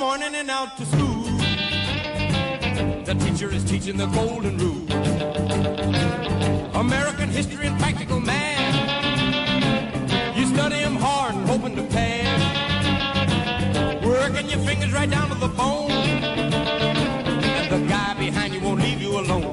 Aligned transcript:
morning 0.00 0.34
and 0.34 0.50
out 0.50 0.78
to 0.78 0.86
school. 0.86 1.24
The 3.04 3.14
teacher 3.20 3.52
is 3.52 3.62
teaching 3.64 3.98
the 3.98 4.06
golden 4.06 4.56
rule. 4.56 4.90
American 6.74 7.28
history 7.28 7.66
and 7.66 7.78
practical 7.78 8.18
math. 8.18 8.76
You 10.38 10.46
study 10.46 10.78
them 10.82 10.96
hard 10.96 11.34
and 11.34 11.46
hoping 11.46 11.76
to 11.76 11.82
pass. 11.82 12.40
Working 14.02 14.48
your 14.48 14.60
fingers 14.60 14.90
right 14.90 15.10
down 15.10 15.28
to 15.28 15.34
the 15.34 15.48
bone. 15.48 15.90
And 15.90 17.70
the 17.70 17.86
guy 17.86 18.14
behind 18.14 18.54
you 18.54 18.60
won't 18.60 18.80
leave 18.80 19.02
you 19.02 19.20
alone. 19.20 19.52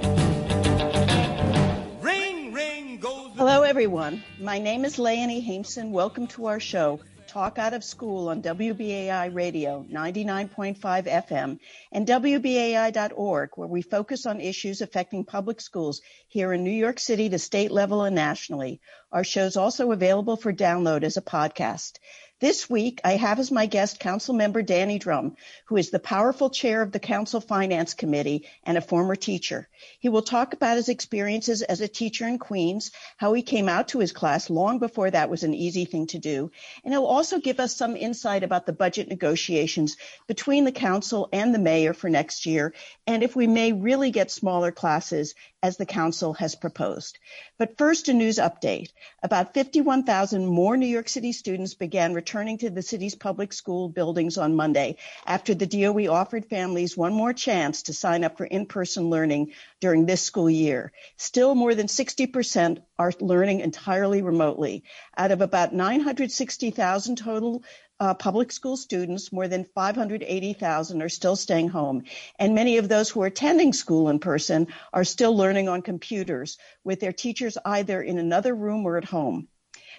Ring, 1.99 2.53
ring 2.53 2.99
goes. 2.99 3.31
Hello, 3.35 3.63
everyone. 3.63 4.23
My 4.39 4.59
name 4.59 4.85
is 4.85 4.97
Leonie 4.97 5.45
Haimson. 5.45 5.89
Welcome 5.89 6.25
to 6.27 6.45
our 6.45 6.61
show. 6.61 7.01
Talk 7.37 7.59
Out 7.59 7.75
of 7.75 7.83
School 7.83 8.29
on 8.29 8.41
WBAI 8.41 9.31
Radio 9.31 9.85
99.5 9.91 10.75
FM 10.79 11.59
and 11.91 12.07
WBAI.org, 12.07 13.51
where 13.53 13.67
we 13.67 13.83
focus 13.83 14.25
on 14.25 14.41
issues 14.41 14.81
affecting 14.81 15.23
public 15.23 15.61
schools 15.61 16.01
here 16.27 16.51
in 16.51 16.63
New 16.63 16.71
York 16.71 16.97
City, 16.97 17.27
the 17.27 17.37
state 17.37 17.69
level, 17.69 18.01
and 18.01 18.15
nationally. 18.15 18.81
Our 19.11 19.23
show 19.23 19.43
is 19.43 19.55
also 19.55 19.91
available 19.91 20.35
for 20.35 20.51
download 20.51 21.03
as 21.03 21.17
a 21.17 21.21
podcast. 21.21 21.99
This 22.39 22.69
week, 22.69 23.01
I 23.03 23.13
have 23.13 23.39
as 23.39 23.49
my 23.49 23.65
guest 23.65 23.99
Council 23.99 24.35
Member 24.35 24.61
Danny 24.61 24.99
Dromm, 24.99 25.35
who 25.65 25.77
is 25.77 25.89
the 25.89 25.97
powerful 25.97 26.51
chair 26.51 26.83
of 26.83 26.91
the 26.91 26.99
Council 26.99 27.41
Finance 27.41 27.95
Committee 27.95 28.45
and 28.63 28.77
a 28.77 28.81
former 28.81 29.15
teacher. 29.15 29.67
He 29.97 30.09
will 30.09 30.21
talk 30.21 30.53
about 30.53 30.77
his 30.77 30.87
experiences 30.87 31.63
as 31.63 31.81
a 31.81 31.87
teacher 31.87 32.27
in 32.27 32.37
Queens, 32.37 32.91
how 33.17 33.33
he 33.33 33.41
came 33.41 33.67
out 33.67 33.87
to 33.87 33.97
his 33.97 34.11
class 34.11 34.51
long 34.51 34.77
before 34.77 35.09
that 35.09 35.31
was 35.31 35.41
an 35.41 35.55
easy 35.55 35.85
thing 35.85 36.05
to 36.07 36.19
do, 36.19 36.51
and 36.83 36.93
he'll 36.93 37.05
also 37.05 37.39
give 37.39 37.59
us 37.59 37.75
some 37.75 37.95
insight 37.95 38.43
about 38.43 38.67
the 38.67 38.71
budget 38.71 39.07
negotiations 39.07 39.97
between 40.27 40.63
the 40.63 40.71
council 40.71 41.29
and 41.33 41.55
the 41.55 41.59
mayor 41.59 41.95
for 41.95 42.07
next 42.07 42.45
year, 42.45 42.71
and 43.07 43.23
if 43.23 43.35
we 43.35 43.47
may 43.47 43.73
really 43.73 44.11
get 44.11 44.29
smaller 44.29 44.71
classes 44.71 45.33
as 45.63 45.77
the 45.77 45.87
council 45.87 46.33
has 46.33 46.53
proposed. 46.53 47.17
But 47.57 47.79
first, 47.79 48.09
a 48.09 48.13
news 48.13 48.37
update. 48.37 48.91
About 49.23 49.55
51,000 49.55 50.45
more 50.45 50.77
New 50.77 50.85
York 50.85 51.09
City 51.09 51.31
students 51.31 51.73
began 51.73 52.13
returning 52.13 52.26
to 52.27 52.69
the 52.69 52.81
city's 52.81 53.15
public 53.15 53.53
school 53.53 53.87
buildings 53.87 54.37
on 54.37 54.53
Monday 54.53 54.97
after 55.25 55.55
the 55.55 55.65
DOE 55.65 56.11
offered 56.11 56.45
families 56.45 56.97
one 56.97 57.13
more 57.13 57.31
chance 57.31 57.83
to 57.83 57.93
sign 57.93 58.25
up 58.25 58.37
for 58.37 58.43
in-person 58.43 59.09
learning 59.09 59.53
during 59.79 60.05
this 60.05 60.21
school 60.21 60.49
year. 60.49 60.91
Still, 61.15 61.55
more 61.55 61.73
than 61.73 61.87
60% 61.87 62.79
are 62.99 63.13
learning 63.21 63.61
entirely 63.61 64.21
remotely. 64.21 64.83
Out 65.17 65.31
of 65.31 65.39
about 65.39 65.73
960,000 65.73 67.17
total 67.17 67.63
uh, 67.99 68.13
public 68.13 68.51
school 68.51 68.75
students, 68.75 69.31
more 69.31 69.47
than 69.47 69.63
580,000 69.63 71.01
are 71.01 71.09
still 71.09 71.37
staying 71.37 71.69
home. 71.69 72.03
And 72.37 72.53
many 72.53 72.77
of 72.77 72.89
those 72.89 73.09
who 73.09 73.21
are 73.23 73.27
attending 73.27 73.71
school 73.71 74.09
in 74.09 74.19
person 74.19 74.67
are 74.91 75.05
still 75.05 75.35
learning 75.35 75.69
on 75.69 75.81
computers 75.81 76.57
with 76.83 76.99
their 76.99 77.13
teachers 77.13 77.57
either 77.63 78.01
in 78.01 78.17
another 78.17 78.53
room 78.53 78.85
or 78.85 78.97
at 78.97 79.05
home. 79.05 79.47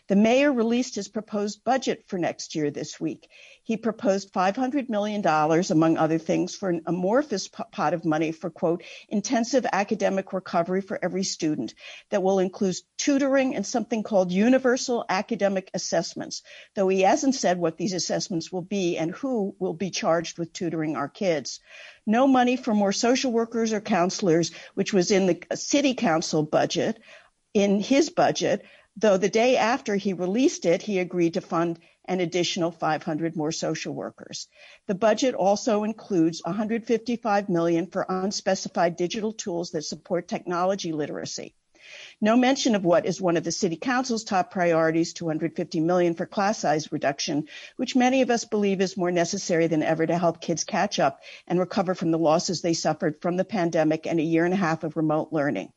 The 0.09 0.17
mayor 0.17 0.51
released 0.51 0.95
his 0.95 1.09
proposed 1.09 1.65
budget 1.65 2.05
for 2.07 2.19
next 2.19 2.55
year 2.55 2.71
this 2.71 2.99
week. 2.99 3.29
He 3.63 3.77
proposed 3.77 4.33
$500 4.33 4.89
million, 4.89 5.23
among 5.71 5.99
other 5.99 6.17
things, 6.17 6.57
for 6.57 6.71
an 6.71 6.81
amorphous 6.87 7.49
pot 7.49 7.93
of 7.93 8.07
money 8.07 8.33
for, 8.33 8.49
quote, 8.49 8.85
intensive 9.11 9.67
academic 9.71 10.33
recovery 10.33 10.81
for 10.81 10.99
every 11.03 11.25
student 11.25 11.75
that 12.09 12.23
will 12.23 12.39
include 12.39 12.77
tutoring 12.97 13.55
and 13.55 13.67
something 13.67 14.03
called 14.03 14.33
universal 14.33 15.05
academic 15.11 15.71
assessments, 15.75 16.43
though 16.75 16.89
he 16.89 17.03
hasn't 17.03 17.35
said 17.35 17.59
what 17.59 17.77
these 17.77 17.93
assessments 17.93 18.51
will 18.51 18.63
be 18.63 18.97
and 18.97 19.11
who 19.11 19.55
will 19.59 19.75
be 19.75 19.91
charged 19.91 20.39
with 20.39 20.55
tutoring 20.55 20.97
our 20.97 21.09
kids. 21.09 21.61
No 22.07 22.27
money 22.27 22.57
for 22.57 22.73
more 22.73 22.93
social 22.93 23.31
workers 23.31 23.75
or 23.75 23.83
counselors, 23.83 24.53
which 24.73 24.95
was 24.95 25.11
in 25.11 25.27
the 25.27 25.57
city 25.57 25.93
council 25.93 26.43
budget, 26.43 26.99
in 27.53 27.81
his 27.81 28.09
budget, 28.09 28.65
though 29.01 29.17
the 29.17 29.29
day 29.29 29.57
after 29.57 29.95
he 29.95 30.13
released 30.13 30.67
it, 30.67 30.83
he 30.83 30.99
agreed 30.99 31.35
to 31.35 31.41
fund 31.41 31.79
an 32.07 32.21
additional 32.21 32.73
500 32.73 33.37
more 33.37 33.53
social 33.53 33.95
workers. 33.95 34.49
The 34.89 34.97
budget 34.97 35.37
also 35.37 35.85
includes 35.85 36.43
155 36.45 37.49
million 37.49 37.87
for 37.87 38.05
unspecified 38.09 38.97
digital 38.97 39.33
tools 39.33 39.71
that 39.71 39.83
support 39.83 40.27
technology 40.27 40.91
literacy. 40.93 41.55
No 42.21 42.37
mention 42.37 42.75
of 42.75 42.85
what 42.85 43.07
is 43.07 43.21
one 43.21 43.37
of 43.37 43.45
the 43.45 43.53
city 43.53 43.77
council's 43.77 44.25
top 44.25 44.51
priorities, 44.51 45.13
250 45.13 45.79
million 45.81 46.15
for 46.15 46.27
class 46.27 46.59
size 46.59 46.91
reduction, 46.91 47.47
which 47.77 47.95
many 47.95 48.23
of 48.23 48.31
us 48.31 48.47
believe 48.47 48.81
is 48.81 48.97
more 48.97 49.13
necessary 49.13 49.69
than 49.69 49.85
ever 49.85 50.05
to 50.05 50.19
help 50.19 50.41
kids 50.41 50.65
catch 50.65 50.99
up 50.99 51.21
and 51.47 51.61
recover 51.61 51.95
from 51.95 52.11
the 52.11 52.19
losses 52.19 52.63
they 52.63 52.75
suffered 52.75 53.23
from 53.23 53.37
the 53.37 53.45
pandemic 53.45 54.09
and 54.09 54.19
a 54.19 54.25
year 54.25 54.45
and 54.45 54.55
a 54.55 54.57
half 54.57 54.83
of 54.83 54.97
remote 54.97 55.29
learning. 55.31 55.73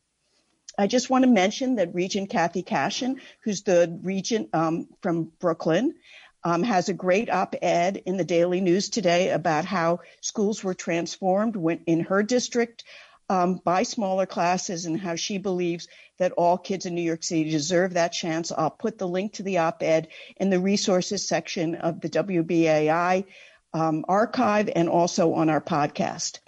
I 0.78 0.88
just 0.88 1.10
want 1.10 1.24
to 1.24 1.30
mention 1.30 1.76
that 1.76 1.94
Regent 1.94 2.30
Kathy 2.30 2.64
Cashin, 2.64 3.20
who's 3.44 3.64
the 3.64 4.00
regent 4.04 4.50
um, 4.54 4.88
from 5.02 5.32
Brooklyn, 5.40 5.96
um, 6.44 6.64
has 6.64 6.90
a 6.90 6.94
great 6.94 7.30
op-ed 7.30 8.02
in 8.06 8.18
the 8.18 8.24
Daily 8.24 8.62
News 8.62 8.90
today 8.90 9.30
about 9.30 9.66
how 9.66 10.00
schools 10.22 10.64
were 10.64 10.74
transformed 10.74 11.56
in 11.86 12.02
her 12.02 12.24
district 12.24 12.84
um, 13.30 13.62
by 13.64 13.84
smaller 13.84 14.26
classes 14.26 14.86
and 14.86 15.00
how 15.00 15.16
she 15.16 15.38
believes 15.38 15.88
that 16.20 16.34
all 16.34 16.58
kids 16.58 16.86
in 16.86 16.96
New 16.96 17.02
York 17.02 17.24
City 17.24 17.50
deserve 17.50 17.94
that 17.94 18.12
chance. 18.12 18.52
I'll 18.52 18.70
put 18.70 18.98
the 18.98 19.08
link 19.08 19.34
to 19.34 19.44
the 19.44 19.60
op-ed 19.60 20.08
in 20.38 20.50
the 20.50 20.60
resources 20.60 21.28
section 21.28 21.76
of 21.76 22.02
the 22.02 22.10
WBAI 22.10 23.26
um, 23.74 24.04
archive 24.08 24.70
and 24.76 24.90
also 24.90 25.34
on 25.34 25.50
our 25.50 25.62
podcast. 25.62 26.40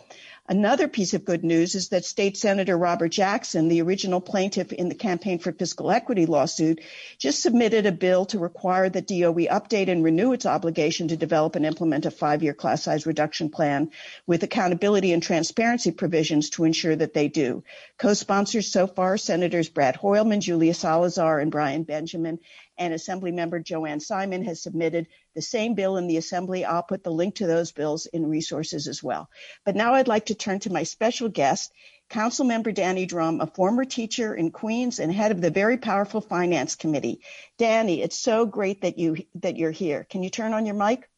Another 0.49 0.89
piece 0.89 1.13
of 1.13 1.23
good 1.23 1.41
news 1.41 1.73
is 1.73 1.87
that 1.89 2.03
State 2.03 2.35
Senator 2.35 2.77
Robert 2.77 3.07
Jackson, 3.07 3.69
the 3.69 3.81
original 3.81 4.19
plaintiff 4.19 4.73
in 4.73 4.89
the 4.89 4.95
Campaign 4.95 5.39
for 5.39 5.53
Fiscal 5.53 5.89
Equity 5.89 6.25
lawsuit, 6.25 6.81
just 7.17 7.41
submitted 7.41 7.85
a 7.85 7.93
bill 7.93 8.25
to 8.25 8.39
require 8.39 8.89
that 8.89 9.07
DOE 9.07 9.47
update 9.47 9.87
and 9.87 10.03
renew 10.03 10.33
its 10.33 10.45
obligation 10.45 11.07
to 11.07 11.15
develop 11.15 11.55
and 11.55 11.65
implement 11.65 12.05
a 12.05 12.11
five-year 12.11 12.53
class 12.53 12.83
size 12.83 13.05
reduction 13.05 13.49
plan 13.49 13.91
with 14.27 14.43
accountability 14.43 15.13
and 15.13 15.23
transparency 15.23 15.91
provisions 15.91 16.49
to 16.49 16.65
ensure 16.65 16.95
that 16.97 17.13
they 17.13 17.29
do. 17.29 17.63
Co-sponsors 17.97 18.69
so 18.69 18.85
far, 18.85 19.17
Senators 19.17 19.69
Brad 19.69 19.95
Hoylman, 19.95 20.41
Julia 20.41 20.73
Salazar, 20.73 21.39
and 21.39 21.51
Brian 21.51 21.83
Benjamin, 21.83 22.39
and 22.77 22.93
Assemblymember 22.93 23.63
Jo 23.63 23.85
Anne 23.85 23.99
Simon 23.99 24.43
has 24.45 24.61
submitted 24.61 25.07
the 25.35 25.41
same 25.41 25.75
bill 25.75 25.97
in 25.97 26.07
the 26.07 26.17
Assembly. 26.17 26.65
I'll 26.65 26.83
put 26.83 27.03
the 27.03 27.11
link 27.11 27.35
to 27.35 27.47
those 27.47 27.71
bills 27.71 28.05
in 28.07 28.29
resources 28.29 28.87
as 28.87 29.03
well. 29.03 29.29
But 29.65 29.75
now 29.75 29.93
I'd 29.93 30.07
like 30.07 30.27
to 30.27 30.35
turn 30.35 30.59
to 30.59 30.71
my 30.71 30.83
special 30.83 31.29
guest, 31.29 31.71
Councilmember 32.09 32.73
Danny 32.73 33.07
Dromm, 33.07 33.41
a 33.41 33.47
former 33.47 33.85
teacher 33.85 34.35
in 34.35 34.51
Queens 34.51 34.99
and 34.99 35.11
head 35.11 35.31
of 35.31 35.41
the 35.41 35.49
very 35.49 35.77
powerful 35.77 36.21
Finance 36.21 36.75
Committee. 36.75 37.21
Danny, 37.57 38.01
it's 38.01 38.19
so 38.19 38.45
great 38.45 38.81
that 38.81 38.97
you 38.97 39.17
that 39.35 39.57
you're 39.57 39.71
here. 39.71 40.05
Can 40.09 40.23
you 40.23 40.29
turn 40.29 40.53
on 40.53 40.65
your 40.65 40.75
mic? 40.75 41.09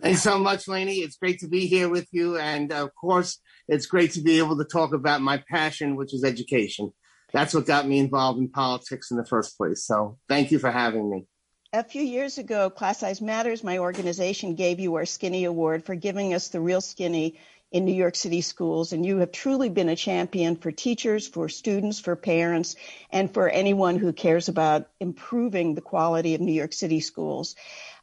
Thanks 0.00 0.22
so 0.22 0.38
much, 0.38 0.66
Lainey. 0.66 0.96
It's 0.96 1.16
great 1.16 1.40
to 1.40 1.48
be 1.48 1.66
here 1.66 1.88
with 1.88 2.06
you. 2.10 2.38
And 2.38 2.72
of 2.72 2.94
course, 2.94 3.38
it's 3.68 3.86
great 3.86 4.12
to 4.12 4.22
be 4.22 4.38
able 4.38 4.56
to 4.56 4.64
talk 4.64 4.94
about 4.94 5.20
my 5.20 5.42
passion, 5.50 5.94
which 5.94 6.14
is 6.14 6.24
education 6.24 6.92
that's 7.32 7.54
what 7.54 7.66
got 7.66 7.86
me 7.86 7.98
involved 7.98 8.38
in 8.38 8.48
politics 8.48 9.10
in 9.10 9.16
the 9.16 9.24
first 9.24 9.56
place. 9.56 9.84
So 9.84 10.18
thank 10.28 10.50
you 10.50 10.58
for 10.58 10.70
having 10.70 11.10
me. 11.10 11.26
A 11.72 11.84
few 11.84 12.02
years 12.02 12.38
ago, 12.38 12.68
Class 12.68 12.98
Size 12.98 13.20
Matters, 13.20 13.62
my 13.62 13.78
organization, 13.78 14.56
gave 14.56 14.80
you 14.80 14.96
our 14.96 15.06
Skinny 15.06 15.44
Award 15.44 15.84
for 15.84 15.94
giving 15.94 16.34
us 16.34 16.48
the 16.48 16.60
real 16.60 16.80
skinny 16.80 17.38
in 17.70 17.84
New 17.84 17.94
York 17.94 18.16
City 18.16 18.40
schools. 18.40 18.92
And 18.92 19.06
you 19.06 19.18
have 19.18 19.30
truly 19.30 19.68
been 19.68 19.88
a 19.88 19.94
champion 19.94 20.56
for 20.56 20.72
teachers, 20.72 21.28
for 21.28 21.48
students, 21.48 22.00
for 22.00 22.16
parents, 22.16 22.74
and 23.10 23.32
for 23.32 23.48
anyone 23.48 23.98
who 23.98 24.12
cares 24.12 24.48
about 24.48 24.88
improving 24.98 25.74
the 25.74 25.80
quality 25.80 26.34
of 26.34 26.40
New 26.40 26.52
York 26.52 26.72
City 26.72 26.98
schools. 26.98 27.54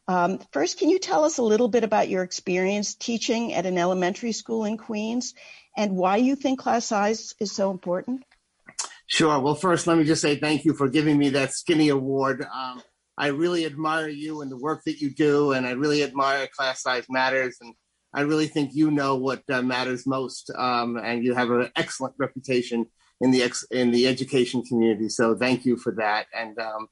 Um, 0.06 0.38
first, 0.52 0.78
can 0.78 0.88
you 0.88 0.98
tell 0.98 1.24
us 1.24 1.36
a 1.36 1.42
little 1.42 1.68
bit 1.68 1.84
about 1.84 2.08
your 2.08 2.22
experience 2.22 2.94
teaching 2.94 3.52
at 3.52 3.66
an 3.66 3.76
elementary 3.76 4.32
school 4.32 4.64
in 4.64 4.78
Queens 4.78 5.34
and 5.76 5.94
why 5.94 6.16
you 6.16 6.34
think 6.34 6.58
class 6.58 6.86
size 6.86 7.34
is 7.38 7.52
so 7.52 7.70
important? 7.70 8.24
Sure. 9.10 9.40
Well, 9.40 9.54
first, 9.54 9.86
let 9.86 9.96
me 9.96 10.04
just 10.04 10.20
say 10.20 10.36
thank 10.36 10.66
you 10.66 10.74
for 10.74 10.86
giving 10.86 11.16
me 11.16 11.30
that 11.30 11.54
Skinny 11.54 11.88
Award. 11.88 12.42
Um, 12.42 12.82
I 13.16 13.28
really 13.28 13.64
admire 13.64 14.08
you 14.08 14.42
and 14.42 14.52
the 14.52 14.58
work 14.58 14.82
that 14.84 15.00
you 15.00 15.08
do, 15.08 15.52
and 15.52 15.66
I 15.66 15.70
really 15.70 16.02
admire 16.02 16.46
Class 16.46 16.82
Size 16.82 17.06
Matters, 17.08 17.56
and 17.62 17.72
I 18.12 18.20
really 18.20 18.48
think 18.48 18.72
you 18.74 18.90
know 18.90 19.16
what 19.16 19.42
uh, 19.48 19.62
matters 19.62 20.06
most, 20.06 20.50
um, 20.54 20.98
and 20.98 21.24
you 21.24 21.34
have 21.34 21.50
an 21.50 21.70
excellent 21.74 22.16
reputation 22.18 22.84
in 23.22 23.30
the 23.30 23.42
ex- 23.42 23.66
in 23.70 23.92
the 23.92 24.06
education 24.06 24.62
community. 24.62 25.08
So, 25.08 25.34
thank 25.34 25.64
you 25.64 25.78
for 25.78 25.92
that. 25.92 26.26
And 26.34 26.58
um, 26.58 26.88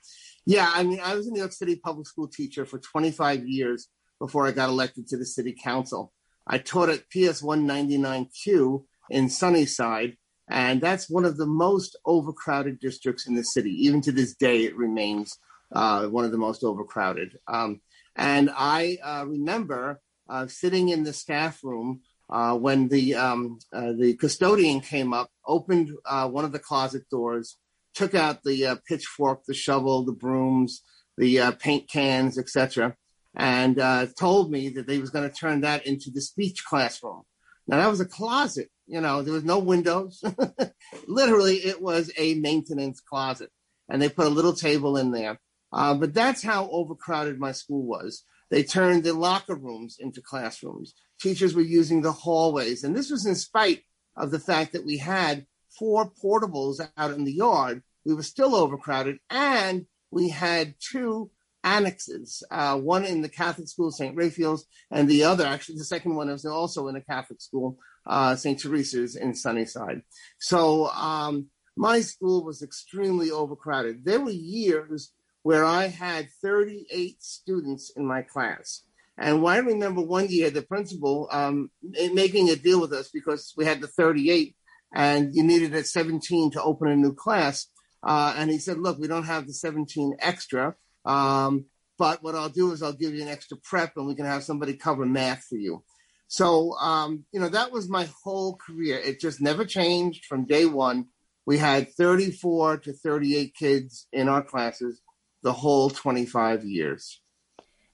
yeah, 0.47 0.71
I 0.73 0.85
mean, 0.85 1.01
I 1.05 1.15
was 1.15 1.27
a 1.27 1.31
New 1.31 1.41
York 1.41 1.53
City 1.53 1.77
public 1.77 2.07
school 2.07 2.29
teacher 2.29 2.65
for 2.65 2.79
25 2.79 3.47
years 3.47 3.89
before 4.19 4.47
I 4.47 4.53
got 4.53 4.71
elected 4.71 5.07
to 5.09 5.19
the 5.19 5.27
city 5.27 5.55
council. 5.63 6.15
I 6.47 6.57
taught 6.57 6.89
at 6.89 7.11
PS 7.11 7.43
199Q 7.43 8.85
in 9.11 9.29
Sunnyside 9.29 10.17
and 10.48 10.81
that's 10.81 11.10
one 11.10 11.25
of 11.25 11.37
the 11.37 11.46
most 11.46 11.96
overcrowded 12.04 12.78
districts 12.81 13.26
in 13.26 13.34
the 13.34 13.44
city. 13.44 13.70
Even 13.87 14.00
to 14.02 14.12
this 14.12 14.34
day, 14.34 14.64
it 14.64 14.76
remains 14.76 15.38
uh, 15.72 16.06
one 16.06 16.25
of 16.25 16.31
the 16.31 16.38
most 16.38 16.62
overcrowded. 16.62 17.38
Um, 17.48 17.81
And 18.16 18.50
I 18.56 18.98
uh, 19.04 19.25
remember 19.26 20.00
uh, 20.28 20.46
sitting 20.46 20.88
in 20.88 21.04
the 21.04 21.12
staff 21.12 21.62
room 21.62 22.00
uh, 22.31 22.56
when 22.56 22.88
the 22.88 23.14
um, 23.14 23.58
uh, 23.72 23.93
the 23.93 24.14
custodian 24.14 24.81
came 24.81 25.12
up, 25.12 25.31
opened 25.46 25.90
uh, 26.04 26.28
one 26.28 26.44
of 26.44 26.52
the 26.52 26.58
closet 26.58 27.04
doors, 27.10 27.58
took 27.94 28.14
out 28.14 28.43
the 28.43 28.81
pitchfork, 28.88 29.44
the 29.46 29.54
shovel, 29.54 30.04
the 30.04 30.12
brooms, 30.12 30.82
the 31.19 31.56
paint 31.60 31.88
cans, 31.88 32.38
etc., 32.38 32.96
and 33.37 33.78
uh, 33.78 34.06
told 34.19 34.50
me 34.50 34.70
that 34.70 34.87
they 34.87 34.98
was 34.98 35.10
going 35.10 35.28
to 35.28 35.34
turn 35.34 35.60
that 35.60 35.87
into 35.87 36.10
the 36.10 36.20
speech 36.20 36.64
classroom. 36.64 37.22
Now 37.69 37.79
that 37.79 37.91
was 37.91 38.01
a 38.01 38.07
closet, 38.07 38.71
you 38.87 39.01
know, 39.01 39.23
there 39.23 39.35
was 39.35 39.45
no 39.45 39.59
windows. 39.59 40.23
Literally, 41.09 41.57
it 41.57 41.83
was 41.83 42.13
a 42.17 42.35
maintenance 42.35 43.01
closet, 43.01 43.51
and 43.89 44.01
they 44.01 44.09
put 44.09 44.27
a 44.27 44.31
little 44.31 44.53
table 44.53 44.97
in 44.97 45.11
there. 45.11 45.41
Uh, 45.73 45.95
but 45.95 46.15
that's 46.15 46.43
how 46.43 46.69
overcrowded 46.71 47.39
my 47.39 47.53
school 47.53 47.85
was. 47.85 48.23
They 48.51 48.63
turned 48.63 49.03
the 49.03 49.13
locker 49.13 49.57
rooms 49.57 49.97
into 49.99 50.23
classrooms. 50.23 50.95
Teachers 51.21 51.55
were 51.55 51.63
using 51.63 52.03
the 52.03 52.13
hallways. 52.13 52.85
And 52.85 52.95
this 52.95 53.11
was 53.11 53.27
in 53.27 53.35
spite 53.35 53.83
of 54.17 54.31
the 54.31 54.39
fact 54.39 54.73
that 54.73 54.87
we 54.87 54.99
had 54.99 55.47
four 55.79 56.11
portables 56.11 56.81
out 56.97 57.11
in 57.11 57.25
the 57.25 57.33
yard. 57.33 57.83
We 58.05 58.15
were 58.15 58.23
still 58.23 58.55
overcrowded. 58.55 59.19
And 59.29 59.87
we 60.11 60.29
had 60.29 60.75
two 60.79 61.31
annexes, 61.67 62.45
uh, 62.51 62.79
one 62.79 63.05
in 63.05 63.21
the 63.21 63.29
Catholic 63.29 63.69
school, 63.69 63.91
St. 63.91 64.17
Raphael's, 64.17 64.65
and 64.91 65.09
the 65.09 65.25
other, 65.25 65.45
actually, 65.45 65.79
the 65.79 65.85
second 65.85 66.15
one 66.15 66.29
was 66.29 66.47
also 66.47 66.87
in 66.87 66.97
a 66.97 67.01
Catholic 67.01 67.43
school, 67.43 67.77
uh, 68.07 68.37
St. 68.37 68.59
Teresa's 68.59 69.17
in 69.17 69.35
Sunnyside. 69.35 70.03
So 70.39 70.87
um, 70.91 71.49
my 71.77 72.01
school 72.01 72.45
was 72.45 72.63
extremely 72.63 73.33
overcrowded. 73.33 74.05
There 74.05 74.21
were 74.21 74.31
years 74.31 75.13
where 75.43 75.65
I 75.65 75.89
had 75.89 76.29
38 76.41 77.23
students 77.23 77.93
in 77.97 78.07
my 78.07 78.23
class. 78.23 78.83
And 79.19 79.45
I 79.47 79.59
remember 79.59 80.03
one 80.03 80.29
year 80.29 80.51
the 80.51 80.63
principal 80.63 81.29
um, 81.33 81.71
making 82.13 82.49
a 82.51 82.57
deal 82.57 82.81
with 82.81 82.93
us 82.93 83.11
because 83.13 83.55
we 83.57 83.65
had 83.65 83.81
the 83.81 83.89
38 83.89 84.55
and 84.95 85.35
you 85.35 85.43
needed 85.43 85.75
a 85.75 85.83
17 85.83 86.53
to 86.53 86.63
open 86.63 86.89
a 86.89 86.97
new 86.97 87.15
class. 87.15 87.67
Uh, 88.03 88.35
and 88.37 88.51
he 88.51 88.59
said, 88.59 88.79
look, 88.79 88.99
we 88.99 89.09
don't 89.09 89.25
have 89.25 89.47
the 89.47 89.53
17 89.53 90.17
extra. 90.21 90.75
Um, 91.06 91.67
but 91.99 92.23
what 92.23 92.35
I'll 92.35 92.49
do 92.49 92.73
is 92.73 92.82
I'll 92.82 92.93
give 92.93 93.14
you 93.14 93.23
an 93.23 93.29
extra 93.29 93.56
prep 93.56 93.97
and 93.97 94.06
we 94.06 94.14
can 94.14 94.26
have 94.26 94.44
somebody 94.44 94.75
cover 94.75 95.06
math 95.06 95.44
for 95.44 95.56
you. 95.56 95.82
So, 96.29 96.73
um, 96.75 97.25
you 97.32 97.41
know, 97.41 97.49
that 97.49 97.70
was 97.73 97.88
my 97.88 98.08
whole 98.25 98.56
career. 98.56 98.99
It 98.99 99.20
just 99.20 99.41
never 99.41 99.64
changed 99.64 100.25
from 100.26 100.44
day 100.44 100.67
one. 100.67 101.06
We 101.47 101.58
had 101.58 101.93
34 101.94 102.79
to 102.79 102.93
38 102.93 103.55
kids 103.55 104.08
in 104.12 104.29
our 104.29 104.43
classes 104.43 105.00
the 105.43 105.53
whole 105.53 105.88
25 105.88 106.64
years. 106.64 107.20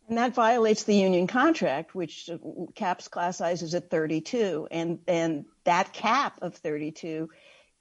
And 0.09 0.19
that 0.19 0.35
violates 0.35 0.85
the 0.85 0.97
union 0.97 1.27
contract, 1.27 1.95
which 1.95 2.29
caps 2.75 3.09
class 3.09 3.37
sizes 3.37 3.75
at 3.75 3.91
32. 3.91 4.69
And, 4.71 4.99
and 5.07 5.45
that 5.65 5.93
cap 5.93 6.39
of 6.43 6.57
32 6.57 7.29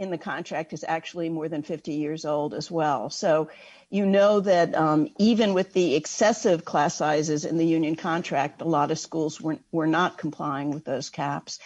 in 0.01 0.09
the 0.09 0.17
contract 0.17 0.73
is 0.73 0.83
actually 0.85 1.29
more 1.29 1.47
than 1.47 1.61
50 1.61 1.93
years 1.93 2.25
old 2.25 2.55
as 2.55 2.71
well. 2.71 3.11
So 3.11 3.49
you 3.91 4.05
know 4.05 4.39
that 4.39 4.73
um, 4.73 5.09
even 5.19 5.53
with 5.53 5.73
the 5.73 5.95
excessive 5.95 6.65
class 6.65 6.95
sizes 6.95 7.45
in 7.45 7.57
the 7.57 7.65
union 7.65 7.95
contract, 7.95 8.61
a 8.61 8.65
lot 8.65 8.89
of 8.89 8.97
schools 8.97 9.39
were, 9.39 9.59
were 9.71 9.87
not 9.87 10.17
complying 10.17 10.71
with 10.71 10.85
those 10.85 11.11
caps. 11.11 11.59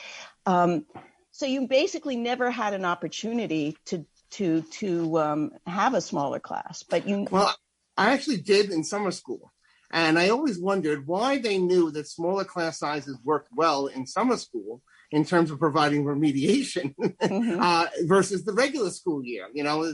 Um, 0.45 0.85
so 1.31 1.45
you 1.45 1.67
basically 1.67 2.17
never 2.17 2.51
had 2.51 2.73
an 2.73 2.85
opportunity 2.85 3.77
to 3.85 4.05
to 4.31 4.63
to 4.63 5.19
um, 5.19 5.51
have 5.65 5.93
a 5.93 6.01
smaller 6.01 6.39
class, 6.39 6.83
but 6.83 7.07
you 7.07 7.27
well, 7.31 7.55
I 7.95 8.11
actually 8.11 8.41
did 8.41 8.69
in 8.71 8.83
summer 8.83 9.11
school. 9.11 9.51
And 9.91 10.19
I 10.19 10.29
always 10.29 10.59
wondered 10.59 11.07
why 11.07 11.38
they 11.38 11.57
knew 11.57 11.91
that 11.91 12.07
smaller 12.07 12.43
class 12.43 12.79
sizes 12.79 13.17
worked 13.23 13.49
well 13.55 13.88
in 13.88 14.05
summer 14.07 14.35
school 14.35 14.81
in 15.11 15.25
terms 15.25 15.51
of 15.51 15.59
providing 15.59 16.03
remediation 16.03 16.95
mm-hmm. 16.95 17.59
uh, 17.61 17.87
versus 18.03 18.43
the 18.43 18.53
regular 18.53 18.89
school 18.89 19.23
year. 19.23 19.47
You 19.53 19.63
know, 19.63 19.91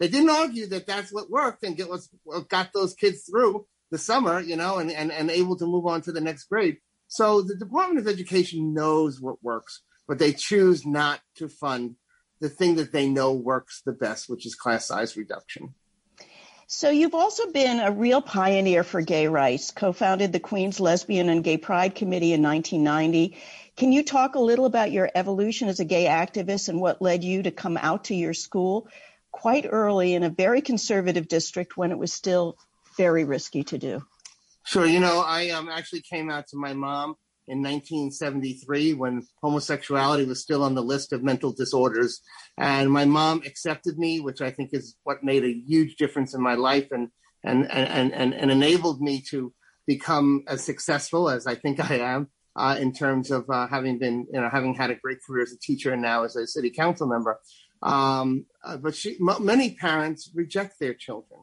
they 0.00 0.08
didn't 0.08 0.30
argue 0.30 0.66
that 0.68 0.86
that's 0.86 1.12
what 1.12 1.30
worked 1.30 1.62
and 1.64 1.76
get 1.76 1.88
what 1.88 2.48
got 2.48 2.70
those 2.72 2.94
kids 2.94 3.24
through 3.28 3.66
the 3.90 3.98
summer, 3.98 4.40
you 4.40 4.56
know, 4.56 4.78
and, 4.78 4.90
and, 4.90 5.12
and 5.12 5.30
able 5.30 5.56
to 5.56 5.66
move 5.66 5.86
on 5.86 6.02
to 6.02 6.12
the 6.12 6.20
next 6.20 6.44
grade. 6.44 6.78
So 7.06 7.42
the 7.42 7.56
Department 7.56 8.00
of 8.00 8.12
Education 8.12 8.74
knows 8.74 9.20
what 9.20 9.42
works, 9.42 9.82
but 10.08 10.18
they 10.18 10.32
choose 10.32 10.84
not 10.84 11.20
to 11.36 11.48
fund 11.48 11.96
the 12.40 12.48
thing 12.48 12.76
that 12.76 12.92
they 12.92 13.08
know 13.08 13.32
works 13.32 13.82
the 13.86 13.92
best, 13.92 14.28
which 14.28 14.46
is 14.46 14.54
class 14.54 14.86
size 14.86 15.16
reduction. 15.16 15.74
So 16.66 16.90
you've 16.90 17.14
also 17.14 17.50
been 17.52 17.78
a 17.78 17.92
real 17.92 18.22
pioneer 18.22 18.84
for 18.84 19.00
gay 19.00 19.28
rights, 19.28 19.70
co-founded 19.70 20.32
the 20.32 20.40
Queens 20.40 20.80
Lesbian 20.80 21.28
and 21.28 21.44
Gay 21.44 21.58
Pride 21.58 21.94
Committee 21.94 22.32
in 22.32 22.42
1990. 22.42 23.36
Can 23.76 23.90
you 23.90 24.04
talk 24.04 24.34
a 24.36 24.40
little 24.40 24.66
about 24.66 24.92
your 24.92 25.10
evolution 25.14 25.68
as 25.68 25.80
a 25.80 25.84
gay 25.84 26.04
activist 26.04 26.68
and 26.68 26.80
what 26.80 27.02
led 27.02 27.24
you 27.24 27.42
to 27.42 27.50
come 27.50 27.76
out 27.76 28.04
to 28.04 28.14
your 28.14 28.34
school 28.34 28.88
quite 29.32 29.66
early 29.68 30.14
in 30.14 30.22
a 30.22 30.30
very 30.30 30.60
conservative 30.60 31.26
district 31.26 31.76
when 31.76 31.90
it 31.90 31.98
was 31.98 32.12
still 32.12 32.56
very 32.96 33.24
risky 33.24 33.64
to 33.64 33.78
do? 33.78 34.04
Sure. 34.64 34.86
You 34.86 35.00
know, 35.00 35.20
I 35.26 35.50
um, 35.50 35.68
actually 35.68 36.02
came 36.02 36.30
out 36.30 36.46
to 36.48 36.56
my 36.56 36.72
mom 36.72 37.16
in 37.48 37.62
1973 37.62 38.94
when 38.94 39.26
homosexuality 39.42 40.24
was 40.24 40.40
still 40.40 40.62
on 40.62 40.74
the 40.74 40.82
list 40.82 41.12
of 41.12 41.22
mental 41.22 41.52
disorders. 41.52 42.20
And 42.56 42.90
my 42.90 43.04
mom 43.04 43.42
accepted 43.44 43.98
me, 43.98 44.20
which 44.20 44.40
I 44.40 44.50
think 44.50 44.70
is 44.72 44.96
what 45.02 45.24
made 45.24 45.44
a 45.44 45.52
huge 45.52 45.96
difference 45.96 46.32
in 46.32 46.40
my 46.40 46.54
life 46.54 46.88
and, 46.92 47.08
and, 47.42 47.70
and, 47.70 48.12
and, 48.12 48.34
and 48.34 48.50
enabled 48.50 49.02
me 49.02 49.20
to 49.30 49.52
become 49.86 50.44
as 50.46 50.62
successful 50.64 51.28
as 51.28 51.46
I 51.46 51.56
think 51.56 51.80
I 51.90 51.96
am. 51.96 52.28
Uh, 52.56 52.76
in 52.78 52.92
terms 52.92 53.32
of 53.32 53.48
uh, 53.50 53.66
having 53.66 53.98
been, 53.98 54.26
you 54.32 54.40
know, 54.40 54.48
having 54.48 54.74
had 54.74 54.90
a 54.90 54.94
great 54.94 55.18
career 55.26 55.42
as 55.42 55.52
a 55.52 55.58
teacher 55.58 55.92
and 55.92 56.00
now 56.00 56.22
as 56.22 56.36
a 56.36 56.46
city 56.46 56.70
council 56.70 57.08
member. 57.08 57.40
Um, 57.82 58.46
uh, 58.64 58.76
but 58.76 58.94
she, 58.94 59.16
m- 59.20 59.44
many 59.44 59.74
parents 59.74 60.30
reject 60.34 60.78
their 60.78 60.94
children. 60.94 61.40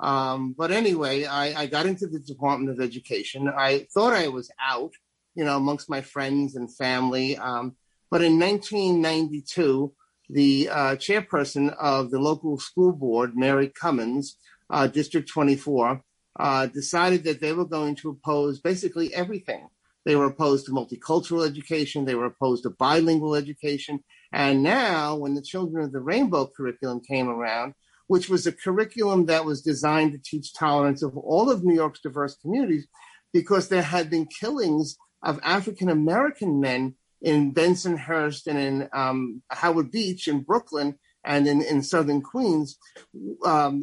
Um, 0.00 0.54
but 0.56 0.70
anyway, 0.70 1.24
I, 1.26 1.62
I, 1.62 1.66
got 1.66 1.86
into 1.86 2.06
the 2.06 2.18
Department 2.18 2.70
of 2.70 2.84
Education. 2.84 3.48
I 3.48 3.86
thought 3.92 4.12
I 4.12 4.28
was 4.28 4.50
out 4.60 4.92
you 5.34 5.44
know, 5.44 5.56
amongst 5.56 5.90
my 5.90 6.00
friends 6.00 6.56
and 6.56 6.74
family. 6.74 7.36
Um, 7.36 7.76
but 8.10 8.22
in 8.22 8.38
1992, 8.38 9.92
the 10.30 10.68
uh, 10.70 10.96
chairperson 10.96 11.74
of 11.76 12.10
the 12.10 12.18
local 12.18 12.58
school 12.58 12.92
board, 12.92 13.36
Mary 13.36 13.68
Cummins, 13.68 14.36
uh, 14.70 14.86
District 14.86 15.28
24, 15.28 16.02
uh, 16.40 16.66
decided 16.66 17.24
that 17.24 17.40
they 17.40 17.52
were 17.52 17.66
going 17.66 17.94
to 17.96 18.10
oppose 18.10 18.60
basically 18.60 19.12
everything. 19.14 19.68
They 20.04 20.16
were 20.16 20.26
opposed 20.26 20.66
to 20.66 20.72
multicultural 20.72 21.46
education. 21.46 22.04
They 22.04 22.14
were 22.14 22.26
opposed 22.26 22.64
to 22.64 22.70
bilingual 22.70 23.34
education. 23.34 24.00
And 24.32 24.62
now, 24.62 25.16
when 25.16 25.34
the 25.34 25.42
Children 25.42 25.84
of 25.84 25.92
the 25.92 26.00
Rainbow 26.00 26.50
curriculum 26.54 27.00
came 27.00 27.28
around, 27.28 27.74
which 28.06 28.28
was 28.28 28.46
a 28.46 28.52
curriculum 28.52 29.26
that 29.26 29.44
was 29.44 29.62
designed 29.62 30.12
to 30.12 30.18
teach 30.18 30.52
tolerance 30.54 31.02
of 31.02 31.16
all 31.16 31.50
of 31.50 31.64
New 31.64 31.74
York's 31.74 32.00
diverse 32.00 32.36
communities, 32.36 32.86
because 33.32 33.68
there 33.68 33.82
had 33.82 34.10
been 34.10 34.26
killings 34.26 34.96
of 35.22 35.40
African 35.42 35.88
American 35.88 36.60
men 36.60 36.94
in 37.22 37.54
Bensonhurst 37.54 38.46
and 38.46 38.58
in 38.58 38.88
um, 38.92 39.42
Howard 39.50 39.90
Beach 39.90 40.28
in 40.28 40.40
Brooklyn 40.40 40.98
and 41.24 41.46
in, 41.46 41.62
in 41.62 41.82
southern 41.82 42.20
Queens, 42.20 42.78
um, 43.46 43.82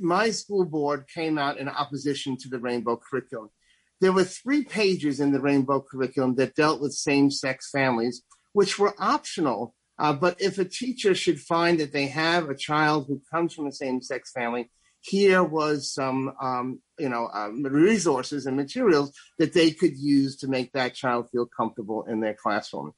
my 0.00 0.30
school 0.30 0.64
board 0.64 1.06
came 1.12 1.36
out 1.36 1.58
in 1.58 1.68
opposition 1.68 2.36
to 2.38 2.48
the 2.48 2.60
rainbow 2.60 2.96
curriculum. 2.96 3.50
There 4.00 4.12
were 4.12 4.24
three 4.24 4.64
pages 4.64 5.20
in 5.20 5.32
the 5.32 5.40
rainbow 5.40 5.80
curriculum 5.80 6.34
that 6.36 6.54
dealt 6.54 6.80
with 6.80 6.92
same 6.92 7.30
sex 7.30 7.70
families, 7.70 8.22
which 8.52 8.78
were 8.78 8.94
optional. 8.98 9.74
Uh, 9.98 10.12
but 10.12 10.40
if 10.40 10.58
a 10.58 10.64
teacher 10.64 11.14
should 11.14 11.40
find 11.40 11.80
that 11.80 11.92
they 11.92 12.06
have 12.06 12.50
a 12.50 12.56
child 12.56 13.06
who 13.08 13.22
comes 13.32 13.54
from 13.54 13.66
a 13.66 13.72
same 13.72 14.02
sex 14.02 14.30
family, 14.32 14.70
here 15.06 15.42
was 15.42 15.92
some 15.92 16.32
um, 16.42 16.80
you 16.98 17.08
know 17.08 17.28
um, 17.32 17.62
resources 17.62 18.46
and 18.46 18.56
materials 18.56 19.12
that 19.38 19.52
they 19.52 19.70
could 19.70 19.96
use 19.96 20.36
to 20.36 20.48
make 20.48 20.72
that 20.72 20.94
child 20.94 21.28
feel 21.30 21.46
comfortable 21.46 22.04
in 22.04 22.20
their 22.20 22.34
classroom 22.34 22.92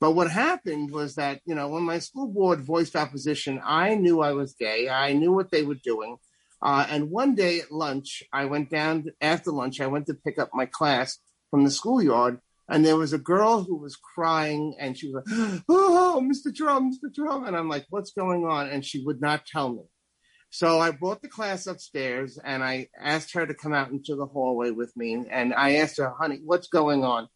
but 0.00 0.12
what 0.12 0.30
happened 0.30 0.90
was 0.90 1.16
that 1.16 1.40
you 1.44 1.54
know 1.54 1.68
when 1.68 1.82
my 1.82 1.98
school 1.98 2.28
board 2.28 2.60
voiced 2.60 2.96
opposition 2.96 3.60
i 3.64 3.94
knew 3.94 4.20
i 4.20 4.32
was 4.32 4.54
gay 4.54 4.88
i 4.88 5.12
knew 5.12 5.32
what 5.32 5.50
they 5.50 5.62
were 5.62 5.78
doing 5.82 6.16
uh, 6.62 6.86
and 6.88 7.10
one 7.10 7.34
day 7.34 7.60
at 7.60 7.72
lunch 7.72 8.22
i 8.32 8.44
went 8.44 8.70
down 8.70 9.04
after 9.20 9.50
lunch 9.50 9.80
i 9.80 9.86
went 9.86 10.06
to 10.06 10.14
pick 10.14 10.38
up 10.38 10.50
my 10.52 10.66
class 10.66 11.18
from 11.50 11.64
the 11.64 11.70
schoolyard 11.70 12.40
and 12.70 12.84
there 12.84 12.96
was 12.96 13.12
a 13.12 13.18
girl 13.18 13.62
who 13.62 13.76
was 13.76 13.96
crying 13.96 14.74
and 14.78 14.96
she 14.96 15.10
was 15.10 15.22
like 15.26 15.62
oh 15.68 16.22
mr 16.22 16.52
Dromm 16.52 16.90
mr 16.90 17.12
Dromm 17.12 17.46
and 17.46 17.56
i'm 17.56 17.68
like 17.68 17.86
what's 17.90 18.12
going 18.12 18.44
on 18.44 18.68
and 18.68 18.84
she 18.84 19.04
would 19.04 19.20
not 19.20 19.46
tell 19.46 19.72
me 19.72 19.82
so 20.50 20.78
I 20.80 20.92
brought 20.92 21.20
the 21.20 21.28
class 21.28 21.66
upstairs 21.66 22.38
and 22.42 22.64
I 22.64 22.88
asked 22.98 23.34
her 23.34 23.46
to 23.46 23.54
come 23.54 23.74
out 23.74 23.90
into 23.90 24.16
the 24.16 24.26
hallway 24.26 24.70
with 24.70 24.96
me. 24.96 25.26
And 25.30 25.52
I 25.52 25.76
asked 25.76 25.98
her, 25.98 26.14
honey, 26.18 26.40
what's 26.44 26.68
going 26.68 27.04
on? 27.04 27.28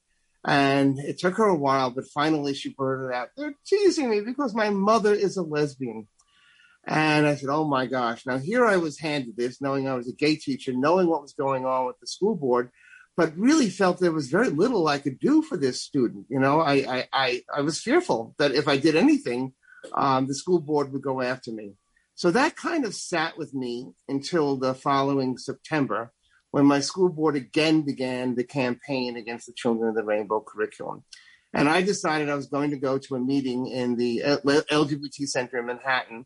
And 0.44 0.98
it 0.98 1.18
took 1.18 1.36
her 1.36 1.44
a 1.44 1.54
while, 1.54 1.90
but 1.90 2.08
finally 2.12 2.54
she 2.54 2.74
blurted 2.74 3.14
out, 3.14 3.28
they're 3.36 3.54
teasing 3.66 4.10
me 4.10 4.22
because 4.22 4.54
my 4.54 4.70
mother 4.70 5.12
is 5.12 5.36
a 5.36 5.42
lesbian. 5.42 6.08
And 6.86 7.26
I 7.26 7.36
said, 7.36 7.48
oh 7.48 7.64
my 7.64 7.86
gosh. 7.86 8.26
Now 8.26 8.38
here 8.38 8.66
I 8.66 8.76
was 8.76 8.98
handed 8.98 9.36
this, 9.36 9.60
knowing 9.60 9.88
I 9.88 9.94
was 9.94 10.08
a 10.08 10.14
gay 10.14 10.36
teacher, 10.36 10.72
knowing 10.72 11.08
what 11.08 11.22
was 11.22 11.32
going 11.32 11.64
on 11.64 11.86
with 11.86 11.98
the 12.00 12.06
school 12.06 12.34
board. 12.34 12.70
but 13.16 13.36
really 13.36 13.68
felt 13.68 14.00
there 14.00 14.10
was 14.12 14.28
very 14.28 14.48
little 14.48 14.88
I 14.88 14.98
could 14.98 15.18
do 15.18 15.42
for 15.42 15.56
this 15.56 15.82
student. 15.82 16.26
You 16.28 16.40
know, 16.40 16.60
I 16.60 16.74
I 16.74 17.08
I, 17.12 17.42
I 17.58 17.60
was 17.60 17.80
fearful 17.80 18.34
that 18.38 18.52
if 18.52 18.66
I 18.68 18.78
did 18.78 18.96
anything, 18.96 19.52
um, 19.94 20.26
the 20.26 20.34
school 20.34 20.60
board 20.60 20.92
would 20.92 21.02
go 21.02 21.20
after 21.20 21.52
me. 21.52 21.74
So 22.14 22.30
that 22.30 22.56
kind 22.56 22.84
of 22.84 22.94
sat 22.94 23.36
with 23.38 23.54
me 23.54 23.92
until 24.08 24.56
the 24.56 24.74
following 24.74 25.38
September, 25.38 26.12
when 26.50 26.66
my 26.66 26.80
school 26.80 27.08
board 27.08 27.36
again 27.36 27.82
began 27.82 28.34
the 28.34 28.44
campaign 28.44 29.16
against 29.16 29.46
the 29.46 29.54
Children 29.54 29.88
of 29.90 29.94
the 29.94 30.04
Rainbow 30.04 30.40
curriculum. 30.46 31.04
And 31.54 31.68
I 31.68 31.82
decided 31.82 32.28
I 32.28 32.34
was 32.34 32.46
going 32.46 32.70
to 32.70 32.78
go 32.78 32.98
to 32.98 33.14
a 33.14 33.20
meeting 33.20 33.66
in 33.66 33.96
the 33.96 34.22
LGBT 34.24 35.28
Center 35.28 35.58
in 35.58 35.66
Manhattan 35.66 36.24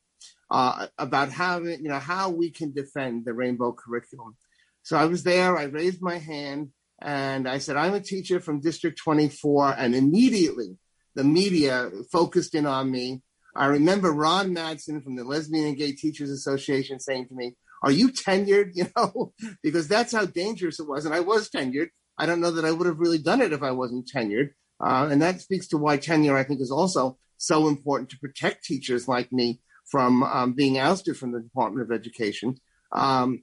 uh, 0.50 0.86
about 0.98 1.30
how 1.30 1.58
you 1.58 1.88
know 1.88 1.98
how 1.98 2.30
we 2.30 2.50
can 2.50 2.72
defend 2.72 3.24
the 3.24 3.32
rainbow 3.32 3.72
curriculum. 3.72 4.36
So 4.82 4.96
I 4.96 5.06
was 5.06 5.22
there. 5.24 5.56
I 5.56 5.64
raised 5.64 6.00
my 6.00 6.18
hand 6.18 6.70
and 7.02 7.48
I 7.48 7.58
said, 7.58 7.76
"I'm 7.76 7.94
a 7.94 8.00
teacher 8.00 8.40
from 8.40 8.60
District 8.60 8.98
24," 8.98 9.74
and 9.76 9.94
immediately 9.94 10.76
the 11.14 11.24
media 11.24 11.90
focused 12.12 12.54
in 12.54 12.66
on 12.66 12.90
me. 12.90 13.22
I 13.54 13.66
remember 13.66 14.12
Ron 14.12 14.54
Madsen 14.54 15.02
from 15.02 15.16
the 15.16 15.24
Lesbian 15.24 15.66
and 15.66 15.76
Gay 15.76 15.92
Teachers 15.92 16.30
Association 16.30 17.00
saying 17.00 17.28
to 17.28 17.34
me, 17.34 17.56
"Are 17.82 17.90
you 17.90 18.10
tenured?" 18.10 18.70
You 18.74 18.86
know, 18.96 19.32
because 19.62 19.88
that's 19.88 20.12
how 20.12 20.26
dangerous 20.26 20.78
it 20.78 20.88
was, 20.88 21.04
and 21.04 21.14
I 21.14 21.20
was 21.20 21.50
tenured. 21.50 21.88
I 22.18 22.26
don't 22.26 22.40
know 22.40 22.52
that 22.52 22.64
I 22.64 22.70
would 22.70 22.86
have 22.86 23.00
really 23.00 23.18
done 23.18 23.42
it 23.42 23.52
if 23.52 23.62
I 23.62 23.72
wasn't 23.72 24.08
tenured, 24.14 24.50
uh, 24.80 25.08
and 25.10 25.20
that 25.22 25.40
speaks 25.40 25.66
to 25.68 25.76
why 25.76 25.96
tenure, 25.96 26.36
I 26.36 26.44
think, 26.44 26.60
is 26.60 26.70
also 26.70 27.18
so 27.36 27.68
important 27.68 28.10
to 28.10 28.18
protect 28.18 28.64
teachers 28.64 29.08
like 29.08 29.30
me 29.32 29.60
from 29.86 30.22
um, 30.22 30.52
being 30.52 30.78
ousted 30.78 31.16
from 31.16 31.32
the 31.32 31.40
Department 31.40 31.82
of 31.82 31.94
Education. 31.94 32.56
Um, 32.92 33.42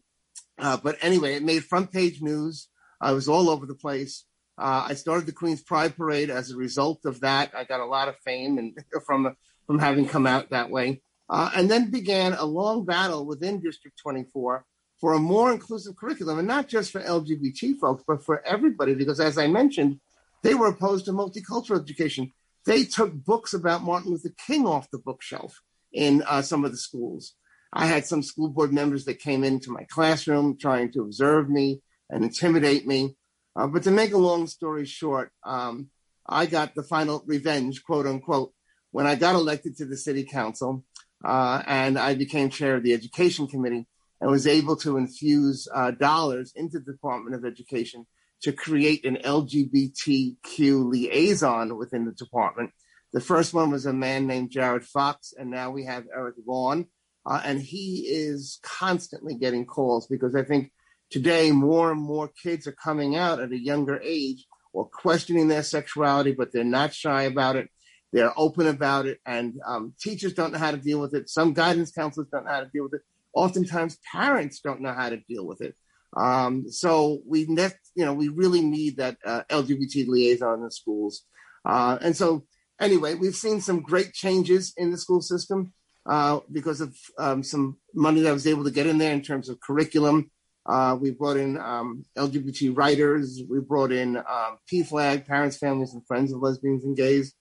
uh, 0.59 0.77
but 0.77 0.97
anyway, 1.01 1.35
it 1.35 1.43
made 1.43 1.63
front 1.63 1.91
page 1.91 2.21
news. 2.21 2.67
I 3.01 3.11
was 3.11 3.27
all 3.27 3.49
over 3.49 3.65
the 3.65 3.75
place. 3.75 4.25
Uh, 4.57 4.85
I 4.89 4.93
started 4.93 5.25
the 5.25 5.31
Queen's 5.31 5.63
Pride 5.63 5.95
Parade 5.95 6.29
as 6.29 6.51
a 6.51 6.55
result 6.55 7.05
of 7.05 7.21
that. 7.21 7.51
I 7.55 7.63
got 7.63 7.79
a 7.79 7.85
lot 7.85 8.07
of 8.07 8.15
fame 8.23 8.57
and 8.57 8.77
from 9.05 9.35
from 9.65 9.79
having 9.79 10.05
come 10.05 10.27
out 10.27 10.49
that 10.49 10.69
way, 10.69 11.01
uh, 11.29 11.49
and 11.55 11.71
then 11.71 11.89
began 11.89 12.33
a 12.33 12.43
long 12.43 12.85
battle 12.85 13.25
within 13.25 13.61
District 13.61 13.97
24 13.97 14.65
for 14.99 15.13
a 15.13 15.19
more 15.19 15.53
inclusive 15.53 15.95
curriculum, 15.95 16.37
and 16.37 16.47
not 16.47 16.67
just 16.67 16.91
for 16.91 17.01
LGBT 17.01 17.79
folks, 17.79 18.03
but 18.05 18.23
for 18.23 18.45
everybody. 18.45 18.93
Because 18.93 19.21
as 19.21 19.37
I 19.37 19.47
mentioned, 19.47 20.01
they 20.43 20.53
were 20.53 20.67
opposed 20.67 21.05
to 21.05 21.11
multicultural 21.11 21.81
education. 21.81 22.31
They 22.65 22.83
took 22.83 23.13
books 23.13 23.53
about 23.53 23.83
Martin 23.83 24.11
Luther 24.11 24.33
King 24.45 24.65
off 24.65 24.91
the 24.91 24.99
bookshelf 24.99 25.61
in 25.93 26.23
uh, 26.27 26.41
some 26.41 26.65
of 26.65 26.71
the 26.71 26.77
schools. 26.77 27.33
I 27.71 27.85
had 27.87 28.05
some 28.05 28.21
school 28.21 28.49
board 28.49 28.73
members 28.73 29.05
that 29.05 29.19
came 29.19 29.43
into 29.43 29.71
my 29.71 29.83
classroom 29.89 30.57
trying 30.57 30.91
to 30.91 31.01
observe 31.01 31.49
me 31.49 31.81
and 32.09 32.23
intimidate 32.23 32.85
me. 32.85 33.15
Uh, 33.55 33.67
but 33.67 33.83
to 33.83 33.91
make 33.91 34.13
a 34.13 34.17
long 34.17 34.47
story 34.47 34.85
short, 34.85 35.31
um, 35.43 35.89
I 36.27 36.45
got 36.45 36.75
the 36.75 36.83
final 36.83 37.23
revenge, 37.25 37.83
quote 37.83 38.05
unquote, 38.05 38.53
when 38.91 39.07
I 39.07 39.15
got 39.15 39.35
elected 39.35 39.77
to 39.77 39.85
the 39.85 39.97
city 39.97 40.23
council 40.23 40.83
uh, 41.25 41.63
and 41.65 41.97
I 41.97 42.13
became 42.15 42.49
chair 42.49 42.75
of 42.75 42.83
the 42.83 42.93
education 42.93 43.47
committee 43.47 43.87
and 44.21 44.31
was 44.31 44.47
able 44.47 44.75
to 44.77 44.97
infuse 44.97 45.67
uh, 45.73 45.91
dollars 45.91 46.53
into 46.55 46.79
the 46.79 46.93
Department 46.93 47.35
of 47.35 47.43
Education 47.43 48.05
to 48.43 48.51
create 48.51 49.05
an 49.05 49.17
LGBTQ 49.17 50.91
liaison 50.91 51.77
within 51.77 52.05
the 52.05 52.11
department 52.11 52.71
the 53.13 53.21
first 53.21 53.53
one 53.53 53.69
was 53.69 53.85
a 53.85 53.93
man 53.93 54.25
named 54.25 54.49
Jared 54.49 54.83
Fox, 54.83 55.33
and 55.37 55.51
now 55.51 55.69
we 55.69 55.85
have 55.85 56.05
Eric 56.13 56.35
Vaughn. 56.45 56.87
Uh, 57.25 57.41
and 57.45 57.61
he 57.61 58.07
is 58.09 58.59
constantly 58.63 59.35
getting 59.35 59.65
calls 59.65 60.07
because 60.07 60.35
I 60.35 60.43
think 60.43 60.71
today 61.09 61.51
more 61.51 61.91
and 61.91 62.01
more 62.01 62.29
kids 62.41 62.67
are 62.67 62.73
coming 62.73 63.15
out 63.15 63.39
at 63.39 63.51
a 63.51 63.57
younger 63.57 64.01
age 64.03 64.45
or 64.73 64.89
questioning 64.89 65.47
their 65.47 65.63
sexuality, 65.63 66.33
but 66.33 66.51
they're 66.51 66.63
not 66.63 66.93
shy 66.93 67.23
about 67.23 67.55
it. 67.55 67.69
They're 68.11 68.33
open 68.37 68.67
about 68.67 69.05
it, 69.05 69.19
and 69.25 69.55
um, 69.65 69.93
teachers 69.99 70.33
don't 70.33 70.51
know 70.51 70.59
how 70.59 70.71
to 70.71 70.77
deal 70.77 70.99
with 70.99 71.15
it. 71.15 71.29
Some 71.29 71.53
guidance 71.53 71.91
counselors 71.91 72.27
don't 72.31 72.45
know 72.45 72.51
how 72.51 72.59
to 72.59 72.69
deal 72.71 72.83
with 72.83 72.95
it. 72.95 73.01
Oftentimes, 73.33 73.97
parents 74.11 74.59
don't 74.59 74.81
know 74.81 74.93
how 74.93 75.09
to 75.09 75.17
deal 75.27 75.47
with 75.47 75.61
it. 75.61 75.75
Um, 76.15 76.69
so 76.69 77.21
we, 77.25 77.45
ne- 77.47 77.71
you 77.95 78.05
know, 78.05 78.13
we 78.13 78.27
really 78.27 78.61
need 78.61 78.97
that 78.97 79.17
uh, 79.25 79.41
LGBT 79.49 80.07
liaison 80.07 80.59
in 80.59 80.63
the 80.65 80.71
schools. 80.71 81.23
Uh, 81.65 81.97
and 82.01 82.15
so 82.15 82.45
anyway, 82.83 83.15
we've 83.15 83.35
seen 83.35 83.61
some 83.61 83.81
great 83.81 84.13
changes 84.13 84.73
in 84.77 84.91
the 84.91 84.97
school 84.97 85.21
system 85.21 85.73
uh, 86.05 86.39
because 86.51 86.81
of 86.81 86.95
um, 87.17 87.43
some 87.43 87.77
money 87.93 88.21
that 88.21 88.29
I 88.29 88.33
was 88.33 88.47
able 88.47 88.63
to 88.65 88.71
get 88.71 88.87
in 88.87 88.97
there 88.97 89.13
in 89.13 89.21
terms 89.21 89.49
of 89.49 89.59
curriculum. 89.59 90.29
Uh, 90.65 90.97
we 90.99 91.11
brought 91.11 91.37
in 91.37 91.57
um, 91.57 92.05
LGBT 92.17 92.75
writers. 92.75 93.41
We 93.49 93.59
brought 93.59 93.91
in 93.91 94.17
um, 94.17 94.57
PFLAG, 94.71 95.25
Parents, 95.27 95.57
Families, 95.57 95.93
and 95.93 96.05
Friends 96.05 96.31
of 96.31 96.41
Lesbians 96.41 96.85
and 96.85 96.95
Gays. 96.95 97.33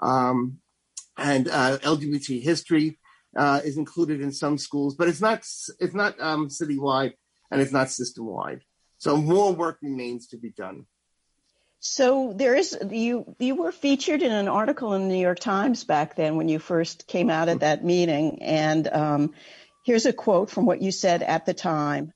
Um, 0.00 0.58
and 1.18 1.48
uh, 1.48 1.78
LGBT 1.78 2.42
history 2.42 2.98
uh, 3.36 3.60
is 3.64 3.76
included 3.76 4.20
in 4.20 4.32
some 4.32 4.56
schools, 4.56 4.94
but 4.96 5.08
it's 5.08 5.20
not 5.20 5.38
it's 5.78 5.94
not 5.94 6.18
um, 6.20 6.48
citywide 6.48 7.12
and 7.50 7.60
it's 7.60 7.72
not 7.72 7.90
system 7.90 8.26
wide. 8.26 8.62
So 8.98 9.16
more 9.16 9.52
work 9.52 9.78
remains 9.82 10.28
to 10.28 10.38
be 10.38 10.50
done. 10.50 10.86
So 11.82 12.34
there 12.34 12.54
is 12.54 12.76
you 12.90 13.34
you 13.38 13.54
were 13.54 13.72
featured 13.72 14.20
in 14.20 14.32
an 14.32 14.48
article 14.48 14.92
in 14.92 15.08
the 15.08 15.14
New 15.14 15.20
York 15.20 15.40
Times 15.40 15.84
back 15.84 16.14
then 16.14 16.36
when 16.36 16.50
you 16.50 16.58
first 16.58 17.06
came 17.06 17.30
out 17.30 17.48
at 17.48 17.60
that 17.60 17.82
meeting, 17.82 18.42
and 18.42 18.86
um, 18.86 19.34
here's 19.86 20.04
a 20.04 20.12
quote 20.12 20.50
from 20.50 20.66
what 20.66 20.82
you 20.82 20.92
said 20.92 21.22
at 21.22 21.46
the 21.46 21.54
time. 21.54 22.12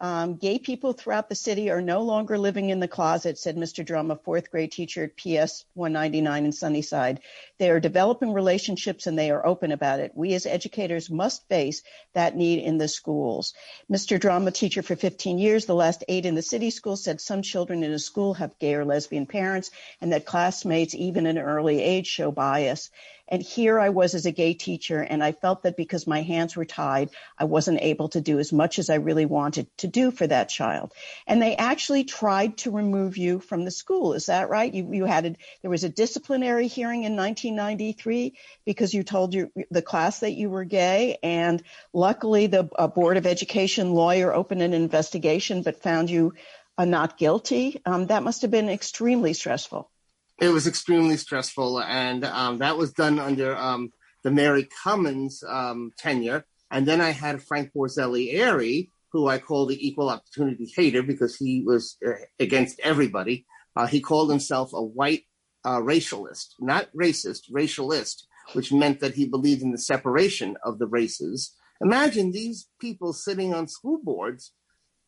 Um, 0.00 0.36
gay 0.36 0.58
people 0.58 0.92
throughout 0.92 1.28
the 1.28 1.36
city 1.36 1.70
are 1.70 1.80
no 1.80 2.02
longer 2.02 2.36
living 2.36 2.68
in 2.68 2.80
the 2.80 2.88
closet, 2.88 3.38
said 3.38 3.56
Mr. 3.56 3.86
Dromm, 3.86 4.10
a 4.10 4.16
fourth 4.16 4.50
grade 4.50 4.72
teacher 4.72 5.04
at 5.04 5.16
PS 5.16 5.64
199 5.74 6.44
in 6.44 6.52
Sunnyside. 6.52 7.20
They 7.58 7.70
are 7.70 7.80
developing 7.80 8.32
relationships 8.32 9.06
and 9.06 9.18
they 9.18 9.30
are 9.30 9.46
open 9.46 9.72
about 9.72 10.00
it. 10.00 10.12
We 10.14 10.34
as 10.34 10.46
educators 10.46 11.10
must 11.10 11.48
face 11.48 11.82
that 12.14 12.36
need 12.36 12.58
in 12.58 12.78
the 12.78 12.88
schools. 12.88 13.54
Mr. 13.90 14.20
Drama 14.20 14.50
teacher 14.50 14.82
for 14.82 14.96
15 14.96 15.38
years, 15.38 15.66
the 15.66 15.74
last 15.74 16.04
eight 16.08 16.26
in 16.26 16.34
the 16.34 16.42
city 16.42 16.70
school, 16.70 16.96
said 16.96 17.20
some 17.20 17.42
children 17.42 17.82
in 17.82 17.92
a 17.92 17.98
school 17.98 18.34
have 18.34 18.58
gay 18.58 18.74
or 18.74 18.84
lesbian 18.84 19.26
parents 19.26 19.70
and 20.00 20.12
that 20.12 20.26
classmates, 20.26 20.94
even 20.94 21.26
in 21.26 21.38
an 21.38 21.44
early 21.44 21.82
age, 21.82 22.06
show 22.06 22.30
bias. 22.30 22.90
And 23.28 23.42
here 23.42 23.80
I 23.80 23.88
was 23.88 24.14
as 24.14 24.26
a 24.26 24.30
gay 24.30 24.54
teacher, 24.54 25.00
and 25.00 25.22
I 25.22 25.32
felt 25.32 25.62
that 25.64 25.76
because 25.76 26.06
my 26.06 26.22
hands 26.22 26.54
were 26.54 26.64
tied, 26.64 27.10
I 27.36 27.44
wasn't 27.44 27.82
able 27.82 28.08
to 28.10 28.20
do 28.20 28.38
as 28.38 28.52
much 28.52 28.78
as 28.78 28.88
I 28.88 28.96
really 28.96 29.26
wanted 29.26 29.66
to 29.78 29.88
do 29.88 30.12
for 30.12 30.26
that 30.28 30.48
child. 30.48 30.92
And 31.26 31.42
they 31.42 31.56
actually 31.56 32.04
tried 32.04 32.58
to 32.58 32.70
remove 32.70 33.16
you 33.16 33.40
from 33.40 33.64
the 33.64 33.72
school. 33.72 34.12
Is 34.12 34.26
that 34.26 34.48
right? 34.48 34.72
You, 34.72 34.92
you 34.92 35.04
had 35.06 35.26
a, 35.26 35.34
there 35.62 35.70
was 35.72 35.82
a 35.82 35.88
disciplinary 35.88 36.68
hearing 36.68 37.02
in 37.02 37.16
1993 37.50 38.36
because 38.64 38.94
you 38.94 39.02
told 39.02 39.34
your, 39.34 39.50
the 39.70 39.82
class 39.82 40.20
that 40.20 40.32
you 40.32 40.50
were 40.50 40.64
gay, 40.64 41.18
and 41.22 41.62
luckily 41.92 42.46
the 42.46 42.64
Board 42.94 43.16
of 43.16 43.26
Education 43.26 43.92
lawyer 43.92 44.34
opened 44.34 44.62
an 44.62 44.74
investigation 44.74 45.62
but 45.62 45.82
found 45.82 46.10
you 46.10 46.34
uh, 46.78 46.84
not 46.84 47.18
guilty. 47.18 47.80
Um, 47.86 48.06
that 48.06 48.22
must 48.22 48.42
have 48.42 48.50
been 48.50 48.68
extremely 48.68 49.32
stressful 49.32 49.90
it 50.38 50.48
was 50.48 50.66
extremely 50.66 51.16
stressful, 51.16 51.80
and 51.80 52.24
um, 52.24 52.58
that 52.58 52.76
was 52.76 52.92
done 52.92 53.18
under 53.18 53.56
um, 53.56 53.92
the 54.22 54.30
Mary 54.30 54.68
Cummins 54.82 55.42
um, 55.48 55.92
tenure. 55.96 56.44
And 56.70 56.86
then 56.86 57.00
I 57.00 57.10
had 57.10 57.42
Frank 57.42 57.70
Borzellieri, 57.74 58.90
who 59.12 59.28
I 59.28 59.38
call 59.38 59.66
the 59.66 59.86
equal 59.86 60.10
opportunity 60.10 60.70
hater 60.74 61.02
because 61.02 61.36
he 61.36 61.62
was 61.64 61.96
uh, 62.06 62.12
against 62.38 62.80
everybody. 62.80 63.46
Uh, 63.74 63.86
he 63.86 64.00
called 64.00 64.30
himself 64.30 64.72
a 64.72 64.82
white 64.82 65.22
uh, 65.66 65.80
racialist, 65.80 66.54
not 66.60 66.88
racist, 66.92 67.50
racialist, 67.50 68.22
which 68.52 68.72
meant 68.72 69.00
that 69.00 69.14
he 69.14 69.26
believed 69.26 69.62
in 69.62 69.72
the 69.72 69.78
separation 69.78 70.56
of 70.64 70.78
the 70.78 70.86
races. 70.86 71.54
Imagine 71.80 72.30
these 72.30 72.68
people 72.80 73.12
sitting 73.12 73.52
on 73.52 73.66
school 73.66 73.98
boards 74.02 74.52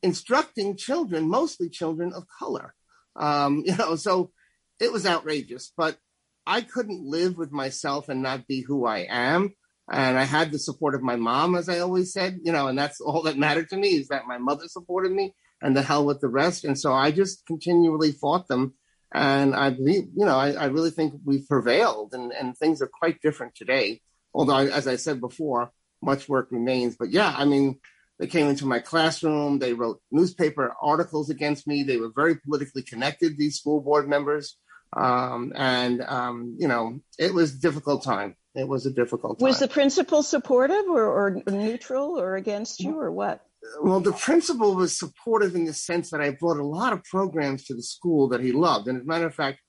instructing 0.02 0.76
children, 0.76 1.28
mostly 1.28 1.68
children 1.68 2.12
of 2.12 2.24
color. 2.38 2.74
Um, 3.14 3.62
you 3.66 3.76
know, 3.76 3.94
so 3.94 4.32
it 4.80 4.92
was 4.92 5.06
outrageous, 5.06 5.72
but 5.76 5.96
I 6.44 6.62
couldn't 6.62 7.08
live 7.08 7.38
with 7.38 7.52
myself 7.52 8.08
and 8.08 8.20
not 8.20 8.48
be 8.48 8.62
who 8.62 8.84
I 8.84 9.06
am. 9.08 9.54
And 9.90 10.18
I 10.18 10.24
had 10.24 10.50
the 10.50 10.58
support 10.58 10.94
of 10.94 11.02
my 11.02 11.16
mom, 11.16 11.54
as 11.54 11.68
I 11.68 11.78
always 11.78 12.12
said, 12.12 12.40
you 12.42 12.52
know, 12.52 12.66
and 12.66 12.76
that's 12.76 13.00
all 13.00 13.22
that 13.22 13.38
mattered 13.38 13.68
to 13.70 13.76
me 13.76 13.90
is 13.90 14.08
that 14.08 14.26
my 14.26 14.38
mother 14.38 14.66
supported 14.66 15.12
me 15.12 15.34
and 15.62 15.76
the 15.76 15.82
hell 15.82 16.04
with 16.04 16.20
the 16.20 16.28
rest. 16.28 16.64
And 16.64 16.78
so 16.78 16.92
I 16.92 17.10
just 17.10 17.46
continually 17.46 18.12
fought 18.12 18.48
them. 18.48 18.74
And 19.12 19.54
I 19.54 19.70
believe, 19.70 20.08
you 20.14 20.26
know, 20.26 20.36
I, 20.36 20.52
I 20.52 20.66
really 20.66 20.90
think 20.90 21.14
we've 21.24 21.48
prevailed 21.48 22.12
and, 22.12 22.32
and 22.32 22.56
things 22.56 22.82
are 22.82 22.90
quite 22.92 23.22
different 23.22 23.54
today. 23.54 24.02
Although, 24.34 24.58
as 24.58 24.86
I 24.86 24.96
said 24.96 25.20
before, 25.20 25.70
much 26.02 26.28
work 26.28 26.48
remains. 26.50 26.96
But 26.96 27.10
yeah, 27.10 27.34
I 27.36 27.44
mean, 27.44 27.80
they 28.18 28.26
came 28.26 28.48
into 28.48 28.66
my 28.66 28.80
classroom. 28.80 29.58
They 29.58 29.72
wrote 29.72 30.00
newspaper 30.10 30.74
articles 30.82 31.30
against 31.30 31.66
me. 31.66 31.82
They 31.82 31.96
were 31.96 32.12
very 32.14 32.36
politically 32.36 32.82
connected, 32.82 33.38
these 33.38 33.58
school 33.58 33.80
board 33.80 34.08
members. 34.08 34.56
Um, 34.96 35.52
and, 35.54 36.02
um, 36.02 36.56
you 36.58 36.68
know, 36.68 37.00
it 37.18 37.32
was 37.32 37.54
a 37.54 37.58
difficult 37.58 38.04
time. 38.04 38.36
It 38.54 38.66
was 38.66 38.86
a 38.86 38.90
difficult 38.90 39.38
time. 39.38 39.46
Was 39.46 39.60
the 39.60 39.68
principal 39.68 40.22
supportive 40.22 40.86
or, 40.88 41.04
or 41.04 41.42
neutral 41.46 42.18
or 42.18 42.36
against 42.36 42.80
you 42.80 42.98
or 42.98 43.10
what? 43.10 43.44
Well, 43.82 44.00
the 44.00 44.12
principal 44.12 44.74
was 44.74 44.98
supportive 44.98 45.54
in 45.54 45.64
the 45.64 45.72
sense 45.72 46.10
that 46.10 46.20
I 46.20 46.30
brought 46.30 46.58
a 46.58 46.64
lot 46.64 46.92
of 46.92 47.04
programs 47.04 47.64
to 47.64 47.74
the 47.74 47.82
school 47.82 48.28
that 48.28 48.40
he 48.40 48.52
loved. 48.52 48.88
And 48.88 48.98
as 48.98 49.04
a 49.04 49.06
matter 49.06 49.26
of 49.26 49.34
fact, 49.34 49.60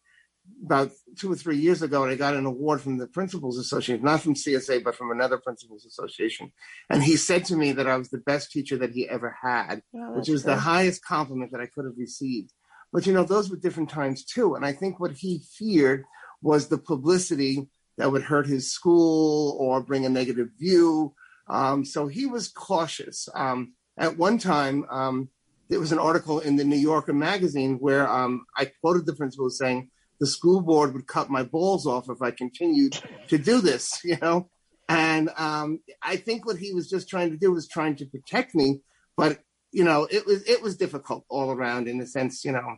about 0.64 0.92
two 1.18 1.32
or 1.32 1.36
three 1.36 1.58
years 1.58 1.82
ago, 1.82 2.06
I 2.06 2.16
got 2.16 2.36
an 2.36 2.46
award 2.46 2.82
from 2.82 2.98
the 2.98 3.08
Principals 3.08 3.58
Association, 3.58 4.04
not 4.04 4.22
from 4.22 4.36
CSA, 4.36 4.84
but 4.84 4.96
from 4.96 5.12
another 5.12 5.38
Principals 5.38 5.86
Association. 5.86 6.52
And 6.90 7.04
he 7.04 7.18
said 7.18 7.46
to 7.46 7.56
me 7.56 7.72
that 7.74 7.88
I 7.88 7.98
was 7.98 8.10
the 8.10 8.20
best 8.20 8.52
teacher 8.52 8.78
that 8.78 8.92
he 8.92 9.08
ever 9.08 9.36
had, 9.42 9.82
Oh, 9.96 10.18
which 10.18 10.30
was 10.30 10.44
the 10.44 10.58
highest 10.58 11.04
compliment 11.04 11.52
that 11.52 11.62
I 11.62 11.68
could 11.68 11.86
have 11.86 11.98
received. 11.98 12.52
But 12.92 13.06
you 13.06 13.14
know, 13.14 13.24
those 13.24 13.50
were 13.50 13.58
different 13.58 13.90
times 13.90 14.26
too. 14.26 14.56
And 14.56 14.66
I 14.66 14.74
think 14.74 15.00
what 15.00 15.12
he 15.12 15.44
feared 15.58 16.06
was 16.42 16.68
the 16.68 16.78
publicity 16.78 17.70
that 17.98 18.12
would 18.12 18.24
hurt 18.24 18.48
his 18.48 18.72
school 18.72 19.58
or 19.60 19.82
bring 19.82 20.06
a 20.06 20.10
negative 20.10 20.50
view. 20.58 21.14
Um, 21.48 21.84
so 21.84 22.08
he 22.08 22.26
was 22.26 22.48
cautious. 22.48 23.28
Um, 23.36 23.74
at 24.00 24.18
one 24.18 24.38
time, 24.40 24.86
um, 24.90 25.30
there 25.68 25.80
was 25.80 25.92
an 25.92 26.00
article 26.00 26.40
in 26.40 26.56
the 26.56 26.64
New 26.64 26.78
Yorker 26.78 27.14
magazine 27.14 27.78
where 27.80 28.10
um, 28.10 28.46
I 28.58 28.72
quoted 28.82 29.06
the 29.06 29.14
principal 29.14 29.48
as 29.48 29.58
saying, 29.58 29.92
the 30.20 30.28
school 30.28 30.62
board 30.62 30.94
would 30.94 31.08
cut 31.08 31.30
my 31.30 31.44
balls 31.44 31.86
off 31.86 32.10
if 32.10 32.22
I 32.22 32.32
continued 32.32 33.00
to 33.28 33.38
do 33.38 33.62
this, 33.62 34.02
you 34.04 34.18
know? 34.22 34.50
And 34.88 35.30
um, 35.38 35.82
I 36.02 36.16
think 36.16 36.46
what 36.46 36.58
he 36.58 36.74
was 36.74 36.90
just 36.90 37.10
trying 37.10 37.30
to 37.30 37.38
do 37.38 37.52
was 37.52 37.68
trying 37.68 37.96
to 37.98 38.06
protect 38.06 38.56
me, 38.56 38.82
but 39.16 39.40
you 39.72 39.84
know, 39.84 40.08
it 40.10 40.26
was 40.26 40.42
it 40.50 40.64
was 40.64 40.78
difficult 40.78 41.26
all 41.30 41.52
around 41.52 41.88
in 41.88 42.02
a 42.02 42.08
sense, 42.08 42.44
you 42.44 42.52
know. 42.52 42.78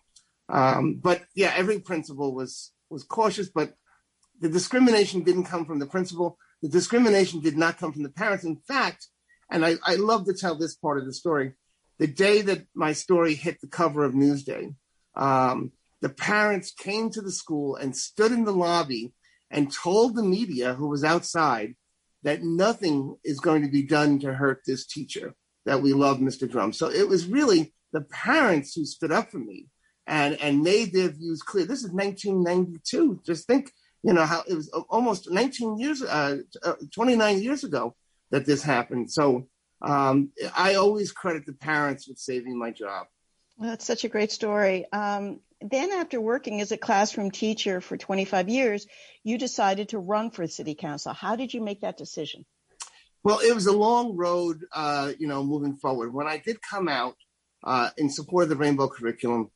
Um, 0.50 0.96
but 1.02 1.22
yeah, 1.34 1.54
every 1.56 1.80
principal 1.80 2.36
was 2.36 2.74
was 2.90 3.06
cautious, 3.06 3.48
but 3.48 3.76
the 4.42 4.50
discrimination 4.50 5.24
didn't 5.24 5.46
come 5.46 5.66
from 5.66 5.80
the 5.80 5.86
principal. 5.86 6.38
The 6.62 6.68
discrimination 6.68 7.40
did 7.40 7.58
not 7.58 7.78
come 7.78 7.94
from 7.94 8.04
the 8.04 8.10
parents. 8.10 8.44
In 8.44 8.58
fact, 8.58 9.08
and 9.52 9.66
I, 9.66 9.76
I 9.84 9.96
love 9.96 10.26
to 10.26 10.34
tell 10.34 10.56
this 10.56 10.76
part 10.76 10.98
of 10.98 11.06
the 11.06 11.14
story. 11.14 11.54
The 12.00 12.08
day 12.08 12.42
that 12.42 12.66
my 12.74 12.94
story 12.94 13.36
hit 13.36 13.60
the 13.62 13.68
cover 13.68 14.04
of 14.04 14.14
Newsday, 14.14 14.74
um, 15.16 15.74
the 16.02 16.10
parents 16.10 16.72
came 16.72 17.12
to 17.12 17.22
the 17.22 17.32
school 17.32 17.76
and 17.76 17.96
stood 17.96 18.32
in 18.32 18.46
the 18.46 18.54
lobby 18.54 19.14
and 19.52 19.72
told 19.72 20.16
the 20.16 20.24
media 20.24 20.74
who 20.74 20.88
was 20.88 21.04
outside 21.04 21.76
that 22.24 22.42
nothing 22.42 23.18
is 23.24 23.40
going 23.40 23.62
to 23.64 23.70
be 23.70 23.84
done 23.84 24.20
to 24.20 24.34
hurt 24.34 24.62
this 24.66 24.86
teacher, 24.86 25.36
that 25.66 25.82
we 25.82 25.94
love 25.94 26.18
Mr. 26.20 26.50
Dromm. 26.50 26.74
So 26.74 26.90
it 26.90 27.08
was 27.08 27.28
really 27.28 27.74
the 27.92 28.02
parents 28.02 28.74
who 28.74 28.86
stood 28.86 29.12
up 29.12 29.30
for 29.30 29.40
me 29.40 29.68
and, 30.08 30.40
and 30.42 30.64
made 30.64 30.94
their 30.94 31.10
views 31.10 31.42
clear. 31.42 31.66
This 31.66 31.84
is 31.84 31.92
1992. 31.92 33.22
Just 33.26 33.46
think, 33.48 33.72
you 34.02 34.14
know, 34.14 34.26
how 34.26 34.44
it 34.48 34.54
was 34.54 34.70
almost 34.90 35.30
19 35.30 35.78
years, 35.78 36.02
uh, 36.02 36.38
uh, 36.64 36.74
29 36.94 37.42
years 37.42 37.64
ago 37.64 37.96
that 38.32 38.46
this 38.46 38.64
happened. 38.64 39.12
So 39.12 39.48
um, 39.82 40.32
I 40.56 40.76
always 40.76 41.12
credit 41.12 41.46
the 41.46 41.54
parents 41.54 42.08
with 42.08 42.18
saving 42.18 42.58
my 42.58 42.72
job. 42.72 43.08
Well, 43.58 43.70
That's 43.70 43.86
such 43.86 44.04
a 44.04 44.10
great 44.10 44.32
story. 44.32 44.86
Um, 44.92 45.40
then, 45.62 45.92
after 45.92 46.20
working 46.20 46.60
as 46.62 46.72
a 46.72 46.78
classroom 46.78 47.30
teacher 47.30 47.82
for 47.82 47.96
25 47.96 48.50
years, 48.50 48.88
you 49.24 49.38
decided 49.38 49.90
to 49.90 50.00
run 50.00 50.32
for 50.32 50.48
city 50.48 50.74
council. 50.74 51.14
How 51.14 51.36
did 51.36 51.54
you 51.54 51.62
make 51.62 51.82
that 51.82 51.98
decision? 51.98 52.46
Well, 53.24 53.40
it 53.40 53.54
was 53.54 53.68
a 53.68 53.72
long 53.72 54.18
road, 54.18 54.66
uh, 54.74 55.12
you 55.20 55.28
know, 55.28 55.44
moving 55.44 55.76
forward. 55.76 56.12
When 56.12 56.26
I 56.26 56.38
did 56.38 56.58
come 56.68 56.88
out 56.88 57.16
uh, 57.64 57.92
in 57.98 58.10
support 58.10 58.44
of 58.44 58.50
the 58.50 58.56
rainbow 58.56 58.88
curriculum, 58.88 59.52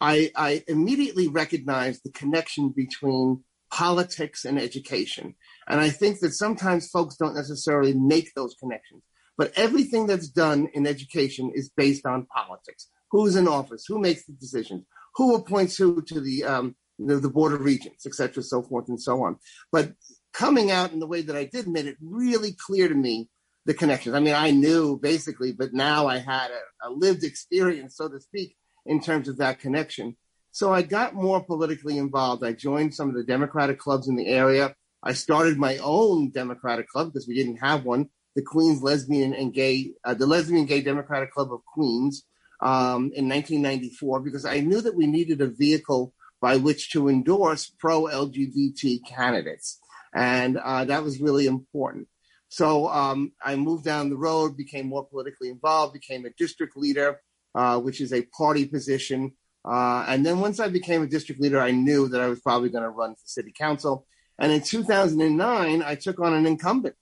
I, 0.00 0.30
I 0.34 0.64
immediately 0.66 1.28
recognized 1.28 2.02
the 2.02 2.12
connection 2.12 2.70
between 2.70 3.44
politics 3.70 4.44
and 4.44 4.58
education. 4.58 5.34
And 5.68 5.80
I 5.80 5.90
think 5.90 6.20
that 6.20 6.32
sometimes 6.32 6.90
folks 6.90 7.16
don't 7.16 7.36
necessarily 7.36 7.94
make 7.94 8.34
those 8.34 8.54
connections. 8.60 9.02
But 9.38 9.52
everything 9.56 10.06
that's 10.06 10.28
done 10.28 10.68
in 10.74 10.86
education 10.86 11.50
is 11.54 11.70
based 11.74 12.04
on 12.04 12.26
politics. 12.26 12.88
Who's 13.10 13.36
in 13.36 13.48
office? 13.48 13.84
Who 13.88 13.98
makes 13.98 14.26
the 14.26 14.32
decisions? 14.32 14.84
Who 15.16 15.34
appoints 15.34 15.76
who 15.76 16.02
to 16.02 16.20
the 16.20 16.44
um, 16.44 16.76
the, 16.98 17.16
the 17.16 17.30
board 17.30 17.52
of 17.52 17.60
regents, 17.60 18.06
et 18.06 18.14
cetera, 18.14 18.42
so 18.42 18.62
forth 18.62 18.88
and 18.88 19.00
so 19.00 19.22
on. 19.24 19.38
But 19.72 19.92
coming 20.32 20.70
out 20.70 20.92
in 20.92 21.00
the 21.00 21.06
way 21.06 21.22
that 21.22 21.36
I 21.36 21.44
did 21.44 21.66
made 21.66 21.86
it 21.86 21.96
really 22.00 22.52
clear 22.52 22.88
to 22.88 22.94
me 22.94 23.28
the 23.66 23.74
connections. 23.74 24.14
I 24.14 24.20
mean, 24.20 24.34
I 24.34 24.50
knew 24.50 24.98
basically, 24.98 25.52
but 25.52 25.72
now 25.72 26.06
I 26.06 26.18
had 26.18 26.50
a, 26.50 26.88
a 26.88 26.90
lived 26.90 27.24
experience, 27.24 27.96
so 27.96 28.08
to 28.08 28.20
speak, 28.20 28.56
in 28.86 29.00
terms 29.00 29.28
of 29.28 29.38
that 29.38 29.60
connection. 29.60 30.16
So 30.52 30.72
I 30.72 30.82
got 30.82 31.14
more 31.14 31.42
politically 31.42 31.98
involved. 31.98 32.44
I 32.44 32.52
joined 32.52 32.94
some 32.94 33.08
of 33.08 33.14
the 33.14 33.24
Democratic 33.24 33.78
clubs 33.78 34.08
in 34.08 34.16
the 34.16 34.26
area. 34.26 34.74
I 35.02 35.12
started 35.12 35.58
my 35.58 35.78
own 35.78 36.30
Democratic 36.30 36.88
club 36.88 37.08
because 37.08 37.26
we 37.26 37.34
didn't 37.34 37.56
have 37.58 37.84
one, 37.84 38.08
the 38.34 38.42
Queens 38.42 38.82
Lesbian 38.82 39.32
and 39.32 39.52
Gay, 39.52 39.92
uh, 40.04 40.14
the 40.14 40.26
Lesbian 40.26 40.66
Gay 40.66 40.82
Democratic 40.82 41.32
Club 41.32 41.52
of 41.52 41.64
Queens 41.64 42.24
um, 42.60 43.10
in 43.14 43.28
1994, 43.28 44.20
because 44.20 44.44
I 44.44 44.60
knew 44.60 44.80
that 44.80 44.96
we 44.96 45.06
needed 45.06 45.40
a 45.40 45.46
vehicle 45.46 46.12
by 46.40 46.56
which 46.56 46.90
to 46.92 47.08
endorse 47.08 47.70
pro 47.78 48.04
LGBT 48.04 49.00
candidates. 49.06 49.78
And 50.14 50.58
uh, 50.58 50.84
that 50.86 51.02
was 51.02 51.20
really 51.20 51.46
important. 51.46 52.08
So 52.48 52.88
um, 52.88 53.32
I 53.42 53.56
moved 53.56 53.84
down 53.84 54.10
the 54.10 54.16
road, 54.16 54.56
became 54.56 54.88
more 54.88 55.06
politically 55.06 55.50
involved, 55.50 55.92
became 55.92 56.24
a 56.26 56.30
district 56.36 56.76
leader, 56.76 57.20
uh, 57.54 57.78
which 57.78 58.00
is 58.00 58.12
a 58.12 58.26
party 58.36 58.66
position. 58.66 59.32
Uh, 59.64 60.04
and 60.08 60.24
then 60.24 60.40
once 60.40 60.58
I 60.60 60.68
became 60.68 61.02
a 61.02 61.06
district 61.06 61.40
leader, 61.40 61.60
I 61.60 61.70
knew 61.70 62.08
that 62.08 62.20
I 62.20 62.28
was 62.28 62.40
probably 62.40 62.70
going 62.70 62.84
to 62.84 62.90
run 62.90 63.14
for 63.14 63.26
city 63.26 63.52
council. 63.56 64.06
And 64.38 64.50
in 64.50 64.62
2009, 64.62 65.82
I 65.82 65.94
took 65.94 66.18
on 66.20 66.32
an 66.32 66.46
incumbent. 66.46 66.96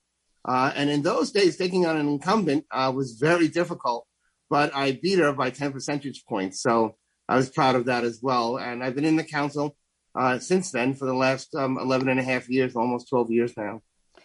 Uh, 0.45 0.73
and 0.75 0.91
in 0.91 1.03
those 1.03 1.31
days, 1.31 1.57
taking 1.57 1.87
on 1.87 1.97
an 1.97 2.09
incumbent 2.09 2.65
uh, 2.71 2.93
was 2.95 3.13
very 3.13 3.49
difficult, 3.49 4.07
but 4.51 4.75
I 4.75 4.93
beat 4.93 5.19
her 5.19 5.33
by 5.33 5.51
10 5.51 5.73
percentage 5.73 6.25
points. 6.25 6.61
So 6.61 6.97
I 7.29 7.37
was 7.37 7.51
proud 7.51 7.77
of 7.77 7.85
that 7.87 8.05
as 8.05 8.21
well. 8.23 8.57
And 8.57 8.83
I've 8.83 8.95
been 8.95 9.05
in 9.05 9.17
the 9.17 9.25
council 9.25 9.77
uh, 10.15 10.39
since 10.39 10.71
then 10.73 10.95
for 10.95 11.05
the 11.05 11.15
last 11.15 11.55
um, 11.55 11.79
11 11.79 12.09
and 12.09 12.19
a 12.19 12.23
half 12.23 12.49
years, 12.49 12.75
almost 12.75 13.09
12 13.11 13.31
years 13.31 13.57
now. 13.57 13.83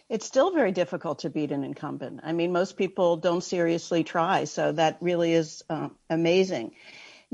It's 0.08 0.26
still 0.26 0.52
very 0.52 0.72
difficult 0.72 1.20
to 1.20 1.30
beat 1.30 1.52
an 1.52 1.64
incumbent. 1.64 2.20
I 2.24 2.32
mean, 2.32 2.52
most 2.52 2.76
people 2.76 3.16
don't 3.16 3.42
seriously 3.42 4.04
try, 4.04 4.44
so 4.44 4.72
that 4.72 4.98
really 5.00 5.32
is 5.32 5.62
uh, 5.70 5.88
amazing. 6.10 6.72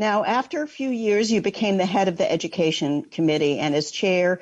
Now, 0.00 0.24
after 0.24 0.62
a 0.62 0.66
few 0.66 0.88
years, 0.88 1.30
you 1.30 1.42
became 1.42 1.76
the 1.76 1.84
head 1.84 2.08
of 2.08 2.16
the 2.16 2.32
education 2.32 3.02
committee, 3.02 3.58
and 3.58 3.74
as 3.74 3.90
chair, 3.90 4.40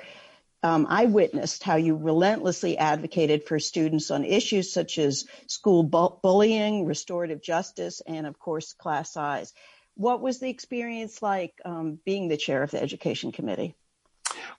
um, 0.63 0.87
I 0.89 1.07
witnessed 1.07 1.65
how 1.65 1.75
you 1.75 1.97
relentlessly 1.97 2.79
advocated 2.79 3.43
for 3.43 3.59
students 3.59 4.13
on 4.13 4.25
issues 4.25 4.73
such 4.73 4.99
as 4.99 5.27
school 5.49 5.83
bu- 5.83 6.21
bullying, 6.23 6.87
restorative 6.87 7.43
justice, 7.43 8.01
and 8.07 8.25
of 8.25 8.39
course, 8.39 8.73
class 8.75 9.13
size. 9.13 9.53
What 9.97 10.21
was 10.21 10.39
the 10.39 10.49
experience 10.49 11.23
like 11.23 11.55
um, 11.65 11.99
being 12.07 12.29
the 12.29 12.37
chair 12.37 12.63
of 12.63 12.71
the 12.71 12.81
education 12.81 13.33
committee? 13.33 13.75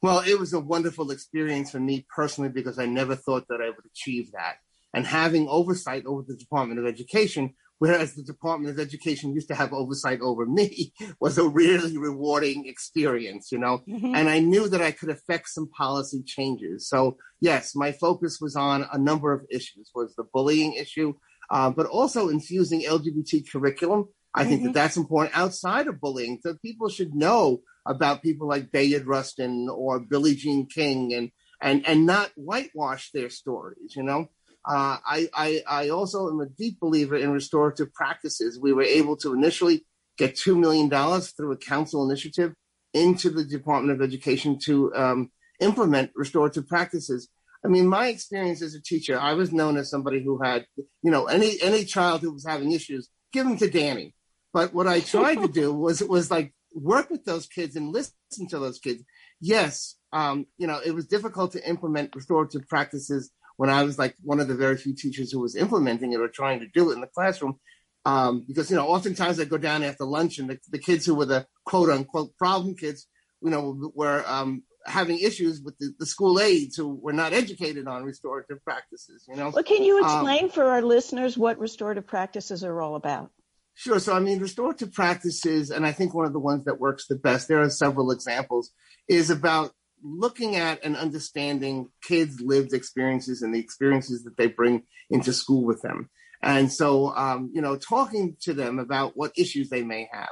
Well, 0.01 0.19
it 0.19 0.37
was 0.37 0.51
a 0.51 0.59
wonderful 0.59 1.11
experience 1.11 1.71
for 1.71 1.79
me 1.79 2.05
personally 2.13 2.49
because 2.49 2.77
I 2.77 2.87
never 2.87 3.15
thought 3.15 3.47
that 3.47 3.61
I 3.61 3.69
would 3.69 3.85
achieve 3.85 4.33
that. 4.33 4.57
And 4.93 5.07
having 5.07 5.47
oversight 5.47 6.05
over 6.05 6.23
the 6.27 6.35
Department 6.35 6.77
of 6.77 6.85
Education, 6.85 7.53
whereas 7.79 8.13
the 8.13 8.23
Department 8.23 8.71
of 8.71 8.79
Education 8.79 9.33
used 9.33 9.47
to 9.47 9.55
have 9.55 9.73
oversight 9.73 10.21
over 10.21 10.45
me, 10.45 10.93
was 11.19 11.37
a 11.37 11.47
really 11.47 11.97
rewarding 11.97 12.67
experience, 12.67 13.51
you 13.51 13.57
know. 13.57 13.81
Mhm. 13.87 14.15
And 14.15 14.29
I 14.29 14.39
knew 14.39 14.69
that 14.69 14.81
I 14.81 14.91
could 14.91 15.09
affect 15.09 15.49
some 15.49 15.69
policy 15.69 16.21
changes. 16.25 16.87
So 16.87 17.17
yes, 17.39 17.75
my 17.75 17.91
focus 17.91 18.39
was 18.39 18.55
on 18.55 18.85
a 18.91 18.97
number 18.97 19.33
of 19.33 19.45
issues. 19.49 19.91
Was 19.95 20.15
the 20.15 20.25
bullying 20.33 20.73
issue, 20.73 21.13
uh, 21.49 21.71
but 21.71 21.87
also 21.87 22.29
infusing 22.29 22.81
LGBT 22.81 23.49
curriculum. 23.51 24.05
I 24.35 24.45
think 24.45 24.63
that 24.63 24.73
that's 24.73 24.95
important 24.95 25.35
outside 25.35 25.87
of 25.87 25.99
bullying. 25.99 26.39
So 26.43 26.53
people 26.61 26.89
should 26.89 27.15
know 27.15 27.61
about 27.87 28.21
people 28.21 28.47
like 28.47 28.71
Bayard 28.71 29.07
Rustin 29.07 29.67
or 29.71 29.99
Billie 29.99 30.35
Jean 30.35 30.67
King 30.67 31.13
and 31.13 31.31
and 31.61 31.87
and 31.87 32.05
not 32.05 32.31
whitewash 32.35 33.11
their 33.11 33.29
stories. 33.29 33.95
You 33.95 34.03
know, 34.03 34.29
uh, 34.67 34.97
I, 35.05 35.29
I 35.33 35.61
I 35.67 35.89
also 35.89 36.29
am 36.29 36.41
a 36.41 36.45
deep 36.45 36.79
believer 36.79 37.15
in 37.15 37.31
restorative 37.31 37.93
practices. 37.93 38.59
We 38.59 38.73
were 38.73 38.83
able 38.83 39.15
to 39.17 39.33
initially 39.33 39.85
get 40.17 40.35
two 40.35 40.57
million 40.57 40.89
dollars 40.89 41.31
through 41.31 41.53
a 41.53 41.57
council 41.57 42.09
initiative 42.09 42.53
into 42.93 43.29
the 43.29 43.45
Department 43.45 43.99
of 43.99 44.05
Education 44.05 44.59
to 44.59 44.93
um, 44.95 45.31
implement 45.59 46.11
restorative 46.15 46.67
practices. 46.67 47.29
I 47.63 47.67
mean, 47.67 47.87
my 47.87 48.07
experience 48.07 48.61
as 48.61 48.73
a 48.73 48.81
teacher, 48.81 49.19
I 49.19 49.33
was 49.33 49.51
known 49.51 49.77
as 49.77 49.89
somebody 49.89 50.23
who 50.23 50.41
had, 50.41 50.65
you 50.77 51.11
know, 51.11 51.25
any 51.25 51.57
any 51.61 51.85
child 51.85 52.21
who 52.21 52.33
was 52.33 52.45
having 52.45 52.71
issues, 52.71 53.09
give 53.31 53.45
them 53.45 53.57
to 53.57 53.69
Danny. 53.69 54.13
But 54.53 54.73
what 54.73 54.87
I 54.87 54.99
tried 54.99 55.35
to 55.35 55.47
do 55.47 55.73
was 55.73 56.01
was 56.03 56.31
like 56.31 56.53
work 56.73 57.09
with 57.09 57.25
those 57.25 57.47
kids 57.47 57.75
and 57.75 57.91
listen 57.91 58.47
to 58.49 58.59
those 58.59 58.79
kids. 58.79 59.03
Yes, 59.41 59.95
um, 60.11 60.47
you 60.57 60.67
know, 60.67 60.79
it 60.85 60.91
was 60.91 61.07
difficult 61.07 61.53
to 61.53 61.69
implement 61.69 62.15
restorative 62.15 62.67
practices 62.67 63.31
when 63.59 63.69
I 63.69 63.83
was 63.83 63.99
like 63.99 64.15
one 64.23 64.39
of 64.39 64.47
the 64.47 64.55
very 64.55 64.77
few 64.77 64.95
teachers 64.95 65.33
who 65.33 65.41
was 65.41 65.57
implementing 65.57 66.13
it 66.13 66.21
or 66.21 66.29
trying 66.29 66.61
to 66.61 66.67
do 66.73 66.91
it 66.91 66.93
in 66.93 67.01
the 67.01 67.07
classroom. 67.07 67.59
Um, 68.05 68.45
because, 68.47 68.69
you 68.71 68.77
know, 68.77 68.87
oftentimes 68.87 69.37
I 69.37 69.43
go 69.43 69.57
down 69.57 69.83
after 69.83 70.05
lunch 70.05 70.39
and 70.39 70.49
the, 70.49 70.57
the 70.71 70.79
kids 70.79 71.05
who 71.05 71.13
were 71.13 71.25
the 71.25 71.45
quote 71.65 71.89
unquote 71.89 72.37
problem 72.37 72.73
kids, 72.77 73.07
you 73.41 73.49
know, 73.49 73.91
were 73.93 74.23
um, 74.25 74.63
having 74.85 75.19
issues 75.19 75.61
with 75.61 75.77
the, 75.77 75.91
the 75.99 76.05
school 76.05 76.39
aides 76.39 76.77
who 76.77 76.87
were 76.95 77.11
not 77.11 77.33
educated 77.33 77.85
on 77.85 78.05
restorative 78.05 78.63
practices, 78.63 79.25
you 79.27 79.35
know. 79.35 79.49
Well, 79.53 79.61
can 79.65 79.83
you 79.83 79.97
Um, 79.97 80.05
explain 80.05 80.49
for 80.49 80.63
our 80.63 80.81
listeners 80.81 81.37
what 81.37 81.59
restorative 81.59 82.07
practices 82.07 82.63
are 82.63 82.81
all 82.81 82.95
about? 82.95 83.29
Sure. 83.73 83.99
So, 83.99 84.13
I 84.13 84.21
mean, 84.21 84.39
restorative 84.39 84.93
practices, 84.93 85.69
and 85.69 85.85
I 85.85 85.91
think 85.91 86.13
one 86.13 86.25
of 86.25 86.31
the 86.31 86.39
ones 86.39 86.63
that 86.63 86.79
works 86.79 87.07
the 87.07 87.17
best, 87.17 87.49
there 87.49 87.61
are 87.61 87.69
several 87.69 88.11
examples, 88.11 88.71
is 89.09 89.29
about 89.29 89.73
looking 90.03 90.55
at 90.55 90.83
and 90.83 90.95
understanding 90.95 91.89
kids' 92.03 92.41
lived 92.41 92.73
experiences 92.73 93.41
and 93.41 93.53
the 93.53 93.59
experiences 93.59 94.23
that 94.23 94.37
they 94.37 94.47
bring 94.47 94.83
into 95.09 95.33
school 95.33 95.63
with 95.63 95.81
them. 95.81 96.09
And 96.41 96.71
so, 96.71 97.13
um, 97.15 97.51
you 97.53 97.61
know, 97.61 97.75
talking 97.75 98.37
to 98.41 98.53
them 98.53 98.79
about 98.79 99.17
what 99.17 99.33
issues 99.37 99.69
they 99.69 99.83
may 99.83 100.07
have. 100.11 100.29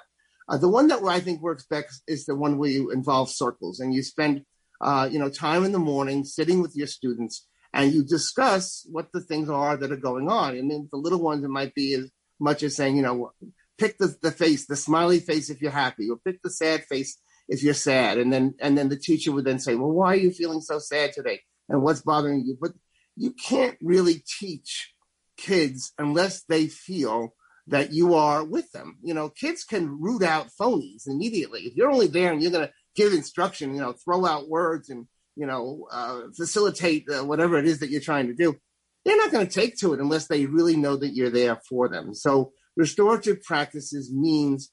Uh, 0.50 0.58
the 0.58 0.70
one 0.70 0.88
that 0.88 1.04
I 1.04 1.20
think 1.20 1.42
works 1.42 1.66
best 1.66 2.02
is 2.08 2.26
the 2.26 2.36
one 2.36 2.58
where 2.58 2.70
you 2.70 2.92
involve 2.92 3.30
circles 3.30 3.80
and 3.82 3.94
you 3.94 4.02
spend, 4.02 4.44
uh, 4.80 5.10
you 5.12 5.20
know, 5.20 5.30
time 5.30 5.66
in 5.66 5.74
the 5.74 5.80
morning 5.80 6.24
sitting 6.24 6.62
with 6.62 6.76
your 6.76 6.88
students 6.88 7.46
and 7.74 7.92
you 7.92 8.04
discuss 8.04 8.88
what 8.90 9.12
the 9.12 9.20
things 9.20 9.50
are 9.50 9.76
that 9.76 9.92
are 9.92 9.98
going 9.98 10.30
on. 10.30 10.56
And 10.56 10.72
then 10.72 10.88
the 10.92 10.98
little 10.98 11.22
ones, 11.22 11.44
it 11.44 11.50
might 11.50 11.76
be 11.76 11.94
as 11.96 12.10
much 12.40 12.64
as 12.64 12.76
saying, 12.76 12.96
you 12.96 13.02
know, 13.02 13.34
pick 13.78 13.98
the, 13.98 14.16
the 14.22 14.32
face, 14.32 14.66
the 14.66 14.78
smiley 14.78 15.20
face 15.20 15.50
if 15.50 15.62
you're 15.62 15.72
happy, 15.72 16.10
or 16.10 16.18
pick 16.18 16.42
the 16.42 16.50
sad 16.50 16.86
face 16.86 17.18
if 17.48 17.64
you're 17.64 17.74
sad. 17.74 18.18
And 18.18 18.32
then 18.32 18.56
and 18.60 18.78
then 18.78 18.90
the 18.90 18.98
teacher 18.98 19.32
would 19.32 19.46
then 19.46 19.60
say, 19.60 19.76
Well, 19.76 19.92
why 19.92 20.14
are 20.14 20.18
you 20.18 20.32
feeling 20.32 20.62
so 20.62 20.80
sad 20.80 21.14
today? 21.14 21.42
And 21.70 21.82
what's 21.82 22.02
bothering 22.02 22.46
you? 22.46 22.58
But 22.60 22.72
you 23.16 23.32
can't 23.32 23.78
really 23.82 24.24
teach 24.40 24.94
kids 25.38 25.94
unless 25.98 26.44
they 26.44 26.68
feel 26.68 27.34
that 27.68 27.92
you 27.92 28.14
are 28.14 28.44
with 28.44 28.72
them. 28.72 28.98
You 29.04 29.14
know, 29.14 29.30
kids 29.30 29.64
can 29.64 30.00
root 30.00 30.24
out 30.24 30.50
phonies 30.60 31.08
immediately. 31.08 31.62
If 31.62 31.76
you're 31.76 31.92
only 31.92 32.08
there 32.08 32.32
and 32.32 32.42
you're 32.42 32.52
going 32.52 32.68
to 32.68 32.74
give 32.96 33.14
instruction, 33.14 33.76
you 33.76 33.82
know, 33.82 33.94
throw 33.94 34.26
out 34.26 34.48
words 34.48 34.90
and, 34.90 35.08
you 35.36 35.46
know, 35.46 35.88
uh, 35.92 36.22
facilitate 36.36 37.06
uh, 37.10 37.24
whatever 37.26 37.58
it 37.58 37.66
is 37.66 37.80
that 37.80 37.90
you're 37.90 38.02
trying 38.02 38.28
to 38.28 38.34
do, 38.34 38.56
they're 39.04 39.18
not 39.18 39.32
going 39.32 39.46
to 39.46 39.54
take 39.54 39.78
to 39.78 39.94
it 39.94 40.00
unless 40.00 40.28
they 40.28 40.46
really 40.46 40.78
know 40.78 40.96
that 40.96 41.14
you're 41.14 41.30
there 41.30 41.60
for 41.68 41.90
them. 41.90 42.14
So 42.14 42.54
restorative 42.76 43.42
practices 43.44 44.14
means 44.14 44.72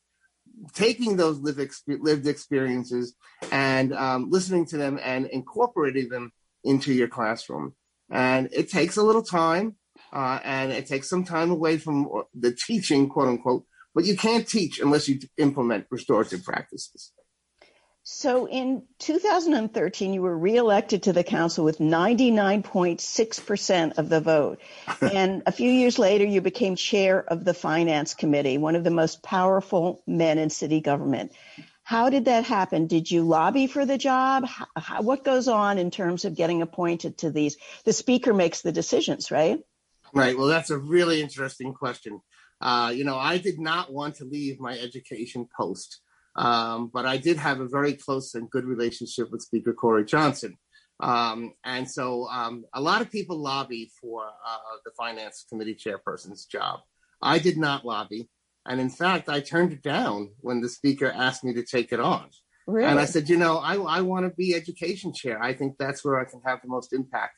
taking 0.73 1.17
those 1.17 1.39
lived 1.39 2.27
experiences 2.27 3.15
and 3.53 3.93
um, 3.95 4.31
listening 4.31 4.67
to 4.67 4.77
them 4.77 4.99
and 5.03 5.27
incorporating 5.27 6.09
them 6.09 6.33
into 6.65 6.93
your 6.93 7.09
classroom. 7.09 7.75
And 8.11 8.49
it 8.53 8.71
takes 8.71 8.97
a 8.97 9.03
little 9.03 9.23
time 9.23 9.77
uh, 10.13 10.41
and 10.45 10.73
it 10.73 10.87
takes 10.87 11.09
some 11.09 11.25
time 11.25 11.51
away 11.51 11.79
from 11.79 12.09
the 12.35 12.55
teaching, 12.55 13.09
quote 13.09 13.29
unquote, 13.29 13.65
but 13.95 14.05
you 14.05 14.17
can't 14.17 14.47
teach 14.47 14.81
unless 14.81 15.09
you 15.09 15.21
implement 15.39 15.87
restorative 15.91 16.45
practices. 16.45 17.13
So 18.07 18.47
in 18.47 18.83
2013, 18.99 20.13
you 20.13 20.21
were 20.21 20.37
reelected 20.37 21.05
to 21.05 21.15
the 21.15 21.25
council 21.25 21.65
with 21.65 21.79
99.6% 21.79 23.97
of 23.97 24.11
the 24.11 24.21
vote. 24.21 24.61
and 25.01 25.43
a 25.47 25.53
few 25.53 25.71
years 25.71 25.99
later, 25.99 26.27
you 26.27 26.43
became 26.43 26.77
chair 26.77 27.25
of 27.25 27.47
the 27.47 27.55
finance 27.55 28.13
committee, 28.13 28.59
one 28.59 28.77
of 28.77 28.85
the 28.85 28.91
most 28.91 29.23
powerful 29.23 30.03
men 30.07 30.37
in 30.37 30.51
city 30.51 30.83
government. 30.83 31.33
How 31.83 32.11
did 32.11 32.27
that 32.27 32.45
happen? 32.45 32.89
Did 32.89 33.11
you 33.11 33.23
lobby 33.23 33.67
for 33.67 33.87
the 33.87 33.97
job? 33.97 34.45
How, 34.77 35.01
what 35.01 35.25
goes 35.25 35.49
on 35.49 35.79
in 35.79 35.91
terms 35.91 36.27
of 36.27 36.35
getting 36.35 36.61
appointed 36.61 37.17
to 37.19 37.31
these? 37.31 37.57
The 37.87 37.95
speaker 37.95 38.35
makes 38.35 38.61
the 38.61 38.73
decisions, 38.73 39.31
right? 39.31 39.61
Right. 40.13 40.37
Well, 40.37 40.49
that's 40.49 40.69
a 40.69 40.77
really 40.77 41.23
interesting 41.23 41.73
question. 41.73 42.21
Uh, 42.61 42.93
you 42.95 43.05
know, 43.05 43.17
I 43.17 43.39
did 43.39 43.59
not 43.59 43.91
want 43.91 44.17
to 44.17 44.27
leave 44.27 44.61
my 44.61 44.79
education 44.79 45.49
post. 45.57 46.03
Um, 46.37 46.91
but 46.93 47.07
I 47.07 47.17
did 47.17 47.37
have 47.37 47.61
a 47.61 47.69
very 47.69 47.95
close 47.95 48.35
and 48.35 48.51
good 48.51 48.65
relationship 48.65 49.31
with 49.31 49.43
Speaker 49.43 49.73
Corey 49.73 50.05
Johnson. 50.05 50.57
Um, 51.01 51.55
and 51.65 51.89
so 51.89 52.29
um, 52.29 52.65
a 52.73 52.81
lot 52.81 53.01
of 53.01 53.11
people 53.11 53.37
lobby 53.37 53.91
for 54.01 54.25
uh, 54.25 54.77
the 54.85 54.91
finance 54.97 55.45
committee 55.49 55.75
chairperson's 55.75 56.45
job. 56.47 56.81
I 57.21 57.39
did 57.39 57.57
not 57.57 57.85
lobby. 57.85 58.29
And 58.67 58.81
in 58.81 58.91
fact, 58.91 59.29
I 59.29 59.41
turned 59.41 59.73
it 59.73 59.83
down 59.83 60.31
when 60.41 60.61
the 60.61 60.69
speaker 60.69 61.11
asked 61.11 61.45
me 61.45 61.53
to 61.55 61.65
take 61.65 61.93
it 61.93 62.01
on. 62.01 62.31
Really? 62.67 62.89
And 62.89 62.99
I 62.99 63.05
said, 63.05 63.29
you 63.29 63.37
know, 63.37 63.59
I, 63.59 63.77
I 63.77 64.01
want 64.01 64.25
to 64.27 64.35
be 64.35 64.55
education 64.55 65.13
chair. 65.13 65.43
I 65.43 65.53
think 65.53 65.77
that's 65.79 66.05
where 66.05 66.19
I 66.19 66.25
can 66.25 66.41
have 66.47 66.63
the 66.63 66.69
most 66.69 66.93
impact. 66.93 67.35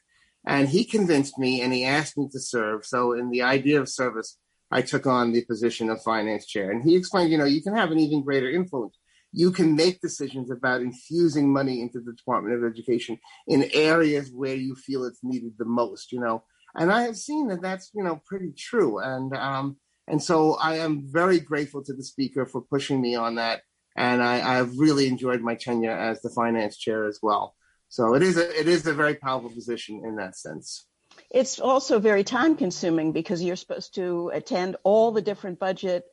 And 0.47 0.69
he 0.69 0.85
convinced 0.85 1.39
me 1.39 1.63
and 1.63 1.73
he 1.73 1.85
asked 1.85 2.17
me 2.17 2.29
to 2.31 2.39
serve. 2.39 2.85
So, 2.87 3.13
in 3.13 3.31
the 3.31 3.43
idea 3.43 3.81
of 3.81 3.89
service, 3.89 4.39
I 4.71 4.83
took 4.83 5.07
on 5.07 5.33
the 5.33 5.45
position 5.45 5.91
of 5.91 6.03
finance 6.03 6.47
chair. 6.47 6.71
And 6.71 6.83
he 6.83 6.97
explained, 6.97 7.31
you 7.31 7.39
know, 7.39 7.45
you 7.45 7.63
can 7.63 7.75
have 7.75 7.91
an 7.91 7.99
even 7.99 8.23
greater 8.23 8.51
influence. 8.51 8.99
You 9.33 9.51
can 9.51 9.77
make 9.77 10.01
decisions 10.01 10.51
about 10.51 10.81
infusing 10.81 11.53
money 11.53 11.83
into 11.83 12.01
the 12.01 12.13
Department 12.13 12.57
of 12.57 12.71
Education 12.71 13.19
in 13.47 13.71
areas 13.73 14.31
where 14.33 14.55
you 14.55 14.75
feel 14.75 15.05
it's 15.05 15.21
needed 15.23 15.53
the 15.59 15.65
most, 15.65 16.11
you 16.13 16.21
know. 16.21 16.45
And 16.75 16.93
I 16.93 17.03
have 17.03 17.17
seen 17.17 17.49
that 17.49 17.63
that's, 17.63 17.91
you 17.95 18.03
know, 18.03 18.21
pretty 18.27 18.53
true. 18.57 18.99
And, 18.99 19.35
um, 19.37 19.77
and 20.09 20.23
so 20.23 20.55
I 20.55 20.77
am 20.77 21.05
very 21.07 21.41
grateful 21.41 21.83
to 21.85 21.93
the 21.93 22.05
speaker 22.05 22.47
for 22.47 22.61
pushing 22.61 23.01
me 23.01 23.15
on 23.15 23.37
that. 23.37 23.63
And 23.97 24.23
I, 24.23 24.59
I've 24.59 24.79
really 24.79 25.07
enjoyed 25.07 25.41
my 25.41 25.55
tenure 25.55 25.97
as 25.97 26.21
the 26.23 26.31
finance 26.31 26.77
chair 26.77 27.07
as 27.07 27.19
well. 27.23 27.55
So 27.89 28.15
it 28.15 28.23
is 28.23 28.37
a, 28.37 28.61
it 28.61 28.69
is 28.69 28.87
a 28.87 28.93
very 28.93 29.15
powerful 29.15 29.51
position 29.51 30.03
in 30.05 30.17
that 30.17 30.37
sense. 30.37 30.87
It's 31.37 31.61
also 31.61 31.99
very 31.99 32.25
time 32.25 32.57
consuming 32.57 33.13
because 33.13 33.43
you're 33.43 33.57
supposed 33.57 33.97
to 33.97 34.31
attend 34.33 34.77
all 34.85 35.13
the 35.13 35.21
different 35.21 35.59
budget 35.59 36.07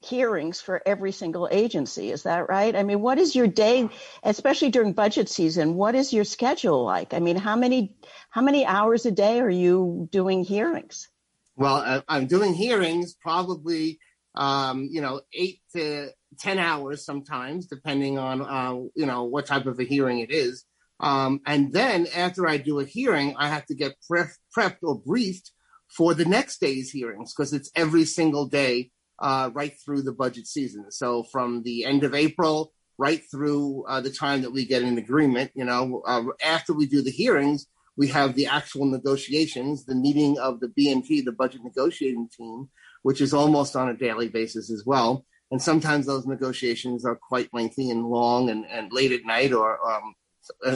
hearings 0.00 0.58
for 0.58 0.80
every 0.86 1.12
single 1.12 1.50
agency. 1.52 2.10
Is 2.10 2.22
that 2.22 2.48
right? 2.48 2.74
I 2.74 2.82
mean, 2.82 3.02
what 3.02 3.18
is 3.18 3.36
your 3.36 3.46
day, 3.46 3.90
especially 4.22 4.70
during 4.70 4.94
budget 4.94 5.28
season? 5.28 5.74
What 5.74 5.94
is 5.94 6.14
your 6.14 6.24
schedule 6.24 6.82
like? 6.82 7.12
I 7.12 7.18
mean, 7.18 7.36
how 7.36 7.56
many 7.56 7.94
how 8.30 8.40
many 8.40 8.64
hours 8.64 9.04
a 9.04 9.10
day 9.10 9.38
are 9.38 9.50
you 9.50 10.08
doing 10.10 10.44
hearings? 10.44 11.10
Well, 11.54 12.02
I'm 12.08 12.26
doing 12.26 12.54
hearings 12.54 13.12
probably, 13.12 13.98
um, 14.34 14.88
you 14.90 15.02
know, 15.02 15.20
eight 15.34 15.60
to 15.74 16.08
ten 16.38 16.58
hours 16.58 17.04
sometimes, 17.04 17.66
depending 17.66 18.16
on 18.16 18.40
uh, 18.40 18.88
you 18.94 19.04
know 19.04 19.24
what 19.24 19.44
type 19.44 19.66
of 19.66 19.78
a 19.78 19.84
hearing 19.84 20.20
it 20.20 20.30
is. 20.30 20.64
Um, 21.02 21.40
and 21.46 21.72
then 21.72 22.06
after 22.14 22.46
I 22.46 22.56
do 22.56 22.80
a 22.80 22.84
hearing, 22.84 23.34
I 23.36 23.48
have 23.48 23.66
to 23.66 23.74
get 23.74 23.96
prepped 24.10 24.82
or 24.82 24.98
briefed 24.98 25.50
for 25.88 26.14
the 26.14 26.24
next 26.24 26.60
day's 26.60 26.90
hearings 26.90 27.34
because 27.34 27.52
it's 27.52 27.70
every 27.74 28.04
single 28.04 28.46
day 28.46 28.90
uh, 29.18 29.50
right 29.52 29.74
through 29.84 30.02
the 30.02 30.12
budget 30.12 30.46
season. 30.46 30.90
So 30.90 31.24
from 31.24 31.62
the 31.64 31.84
end 31.84 32.04
of 32.04 32.14
April 32.14 32.72
right 32.98 33.22
through 33.30 33.84
uh, 33.88 34.00
the 34.00 34.10
time 34.10 34.42
that 34.42 34.52
we 34.52 34.64
get 34.64 34.82
an 34.82 34.98
agreement, 34.98 35.50
you 35.54 35.64
know, 35.64 36.02
uh, 36.06 36.22
after 36.44 36.72
we 36.72 36.86
do 36.86 37.02
the 37.02 37.10
hearings, 37.10 37.66
we 37.96 38.08
have 38.08 38.34
the 38.34 38.46
actual 38.46 38.86
negotiations, 38.86 39.84
the 39.84 39.94
meeting 39.94 40.38
of 40.38 40.60
the 40.60 40.68
BNT, 40.68 41.24
the 41.24 41.32
budget 41.32 41.62
negotiating 41.64 42.28
team, 42.36 42.68
which 43.02 43.20
is 43.20 43.34
almost 43.34 43.76
on 43.76 43.88
a 43.88 43.96
daily 43.96 44.28
basis 44.28 44.70
as 44.70 44.84
well. 44.86 45.24
And 45.50 45.60
sometimes 45.60 46.06
those 46.06 46.26
negotiations 46.26 47.04
are 47.04 47.16
quite 47.16 47.52
lengthy 47.52 47.90
and 47.90 48.06
long 48.06 48.48
and, 48.48 48.64
and 48.66 48.92
late 48.92 49.12
at 49.12 49.26
night 49.26 49.52
or 49.52 49.78
um, 49.90 50.14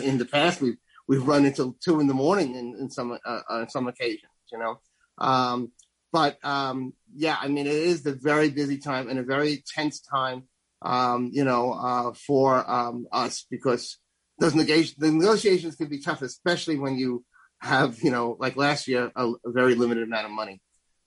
in 0.02 0.18
the 0.18 0.24
past 0.24 0.60
we've 0.60 0.76
we've 1.08 1.26
run 1.26 1.44
until 1.44 1.76
two 1.82 2.00
in 2.00 2.06
the 2.06 2.14
morning 2.14 2.54
in, 2.54 2.76
in 2.78 2.90
some 2.90 3.18
uh, 3.24 3.40
on 3.48 3.68
some 3.68 3.88
occasions, 3.88 4.32
you 4.52 4.58
know. 4.58 4.78
Um, 5.18 5.72
but 6.12 6.38
um, 6.44 6.92
yeah, 7.14 7.36
I 7.40 7.48
mean, 7.48 7.66
it 7.66 7.74
is 7.74 8.04
a 8.06 8.12
very 8.12 8.50
busy 8.50 8.78
time 8.78 9.08
and 9.08 9.18
a 9.18 9.22
very 9.22 9.62
tense 9.74 10.00
time, 10.00 10.44
um, 10.82 11.30
you 11.32 11.44
know, 11.44 11.72
uh, 11.72 12.12
for 12.12 12.68
um, 12.70 13.06
us 13.12 13.46
because 13.50 13.98
those 14.38 14.54
negotiations 14.54 14.96
the 14.96 15.10
negotiations 15.10 15.76
can 15.76 15.88
be 15.88 16.00
tough, 16.00 16.22
especially 16.22 16.78
when 16.78 16.96
you 16.96 17.24
have, 17.60 18.00
you 18.02 18.10
know, 18.10 18.36
like 18.38 18.56
last 18.56 18.86
year, 18.88 19.10
a, 19.16 19.26
a 19.26 19.52
very 19.52 19.74
limited 19.74 20.04
amount 20.04 20.26
of 20.26 20.32
money. 20.32 20.60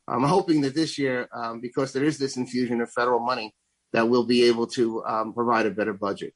I'm 0.08 0.24
hoping 0.24 0.62
that 0.62 0.74
this 0.74 0.98
year, 0.98 1.30
um, 1.32 1.62
because 1.62 1.94
there 1.94 2.04
is 2.04 2.18
this 2.18 2.36
infusion 2.36 2.82
of 2.82 2.92
federal 2.92 3.20
money, 3.20 3.54
that 3.94 4.10
we'll 4.10 4.26
be 4.26 4.44
able 4.46 4.68
to 4.68 5.04
um, 5.06 5.34
provide 5.34 5.68
a 5.68 5.72
better 5.72 5.94
budget 5.94 6.34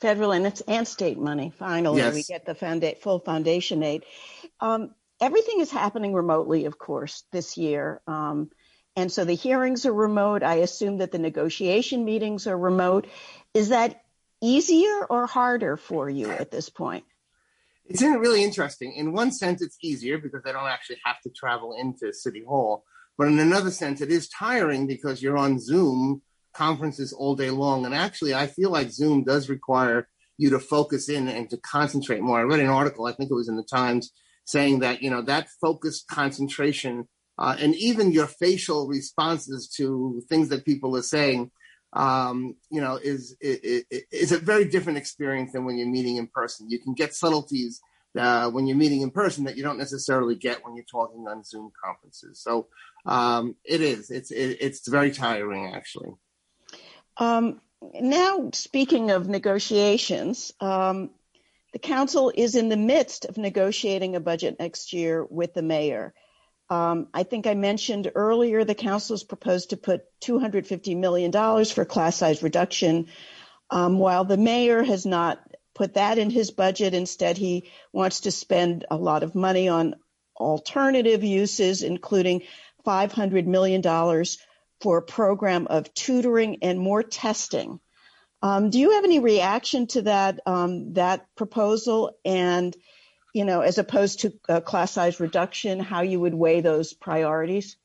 federal 0.00 0.32
and, 0.32 0.46
it's 0.46 0.60
and 0.62 0.86
state 0.86 1.18
money. 1.18 1.52
Finally, 1.58 1.98
yes. 1.98 2.14
we 2.14 2.22
get 2.22 2.46
the 2.46 2.54
founda- 2.54 2.98
full 2.98 3.18
foundation 3.18 3.82
aid. 3.82 4.04
Um, 4.60 4.94
everything 5.20 5.60
is 5.60 5.70
happening 5.70 6.14
remotely, 6.14 6.64
of 6.64 6.78
course, 6.78 7.24
this 7.32 7.56
year. 7.56 8.00
Um, 8.06 8.50
and 8.96 9.12
so 9.12 9.24
the 9.24 9.34
hearings 9.34 9.86
are 9.86 9.92
remote. 9.92 10.42
I 10.42 10.56
assume 10.56 10.98
that 10.98 11.12
the 11.12 11.18
negotiation 11.18 12.04
meetings 12.04 12.46
are 12.46 12.58
remote. 12.58 13.06
Is 13.54 13.68
that 13.68 14.02
easier 14.40 15.04
or 15.04 15.26
harder 15.26 15.76
for 15.76 16.08
you 16.08 16.30
at 16.30 16.50
this 16.50 16.68
point? 16.68 17.04
It's 17.86 18.02
really 18.02 18.44
interesting. 18.44 18.92
In 18.94 19.12
one 19.12 19.32
sense, 19.32 19.62
it's 19.62 19.76
easier 19.82 20.18
because 20.18 20.42
I 20.46 20.52
don't 20.52 20.68
actually 20.68 20.98
have 21.04 21.20
to 21.22 21.30
travel 21.30 21.74
into 21.78 22.12
City 22.12 22.44
Hall. 22.44 22.84
But 23.18 23.28
in 23.28 23.38
another 23.38 23.70
sense, 23.70 24.00
it 24.00 24.10
is 24.10 24.28
tiring 24.28 24.86
because 24.86 25.22
you're 25.22 25.36
on 25.36 25.58
Zoom 25.58 26.22
conferences 26.52 27.12
all 27.12 27.34
day 27.34 27.50
long. 27.50 27.86
And 27.86 27.94
actually, 27.94 28.34
I 28.34 28.46
feel 28.46 28.70
like 28.70 28.90
Zoom 28.90 29.24
does 29.24 29.48
require 29.48 30.08
you 30.38 30.50
to 30.50 30.58
focus 30.58 31.08
in 31.08 31.28
and 31.28 31.50
to 31.50 31.56
concentrate 31.58 32.22
more. 32.22 32.38
I 32.38 32.42
read 32.42 32.60
an 32.60 32.68
article, 32.68 33.06
I 33.06 33.12
think 33.12 33.30
it 33.30 33.34
was 33.34 33.48
in 33.48 33.56
the 33.56 33.62
Times, 33.62 34.12
saying 34.44 34.80
that, 34.80 35.02
you 35.02 35.10
know, 35.10 35.22
that 35.22 35.48
focused 35.60 36.08
concentration 36.08 37.08
uh, 37.38 37.56
and 37.58 37.74
even 37.76 38.12
your 38.12 38.26
facial 38.26 38.86
responses 38.86 39.68
to 39.76 40.22
things 40.28 40.48
that 40.50 40.64
people 40.64 40.96
are 40.96 41.02
saying, 41.02 41.50
um, 41.94 42.54
you 42.70 42.80
know, 42.80 42.96
is, 43.02 43.36
is, 43.40 43.84
is 44.12 44.32
a 44.32 44.38
very 44.38 44.64
different 44.64 44.98
experience 44.98 45.52
than 45.52 45.64
when 45.64 45.76
you're 45.76 45.88
meeting 45.88 46.16
in 46.16 46.26
person. 46.26 46.70
You 46.70 46.78
can 46.78 46.94
get 46.94 47.14
subtleties 47.14 47.80
uh, 48.18 48.50
when 48.50 48.66
you're 48.66 48.76
meeting 48.76 49.02
in 49.02 49.10
person 49.10 49.44
that 49.44 49.56
you 49.56 49.62
don't 49.62 49.78
necessarily 49.78 50.34
get 50.34 50.64
when 50.64 50.76
you're 50.76 50.84
talking 50.90 51.26
on 51.28 51.44
Zoom 51.44 51.70
conferences. 51.82 52.40
So 52.40 52.66
um, 53.06 53.56
it 53.64 53.80
is. 53.80 54.10
It's 54.10 54.30
it, 54.30 54.58
it's 54.60 54.86
very 54.88 55.10
tiring, 55.10 55.74
actually. 55.74 56.10
Um, 57.20 57.60
now, 58.00 58.50
speaking 58.52 59.10
of 59.10 59.28
negotiations, 59.28 60.52
um, 60.60 61.10
the 61.72 61.78
council 61.78 62.32
is 62.34 62.56
in 62.56 62.68
the 62.68 62.76
midst 62.76 63.26
of 63.26 63.36
negotiating 63.36 64.16
a 64.16 64.20
budget 64.20 64.56
next 64.58 64.92
year 64.92 65.24
with 65.24 65.54
the 65.54 65.62
mayor. 65.62 66.14
Um, 66.70 67.08
I 67.12 67.24
think 67.24 67.46
I 67.46 67.54
mentioned 67.54 68.10
earlier 68.14 68.64
the 68.64 68.74
council 68.74 69.14
has 69.14 69.22
proposed 69.22 69.70
to 69.70 69.76
put 69.76 70.02
$250 70.22 70.96
million 70.96 71.30
for 71.64 71.84
class 71.84 72.16
size 72.16 72.42
reduction, 72.42 73.06
um, 73.70 73.98
while 73.98 74.24
the 74.24 74.36
mayor 74.36 74.82
has 74.82 75.04
not 75.04 75.40
put 75.74 75.94
that 75.94 76.18
in 76.18 76.30
his 76.30 76.50
budget. 76.50 76.94
Instead, 76.94 77.36
he 77.36 77.70
wants 77.92 78.20
to 78.20 78.30
spend 78.30 78.86
a 78.90 78.96
lot 78.96 79.22
of 79.22 79.34
money 79.34 79.68
on 79.68 79.94
alternative 80.36 81.22
uses, 81.22 81.82
including 81.82 82.42
$500 82.86 83.46
million 83.46 83.82
for 84.80 84.98
a 84.98 85.02
program 85.02 85.66
of 85.68 85.92
tutoring 85.94 86.58
and 86.62 86.78
more 86.78 87.02
testing. 87.02 87.80
Um, 88.42 88.70
do 88.70 88.78
you 88.78 88.92
have 88.92 89.04
any 89.04 89.18
reaction 89.18 89.86
to 89.88 90.02
that 90.02 90.40
um, 90.46 90.94
that 90.94 91.26
proposal? 91.36 92.12
And 92.24 92.74
you 93.34 93.44
know, 93.44 93.60
as 93.60 93.78
opposed 93.78 94.20
to 94.20 94.32
uh, 94.48 94.60
class 94.60 94.92
size 94.92 95.20
reduction, 95.20 95.78
how 95.78 96.00
you 96.00 96.20
would 96.20 96.34
weigh 96.34 96.60
those 96.60 96.92
priorities? 96.92 97.76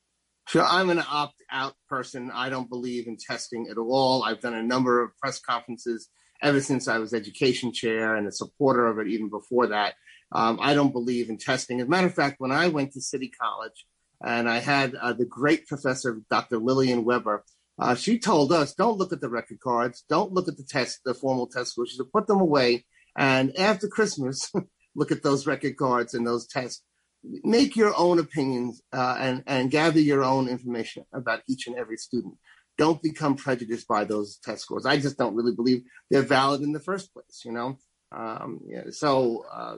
Sure, 0.48 0.64
I'm 0.64 0.90
an 0.90 1.02
opt 1.08 1.42
out 1.50 1.74
person. 1.88 2.30
I 2.32 2.48
don't 2.48 2.70
believe 2.70 3.06
in 3.06 3.16
testing 3.16 3.68
at 3.70 3.78
all. 3.78 4.22
I've 4.22 4.40
done 4.40 4.54
a 4.54 4.62
number 4.62 5.02
of 5.02 5.16
press 5.18 5.40
conferences 5.40 6.08
ever 6.42 6.60
since 6.60 6.88
I 6.88 6.98
was 6.98 7.14
education 7.14 7.72
chair 7.72 8.16
and 8.16 8.26
a 8.26 8.32
supporter 8.32 8.86
of 8.86 8.98
it 8.98 9.08
even 9.08 9.28
before 9.28 9.68
that. 9.68 9.94
Um, 10.32 10.58
I 10.60 10.74
don't 10.74 10.92
believe 10.92 11.30
in 11.30 11.38
testing. 11.38 11.80
As 11.80 11.86
a 11.86 11.90
matter 11.90 12.06
of 12.06 12.14
fact, 12.14 12.36
when 12.38 12.52
I 12.52 12.68
went 12.68 12.92
to 12.92 13.00
City 13.00 13.30
College 13.40 13.86
and 14.24 14.48
I 14.48 14.58
had 14.58 14.94
uh, 14.94 15.12
the 15.12 15.26
great 15.26 15.66
professor, 15.66 16.20
Dr. 16.30 16.58
Lillian 16.58 17.04
Weber, 17.04 17.44
uh, 17.78 17.94
she 17.94 18.18
told 18.18 18.52
us, 18.52 18.74
don't 18.74 18.96
look 18.96 19.12
at 19.12 19.20
the 19.20 19.28
record 19.28 19.60
cards, 19.60 20.04
don't 20.08 20.32
look 20.32 20.48
at 20.48 20.56
the 20.56 20.64
test, 20.64 21.00
the 21.04 21.14
formal 21.14 21.46
test 21.46 21.72
scores, 21.72 21.96
to 21.96 22.04
put 22.04 22.26
them 22.26 22.40
away. 22.40 22.86
And 23.16 23.56
after 23.58 23.86
Christmas, 23.88 24.50
look 24.96 25.12
at 25.12 25.22
those 25.22 25.46
record 25.46 25.76
cards 25.76 26.14
and 26.14 26.26
those 26.26 26.46
tests. 26.46 26.82
Make 27.22 27.76
your 27.76 27.92
own 27.96 28.18
opinions 28.18 28.80
uh, 28.92 29.16
and, 29.18 29.42
and 29.46 29.70
gather 29.70 30.00
your 30.00 30.22
own 30.22 30.48
information 30.48 31.04
about 31.12 31.42
each 31.48 31.66
and 31.66 31.76
every 31.76 31.96
student. 31.96 32.34
Don't 32.78 33.02
become 33.02 33.36
prejudiced 33.36 33.88
by 33.88 34.04
those 34.04 34.38
test 34.38 34.62
scores. 34.62 34.86
I 34.86 34.98
just 34.98 35.18
don't 35.18 35.34
really 35.34 35.54
believe 35.54 35.82
they're 36.10 36.22
valid 36.22 36.62
in 36.62 36.72
the 36.72 36.80
first 36.80 37.12
place, 37.12 37.42
you 37.44 37.52
know? 37.52 37.78
Um, 38.12 38.60
yeah, 38.66 38.84
so 38.90 39.44
uh, 39.52 39.76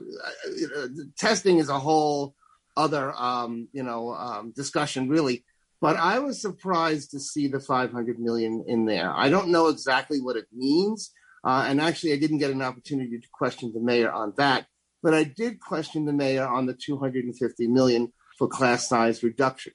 testing 1.17 1.57
is 1.57 1.69
a 1.69 1.79
whole 1.79 2.35
other, 2.79 3.13
um, 3.13 3.67
you 3.73 3.83
know, 3.83 4.13
um, 4.13 4.53
discussion 4.55 5.09
really. 5.09 5.43
But 5.81 5.97
I 5.97 6.19
was 6.19 6.41
surprised 6.41 7.11
to 7.11 7.19
see 7.19 7.47
the 7.47 7.59
500 7.59 8.19
million 8.19 8.63
in 8.67 8.85
there. 8.85 9.11
I 9.13 9.29
don't 9.29 9.49
know 9.49 9.67
exactly 9.67 10.19
what 10.19 10.35
it 10.35 10.47
means. 10.53 11.11
Uh, 11.43 11.65
and 11.67 11.79
actually, 11.79 12.13
I 12.13 12.17
didn't 12.17 12.39
get 12.39 12.51
an 12.51 12.61
opportunity 12.61 13.17
to 13.17 13.27
question 13.31 13.71
the 13.73 13.79
mayor 13.79 14.11
on 14.11 14.33
that. 14.37 14.65
But 15.01 15.13
I 15.13 15.23
did 15.23 15.61
question 15.61 16.05
the 16.05 16.13
mayor 16.13 16.47
on 16.47 16.65
the 16.65 16.73
250 16.73 17.67
million 17.67 18.11
for 18.37 18.47
class 18.47 18.89
size 18.89 19.23
reduction. 19.23 19.73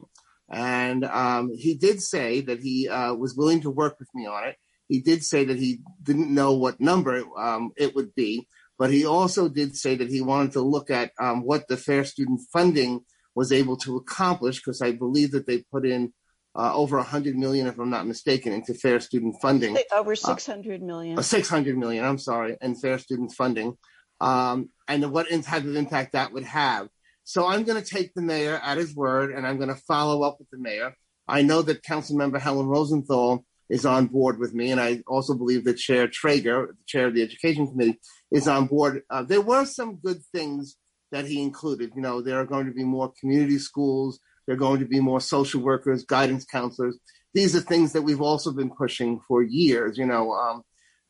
And 0.50 1.04
um, 1.04 1.50
he 1.56 1.74
did 1.74 2.02
say 2.02 2.42
that 2.42 2.60
he 2.60 2.88
uh, 2.88 3.14
was 3.14 3.34
willing 3.34 3.62
to 3.62 3.70
work 3.70 3.98
with 3.98 4.08
me 4.14 4.26
on 4.26 4.48
it. 4.48 4.56
He 4.88 5.00
did 5.00 5.24
say 5.24 5.44
that 5.46 5.58
he 5.58 5.80
didn't 6.02 6.32
know 6.32 6.52
what 6.52 6.80
number 6.80 7.24
um, 7.38 7.72
it 7.76 7.94
would 7.94 8.14
be, 8.14 8.46
but 8.78 8.90
he 8.90 9.04
also 9.06 9.48
did 9.48 9.76
say 9.76 9.94
that 9.96 10.10
he 10.10 10.20
wanted 10.20 10.52
to 10.52 10.60
look 10.60 10.90
at 10.90 11.12
um, 11.20 11.42
what 11.44 11.68
the 11.68 11.76
fair 11.76 12.04
student 12.04 12.40
funding 12.52 13.00
was 13.34 13.52
able 13.52 13.76
to 13.78 13.96
accomplish, 13.96 14.58
because 14.58 14.80
I 14.80 14.92
believe 14.92 15.32
that 15.32 15.46
they 15.46 15.64
put 15.72 15.86
in 15.86 16.12
uh, 16.56 16.72
over 16.74 16.96
100 16.98 17.36
million, 17.36 17.66
if 17.66 17.78
I'm 17.78 17.90
not 17.90 18.06
mistaken, 18.06 18.52
into 18.52 18.74
fair 18.74 19.00
student 19.00 19.36
funding. 19.42 19.76
Over 19.92 20.14
600 20.14 20.82
million. 20.82 21.18
Uh, 21.18 21.22
600 21.22 21.76
million, 21.76 22.04
I'm 22.04 22.18
sorry, 22.18 22.56
in 22.60 22.76
fair 22.76 22.98
student 22.98 23.32
funding 23.32 23.76
um, 24.20 24.70
and 24.88 25.10
what 25.12 25.28
type 25.28 25.64
of 25.64 25.76
impact 25.76 26.12
that 26.12 26.32
would 26.32 26.44
have. 26.44 26.88
So 27.24 27.46
I'm 27.46 27.64
going 27.64 27.82
to 27.82 27.88
take 27.88 28.14
the 28.14 28.22
mayor 28.22 28.60
at 28.62 28.78
his 28.78 28.94
word, 28.94 29.32
and 29.32 29.46
I'm 29.46 29.56
going 29.56 29.70
to 29.70 29.80
follow 29.88 30.22
up 30.22 30.36
with 30.38 30.50
the 30.50 30.58
mayor. 30.58 30.94
I 31.26 31.42
know 31.42 31.62
that 31.62 31.82
Council 31.82 32.16
Member 32.16 32.38
Helen 32.38 32.66
Rosenthal 32.66 33.44
is 33.68 33.86
on 33.86 34.06
board 34.06 34.38
with 34.38 34.54
me, 34.54 34.70
and 34.70 34.80
I 34.80 35.02
also 35.06 35.34
believe 35.34 35.64
that 35.64 35.78
Chair 35.78 36.06
Treyger, 36.08 36.68
the 36.68 36.84
chair 36.86 37.06
of 37.06 37.14
the 37.14 37.22
Education 37.22 37.66
Committee, 37.66 37.98
is 38.30 38.46
on 38.46 38.66
board. 38.66 39.02
Uh, 39.08 39.22
there 39.22 39.40
were 39.40 39.64
some 39.64 39.96
good 39.96 40.22
things 40.32 40.76
that 41.12 41.26
he 41.26 41.42
included. 41.42 41.92
You 41.94 42.02
know, 42.02 42.20
there 42.20 42.40
are 42.40 42.46
going 42.46 42.66
to 42.66 42.72
be 42.72 42.84
more 42.84 43.12
community 43.20 43.58
schools. 43.58 44.20
There 44.46 44.54
are 44.54 44.58
going 44.58 44.80
to 44.80 44.86
be 44.86 45.00
more 45.00 45.20
social 45.20 45.62
workers, 45.62 46.04
guidance 46.04 46.44
counselors. 46.44 46.98
These 47.32 47.56
are 47.56 47.60
things 47.60 47.92
that 47.92 48.02
we've 48.02 48.20
also 48.20 48.52
been 48.52 48.70
pushing 48.70 49.20
for 49.26 49.42
years. 49.42 49.96
You 49.96 50.06
know, 50.06 50.32
um, 50.32 50.62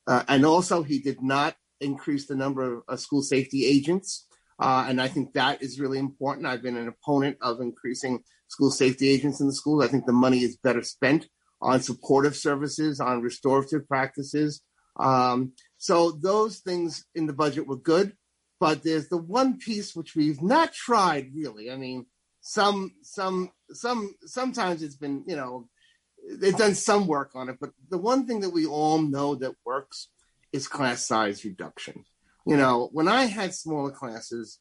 uh, 0.07 0.23
and 0.29 0.47
also 0.47 0.83
he 0.83 1.01
did 1.01 1.23
not 1.23 1.57
increase 1.81 2.27
the 2.27 2.37
number 2.37 2.75
of 2.75 2.83
uh, 2.89 2.97
school 2.97 3.23
safety 3.23 3.67
agents. 3.67 4.27
Uh, 4.61 4.87
and 4.89 5.01
I 5.01 5.09
think 5.09 5.33
that 5.33 5.63
is 5.63 5.81
really 5.81 5.99
important. 5.99 6.47
I've 6.47 6.63
been 6.63 6.77
an 6.77 6.89
opponent 6.89 7.39
of 7.43 7.61
increasing 7.61 8.23
school 8.49 8.71
safety 8.71 9.09
agents 9.09 9.41
in 9.41 9.49
the 9.49 9.55
schools. 9.55 9.85
I 9.85 9.89
think 9.89 10.07
the 10.07 10.13
money 10.13 10.45
is 10.45 10.57
better 10.57 10.83
spent 10.83 11.27
on 11.65 11.81
supportive 11.81 12.37
services, 12.37 13.01
on 13.01 13.23
restorative 13.23 13.89
practices. 13.89 14.61
Um, 15.01 15.53
so 15.79 16.13
those 16.13 16.59
things 16.59 17.05
in 17.15 17.27
the 17.27 17.33
budget 17.33 17.67
were 17.67 17.77
good. 17.77 18.13
But 18.61 18.83
there's 18.83 19.09
the 19.09 19.19
one 19.19 19.59
piece 19.59 19.97
which 19.97 20.15
we've 20.15 20.41
not 20.41 20.73
tried 20.73 21.33
really. 21.35 21.71
I 21.71 21.77
mean, 21.77 22.07
some, 22.41 22.93
some, 23.03 23.51
some, 23.71 24.15
sometimes 24.25 24.83
it's 24.83 24.97
been, 24.97 25.25
you 25.27 25.37
know, 25.37 25.69
they've 26.31 26.57
done 26.57 26.75
some 26.75 27.07
work 27.07 27.33
on 27.35 27.49
it. 27.49 27.57
But 27.61 27.71
the 27.91 27.99
one 27.99 28.27
thing 28.27 28.41
that 28.41 28.51
we 28.51 28.65
all 28.67 29.03
know 29.03 29.35
that 29.35 29.57
works 29.67 30.09
is 30.53 30.69
class 30.69 31.05
size 31.05 31.45
reduction. 31.45 32.05
You 32.47 32.57
know, 32.57 32.91
when 32.93 33.09
I 33.09 33.25
had 33.25 33.55
smaller 33.55 33.91
classes, 33.91 34.61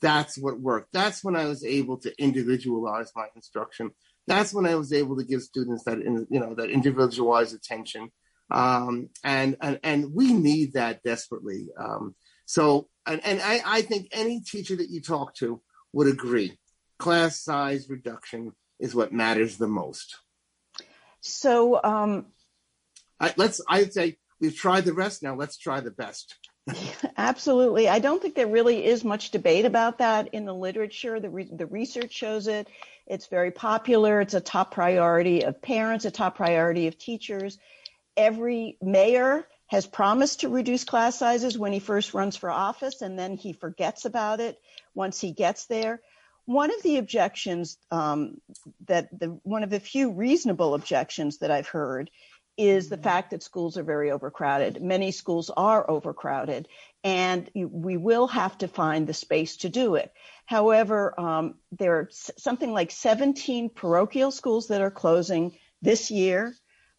that's 0.00 0.38
what 0.38 0.60
worked. 0.60 0.92
That's 0.92 1.24
when 1.24 1.36
I 1.36 1.46
was 1.46 1.64
able 1.64 1.96
to 1.98 2.22
individualize 2.22 3.10
my 3.16 3.26
instruction. 3.34 3.90
That's 4.26 4.54
when 4.54 4.66
I 4.66 4.74
was 4.76 4.92
able 4.92 5.16
to 5.16 5.24
give 5.24 5.42
students 5.42 5.84
that, 5.84 5.98
you 5.98 6.40
know, 6.40 6.54
that 6.54 6.70
individualized 6.70 7.54
attention. 7.54 8.10
Um, 8.50 9.08
and, 9.24 9.56
and, 9.60 9.80
and 9.82 10.14
we 10.14 10.32
need 10.32 10.74
that 10.74 11.02
desperately. 11.02 11.68
Um, 11.78 12.14
so, 12.46 12.88
and, 13.06 13.24
and 13.24 13.40
I, 13.42 13.60
I 13.64 13.82
think 13.82 14.08
any 14.12 14.40
teacher 14.40 14.76
that 14.76 14.90
you 14.90 15.00
talk 15.00 15.34
to 15.36 15.60
would 15.92 16.06
agree. 16.06 16.58
Class 16.98 17.40
size 17.40 17.88
reduction 17.88 18.52
is 18.78 18.94
what 18.94 19.12
matters 19.12 19.56
the 19.56 19.68
most. 19.68 20.18
So, 21.20 21.80
um, 21.82 22.26
I, 23.18 23.32
let's, 23.36 23.60
I'd 23.68 23.92
say 23.92 24.18
We've 24.42 24.56
tried 24.56 24.84
the 24.84 24.92
rest. 24.92 25.22
Now 25.22 25.36
let's 25.36 25.56
try 25.56 25.78
the 25.78 25.92
best. 25.92 26.34
Absolutely. 27.16 27.88
I 27.88 28.00
don't 28.00 28.20
think 28.20 28.34
there 28.34 28.48
really 28.48 28.84
is 28.84 29.04
much 29.04 29.30
debate 29.30 29.64
about 29.64 29.98
that 29.98 30.34
in 30.34 30.44
the 30.44 30.52
literature. 30.52 31.20
The, 31.20 31.30
re- 31.30 31.50
the 31.50 31.66
research 31.66 32.12
shows 32.12 32.48
it. 32.48 32.66
It's 33.06 33.26
very 33.26 33.50
popular. 33.50 34.20
It's 34.20 34.34
a 34.34 34.40
top 34.40 34.72
priority 34.72 35.42
of 35.44 35.60
parents, 35.60 36.04
a 36.04 36.10
top 36.10 36.36
priority 36.36 36.86
of 36.86 36.98
teachers. 36.98 37.58
Every 38.16 38.76
mayor 38.80 39.46
has 39.66 39.86
promised 39.86 40.40
to 40.40 40.48
reduce 40.48 40.84
class 40.84 41.18
sizes 41.18 41.56
when 41.56 41.72
he 41.72 41.78
first 41.78 42.14
runs 42.14 42.36
for 42.36 42.50
office, 42.50 43.00
and 43.00 43.18
then 43.18 43.36
he 43.36 43.52
forgets 43.52 44.04
about 44.04 44.40
it 44.40 44.60
once 44.94 45.20
he 45.20 45.32
gets 45.32 45.66
there. 45.66 46.00
One 46.44 46.70
of 46.74 46.82
the 46.82 46.98
objections 46.98 47.78
um, 47.90 48.40
that 48.86 49.08
the 49.18 49.38
one 49.44 49.62
of 49.62 49.70
the 49.70 49.80
few 49.80 50.10
reasonable 50.10 50.74
objections 50.74 51.38
that 51.38 51.50
I've 51.50 51.68
heard 51.68 52.10
is 52.56 52.88
the 52.88 52.96
fact 52.98 53.30
that 53.30 53.42
schools 53.42 53.78
are 53.78 53.82
very 53.82 54.10
overcrowded. 54.10 54.82
Many 54.82 55.10
schools 55.10 55.50
are 55.50 55.88
overcrowded, 55.88 56.68
and 57.02 57.50
we 57.54 57.96
will 57.96 58.26
have 58.26 58.58
to 58.58 58.68
find 58.68 59.06
the 59.06 59.14
space 59.14 59.58
to 59.58 59.68
do 59.68 59.94
it. 59.94 60.12
However, 60.44 61.18
um, 61.18 61.54
there 61.78 61.96
are 61.96 62.08
something 62.10 62.72
like 62.72 62.90
17 62.90 63.70
parochial 63.70 64.30
schools 64.30 64.68
that 64.68 64.82
are 64.82 64.90
closing 64.90 65.56
this 65.80 66.10
year. 66.10 66.54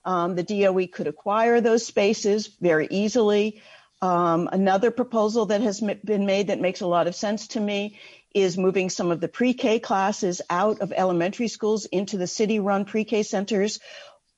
Um, 0.05 0.35
the 0.35 0.43
DOE 0.43 0.87
could 0.87 1.07
acquire 1.07 1.61
those 1.61 1.85
spaces 1.85 2.47
very 2.59 2.87
easily. 2.89 3.61
Um, 4.01 4.49
another 4.51 4.91
proposal 4.91 5.45
that 5.45 5.61
has 5.61 5.79
been 5.79 6.25
made 6.25 6.47
that 6.47 6.59
makes 6.59 6.81
a 6.81 6.87
lot 6.87 7.07
of 7.07 7.15
sense 7.15 7.47
to 7.49 7.59
me 7.59 7.97
is 8.33 8.57
moving 8.57 8.89
some 8.89 9.11
of 9.11 9.21
the 9.21 9.27
pre-K 9.27 9.79
classes 9.79 10.41
out 10.49 10.81
of 10.81 10.91
elementary 10.91 11.47
schools 11.47 11.85
into 11.85 12.17
the 12.17 12.27
city-run 12.27 12.83
pre-K 12.83 13.23
centers 13.23 13.79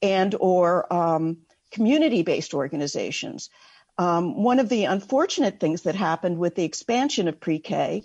and 0.06 0.36
or 0.40 0.92
um, 0.94 1.38
community-based 1.72 2.54
organizations. 2.54 3.50
Um, 3.98 4.44
one 4.44 4.60
of 4.60 4.70
the 4.70 4.86
unfortunate 4.86 5.60
things 5.60 5.84
that 5.84 5.96
happened 5.96 6.38
with 6.38 6.56
the 6.56 6.64
expansion 6.64 7.28
of 7.28 7.40
pre-K 7.40 8.04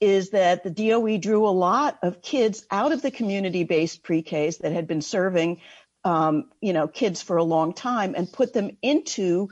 is 0.00 0.30
that 0.30 0.64
the 0.64 0.70
DOE 0.70 1.18
drew 1.18 1.46
a 1.46 1.50
lot 1.68 1.98
of 2.02 2.22
kids 2.22 2.64
out 2.70 2.92
of 2.92 3.02
the 3.02 3.10
community-based 3.10 4.02
pre-Ks 4.02 4.56
that 4.58 4.72
had 4.72 4.86
been 4.86 5.02
serving, 5.02 5.60
um, 6.04 6.50
you 6.60 6.72
know, 6.72 6.88
kids 6.88 7.22
for 7.22 7.36
a 7.36 7.44
long 7.44 7.74
time 7.74 8.14
and 8.16 8.32
put 8.32 8.52
them 8.52 8.76
into 8.82 9.48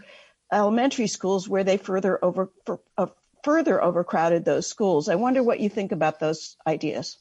elementary 0.52 1.06
schools 1.06 1.48
where 1.48 1.64
they 1.64 1.76
further 1.76 2.18
over 2.24 2.50
for, 2.64 2.80
uh, 2.96 3.06
further 3.44 3.82
overcrowded 3.82 4.44
those 4.44 4.66
schools. 4.66 5.08
I 5.08 5.14
wonder 5.14 5.42
what 5.42 5.60
you 5.60 5.68
think 5.68 5.92
about 5.92 6.18
those 6.18 6.56
ideas. 6.66 7.16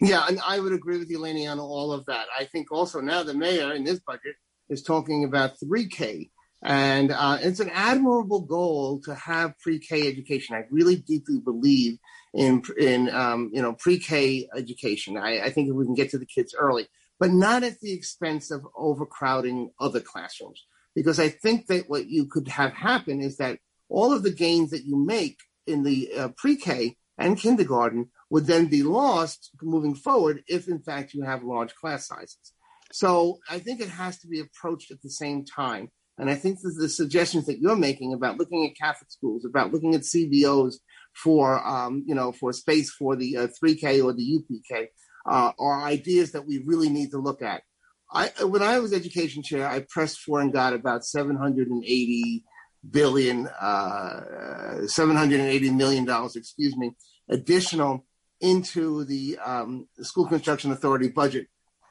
Yeah, 0.00 0.26
and 0.28 0.38
I 0.44 0.60
would 0.60 0.72
agree 0.72 0.98
with 0.98 1.10
you, 1.10 1.18
Laney, 1.20 1.46
on 1.46 1.58
all 1.58 1.92
of 1.92 2.04
that. 2.06 2.26
I 2.38 2.44
think 2.44 2.70
also 2.70 3.00
now 3.00 3.22
the 3.22 3.34
mayor 3.34 3.72
in 3.72 3.84
this 3.84 4.00
budget 4.00 4.36
is 4.68 4.82
talking 4.82 5.24
about 5.24 5.58
3K, 5.58 6.30
and 6.62 7.12
uh, 7.12 7.38
it's 7.40 7.60
an 7.60 7.70
admirable 7.70 8.40
goal 8.42 9.00
to 9.04 9.14
have 9.14 9.58
pre-K 9.58 10.06
education. 10.06 10.54
I 10.54 10.64
really 10.70 10.96
deeply 10.96 11.38
believe 11.38 11.98
in 12.34 12.62
in 12.78 13.08
um, 13.10 13.50
you 13.54 13.62
know 13.62 13.72
pre-K 13.72 14.48
education. 14.54 15.16
I, 15.16 15.40
I 15.40 15.50
think 15.50 15.68
if 15.68 15.74
we 15.74 15.86
can 15.86 15.94
get 15.94 16.10
to 16.10 16.18
the 16.18 16.26
kids 16.26 16.54
early, 16.58 16.88
but 17.18 17.30
not 17.30 17.62
at 17.62 17.80
the 17.80 17.92
expense 17.92 18.50
of 18.50 18.66
overcrowding 18.76 19.70
other 19.80 20.00
classrooms. 20.00 20.66
Because 20.94 21.18
I 21.18 21.28
think 21.28 21.66
that 21.66 21.88
what 21.88 22.06
you 22.06 22.26
could 22.26 22.48
have 22.48 22.72
happen 22.72 23.20
is 23.20 23.36
that 23.36 23.58
all 23.88 24.12
of 24.12 24.22
the 24.22 24.32
gains 24.32 24.70
that 24.70 24.84
you 24.84 24.96
make 24.96 25.38
in 25.66 25.82
the 25.82 26.10
uh, 26.16 26.28
pre-K 26.36 26.96
and 27.18 27.38
kindergarten 27.38 28.10
would 28.30 28.46
then 28.46 28.66
be 28.66 28.82
lost 28.82 29.50
moving 29.62 29.94
forward 29.94 30.42
if 30.48 30.68
in 30.68 30.80
fact 30.80 31.14
you 31.14 31.22
have 31.22 31.44
large 31.44 31.74
class 31.74 32.06
sizes. 32.06 32.52
So 32.92 33.38
I 33.48 33.58
think 33.58 33.80
it 33.80 33.88
has 33.88 34.18
to 34.20 34.28
be 34.28 34.40
approached 34.40 34.90
at 34.90 35.02
the 35.02 35.10
same 35.10 35.44
time. 35.44 35.90
And 36.18 36.30
I 36.30 36.34
think 36.34 36.60
that 36.60 36.76
the 36.78 36.88
suggestions 36.88 37.46
that 37.46 37.58
you're 37.58 37.76
making 37.76 38.14
about 38.14 38.38
looking 38.38 38.64
at 38.66 38.76
Catholic 38.76 39.10
schools, 39.10 39.44
about 39.44 39.72
looking 39.72 39.94
at 39.94 40.00
CBOs 40.00 40.76
for, 41.14 41.64
um, 41.66 42.04
you 42.06 42.14
know, 42.14 42.32
for 42.32 42.52
space 42.52 42.90
for 42.90 43.16
the 43.16 43.36
uh, 43.36 43.48
3K 43.62 44.02
or 44.02 44.12
the 44.12 44.38
UPK 44.38 44.86
uh, 45.28 45.52
are 45.58 45.82
ideas 45.82 46.32
that 46.32 46.46
we 46.46 46.62
really 46.64 46.88
need 46.88 47.10
to 47.10 47.18
look 47.18 47.42
at. 47.42 47.62
I, 48.10 48.30
when 48.44 48.62
I 48.62 48.78
was 48.78 48.92
education 48.92 49.42
chair, 49.42 49.68
I 49.68 49.84
pressed 49.88 50.20
for 50.20 50.40
and 50.40 50.52
got 50.52 50.72
about 50.72 51.04
780 51.04 52.44
billion, 52.88 53.48
uh, 53.48 54.86
780 54.86 55.70
million 55.70 56.04
dollars, 56.04 56.36
excuse 56.36 56.76
me, 56.76 56.92
additional 57.28 58.06
into 58.40 59.04
the, 59.04 59.38
um, 59.38 59.88
School 60.00 60.26
Construction 60.26 60.72
Authority 60.72 61.08
budget, 61.08 61.48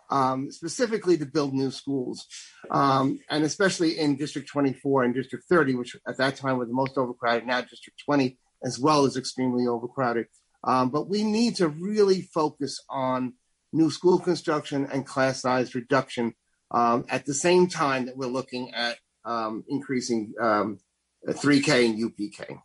um, 0.09 0.51
specifically 0.51 1.17
to 1.17 1.25
build 1.25 1.53
new 1.53 1.71
schools, 1.71 2.27
um, 2.71 3.19
and 3.29 3.43
especially 3.43 3.97
in 3.97 4.15
District 4.15 4.47
24 4.47 5.03
and 5.03 5.13
District 5.13 5.43
30, 5.49 5.75
which 5.75 5.95
at 6.07 6.17
that 6.17 6.35
time 6.35 6.57
were 6.57 6.65
the 6.65 6.73
most 6.73 6.97
overcrowded. 6.97 7.47
Now 7.47 7.61
District 7.61 7.99
20 8.05 8.37
as 8.63 8.79
well 8.79 9.05
is 9.05 9.17
extremely 9.17 9.67
overcrowded. 9.67 10.27
Um, 10.63 10.89
but 10.89 11.07
we 11.07 11.23
need 11.23 11.55
to 11.57 11.67
really 11.67 12.21
focus 12.21 12.83
on 12.89 13.33
new 13.71 13.91
school 13.91 14.19
construction 14.19 14.87
and 14.91 15.05
class 15.05 15.41
size 15.41 15.75
reduction 15.75 16.33
um, 16.71 17.05
at 17.09 17.25
the 17.25 17.33
same 17.33 17.67
time 17.67 18.07
that 18.07 18.17
we're 18.17 18.25
looking 18.27 18.73
at 18.73 18.97
um, 19.25 19.63
increasing 19.67 20.33
3K 20.39 21.85
and 21.85 22.11
UPK. 22.11 22.59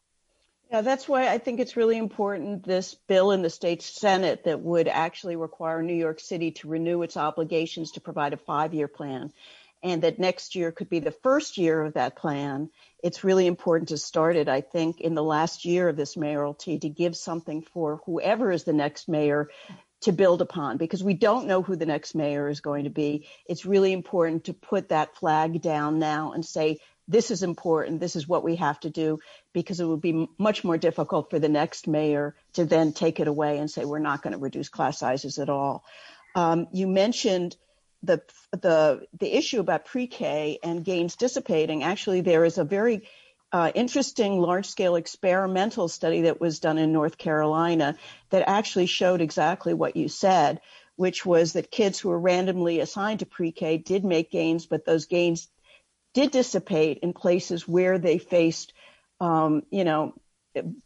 Yeah, 0.71 0.83
that's 0.83 1.09
why 1.09 1.27
I 1.27 1.39
think 1.39 1.59
it's 1.59 1.77
really 1.77 1.99
important 1.99 2.63
this 2.63 2.95
bill 3.09 3.33
in 3.33 3.43
the 3.43 3.51
state 3.51 3.83
Senate 3.83 4.45
that 4.45 4.61
would 4.61 4.87
actually 4.87 5.35
require 5.35 5.83
New 5.83 5.95
York 5.95 6.21
City 6.21 6.53
to 6.53 6.69
renew 6.69 7.03
its 7.03 7.17
obligations 7.17 7.91
to 7.93 8.01
provide 8.01 8.35
a 8.35 8.37
five 8.37 8.73
year 8.73 8.87
plan. 8.87 9.33
And 9.83 10.03
that 10.03 10.21
next 10.21 10.55
year 10.55 10.71
could 10.71 10.89
be 10.89 11.01
the 11.01 11.11
first 11.11 11.59
year 11.59 11.83
of 11.83 11.95
that 11.95 12.15
plan. 12.15 12.71
It's 13.03 13.25
really 13.25 13.49
important 13.49 13.89
to 13.89 13.99
start 13.99 14.37
it, 14.37 14.49
I 14.49 14.61
think, 14.61 15.01
in 15.01 15.15
the 15.15 15.25
last 15.25 15.65
year 15.65 15.89
of 15.89 15.97
this 15.97 16.17
mayoralty 16.17 16.79
to 16.79 16.89
give 16.89 17.17
something 17.17 17.63
for 17.63 18.01
whoever 18.07 18.53
is 18.53 18.63
the 18.63 18.73
next 18.75 19.09
mayor 19.09 19.49
to 20.03 20.13
build 20.13 20.41
upon 20.41 20.77
because 20.77 21.03
we 21.03 21.15
don't 21.15 21.47
know 21.47 21.63
who 21.63 21.77
the 21.77 21.87
next 21.87 22.15
mayor 22.15 22.49
is 22.49 22.61
going 22.61 22.85
to 22.85 22.91
be. 22.91 23.27
It's 23.47 23.67
really 23.67 23.93
important 23.93 24.45
to 24.45 24.55
put 24.55 24.91
that 24.91 25.17
flag 25.17 25.61
down 25.61 25.99
now 25.99 26.33
and 26.33 26.45
say, 26.45 26.79
this 27.11 27.33
is 27.33 27.43
important. 27.43 27.99
This 27.99 28.15
is 28.15 28.29
what 28.29 28.45
we 28.45 28.57
have 28.57 28.79
to 28.81 28.91
do 28.91 29.19
because 29.53 29.81
it 29.81 29.85
would 29.85 30.01
be 30.01 30.29
much 30.39 30.63
more 30.63 30.79
difficult 30.79 31.29
for 31.29 31.41
the 31.41 31.49
next 31.49 31.89
mayor 31.89 32.37
to 32.53 32.65
then 32.65 32.93
take 32.93 33.19
it 33.19 33.27
away 33.27 33.59
and 33.59 33.69
say, 33.69 33.85
we're 33.85 33.99
not 33.99 34.23
going 34.23 34.33
to 34.33 34.39
reduce 34.39 34.69
class 34.69 34.99
sizes 34.99 35.39
at 35.39 35.51
all. 35.51 35.85
Um, 36.37 36.69
you 36.73 36.87
mentioned 36.87 37.57
the, 38.05 38.23
the, 38.53 39.07
the 39.19 39.35
issue 39.35 39.59
about 39.59 39.87
pre-K 39.87 40.61
and 40.63 40.85
gains 40.85 41.17
dissipating. 41.17 41.83
Actually, 41.83 42.21
there 42.21 42.45
is 42.45 42.59
a 42.59 42.65
very 42.65 43.09
uh, 43.53 43.73
interesting 43.75 44.41
large 44.41 44.67
scale 44.67 44.95
experimental 44.95 45.89
study 45.89 46.23
that 46.23 46.41
was 46.41 46.61
done 46.61 46.79
in 46.79 46.93
North 46.93 47.19
Carolina 47.19 47.97
that 48.31 48.49
actually 48.49 48.87
showed 48.87 49.21
exactly 49.21 49.75
what 49.75 49.97
you 49.97 50.09
said, 50.09 50.61
which 50.95 51.27
was 51.27 51.55
that 51.55 51.73
kids 51.73 51.99
who 51.99 52.11
were 52.11 52.21
randomly 52.21 52.79
assigned 52.79 53.19
to 53.19 53.27
pre-K 53.27 53.79
did 53.79 54.05
make 54.05 54.31
gains, 54.31 54.67
but 54.67 54.85
those 54.85 55.07
gains 55.07 55.49
did 56.15 56.31
dissipate 56.31 56.99
in 56.99 57.13
places 57.13 57.67
where 57.69 57.99
they 57.99 58.19
faced, 58.19 58.73
um, 59.21 59.63
you 59.71 59.85
know, 59.85 60.15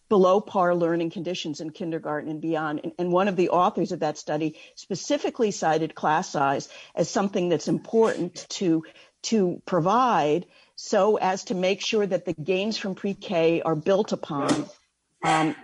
below 0.09 0.41
par 0.41 0.75
learning 0.75 1.11
conditions 1.11 1.61
in 1.61 1.71
kindergarten 1.71 2.31
and 2.31 2.41
beyond. 2.41 2.81
And, 2.85 2.93
and, 2.99 3.13
one 3.13 3.29
of 3.29 3.37
the 3.37 3.49
authors 3.49 3.93
of 3.93 4.01
that 4.01 4.19
study 4.19 4.59
specifically 4.75 5.51
cited 5.51 5.95
class 5.95 6.29
size 6.29 6.69
as 6.95 7.09
something 7.09 7.49
that's 7.49 7.69
important 7.69 8.47
to 8.51 8.85
to 9.23 9.63
provide 9.65 10.45
so 10.77 11.17
as 11.17 11.45
to 11.45 11.55
make 11.55 11.81
sure 11.81 12.07
that 12.07 12.27
the 12.27 12.35
gains 12.35 12.77
from 12.77 12.95
pre-K 12.95 13.63
are 13.63 13.75
built 13.75 14.13
upon. 14.13 14.67
Um, 15.23 15.57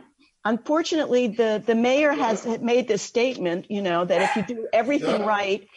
unfortunately, 0.47 1.27
the 1.29 1.63
the 1.65 1.75
mayor 1.75 2.13
has 2.13 2.47
made 2.61 2.89
this 2.89 3.03
statement, 3.03 3.71
you 3.71 3.83
know, 3.83 4.05
that 4.07 4.23
if 4.23 4.37
you 4.37 4.55
do 4.55 4.69
everything 4.73 5.27
right 5.27 5.69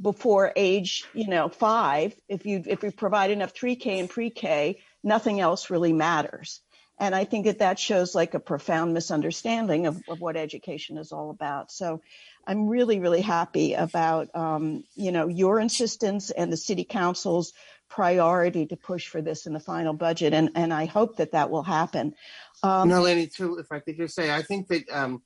before 0.00 0.52
age, 0.56 1.04
you 1.14 1.28
know, 1.28 1.48
five, 1.48 2.14
if 2.28 2.46
you 2.46 2.62
if 2.66 2.82
you 2.82 2.90
provide 2.90 3.30
enough 3.30 3.54
3K 3.54 4.00
and 4.00 4.10
pre-K, 4.10 4.80
nothing 5.02 5.40
else 5.40 5.70
really 5.70 5.92
matters. 5.92 6.60
And 6.98 7.14
I 7.14 7.24
think 7.24 7.46
that 7.46 7.60
that 7.60 7.78
shows 7.78 8.14
like 8.14 8.34
a 8.34 8.40
profound 8.40 8.92
misunderstanding 8.92 9.86
of, 9.86 10.02
of 10.06 10.20
what 10.20 10.36
education 10.36 10.98
is 10.98 11.12
all 11.12 11.30
about. 11.30 11.72
So 11.72 12.02
I'm 12.46 12.68
really, 12.68 12.98
really 13.00 13.22
happy 13.22 13.72
about, 13.72 14.34
um, 14.36 14.84
you 14.94 15.10
know, 15.10 15.26
your 15.26 15.58
insistence 15.60 16.30
and 16.30 16.52
the 16.52 16.58
city 16.58 16.84
council's 16.84 17.54
priority 17.88 18.66
to 18.66 18.76
push 18.76 19.06
for 19.08 19.22
this 19.22 19.46
in 19.46 19.54
the 19.54 19.60
final 19.60 19.94
budget. 19.94 20.34
And, 20.34 20.50
and 20.54 20.74
I 20.74 20.84
hope 20.84 21.16
that 21.16 21.32
that 21.32 21.50
will 21.50 21.62
happen. 21.62 22.14
Um, 22.62 22.90
no, 22.90 23.00
Laney, 23.00 23.28
too, 23.28 23.56
if 23.56 23.72
I 23.72 23.80
could 23.80 23.96
just 23.96 24.14
say, 24.14 24.30
I 24.30 24.42
think 24.42 24.68
that 24.68 24.84
um, 24.90 25.22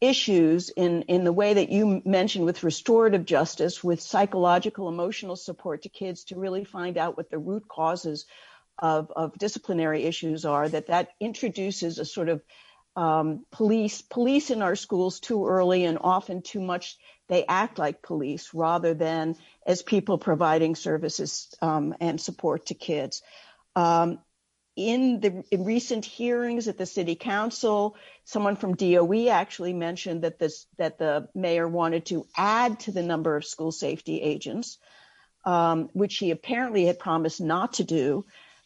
issues 0.00 0.68
in, 0.68 1.02
in 1.02 1.24
the 1.24 1.32
way 1.32 1.54
that 1.54 1.70
you 1.70 2.02
mentioned 2.04 2.44
with 2.44 2.62
restorative 2.62 3.24
justice, 3.24 3.82
with 3.82 4.00
psychological, 4.00 4.88
emotional 4.88 5.36
support 5.36 5.82
to 5.82 5.88
kids 5.88 6.24
to 6.24 6.36
really 6.36 6.64
find 6.64 6.98
out 6.98 7.16
what 7.16 7.30
the 7.30 7.38
root 7.38 7.66
causes 7.68 8.26
of, 8.78 9.10
of 9.16 9.38
disciplinary 9.38 10.04
issues 10.04 10.44
are, 10.44 10.68
that 10.68 10.88
that 10.88 11.10
introduces 11.20 11.98
a 11.98 12.04
sort 12.04 12.28
of 12.28 12.42
um, 12.96 13.44
police 13.50 14.02
police 14.02 14.50
in 14.50 14.62
our 14.62 14.76
schools 14.76 15.20
too 15.20 15.46
early 15.46 15.84
and 15.84 15.98
often 16.00 16.42
too 16.42 16.60
much 16.60 16.96
they 17.28 17.44
act 17.46 17.78
like 17.78 18.02
police 18.02 18.54
rather 18.54 18.94
than 18.94 19.36
as 19.66 19.82
people 19.82 20.18
providing 20.18 20.74
services 20.74 21.54
um, 21.60 21.94
and 22.00 22.20
support 22.20 22.66
to 22.66 22.74
kids 22.74 23.22
um, 23.76 24.18
in 24.76 25.20
the 25.20 25.44
in 25.50 25.64
recent 25.64 26.04
hearings 26.04 26.66
at 26.66 26.78
the 26.78 26.86
city 26.86 27.14
council, 27.14 27.96
someone 28.24 28.56
from 28.56 28.74
DOE 28.74 29.28
actually 29.28 29.72
mentioned 29.72 30.22
that 30.22 30.38
this 30.38 30.66
that 30.78 30.98
the 30.98 31.28
mayor 31.34 31.68
wanted 31.68 32.06
to 32.06 32.26
add 32.36 32.80
to 32.80 32.92
the 32.92 33.02
number 33.02 33.36
of 33.36 33.44
school 33.44 33.70
safety 33.70 34.20
agents, 34.20 34.78
um, 35.44 35.90
which 35.92 36.16
he 36.16 36.32
apparently 36.32 36.86
had 36.86 36.98
promised 36.98 37.40
not 37.40 37.74
to 37.74 37.84
do. 37.84 38.24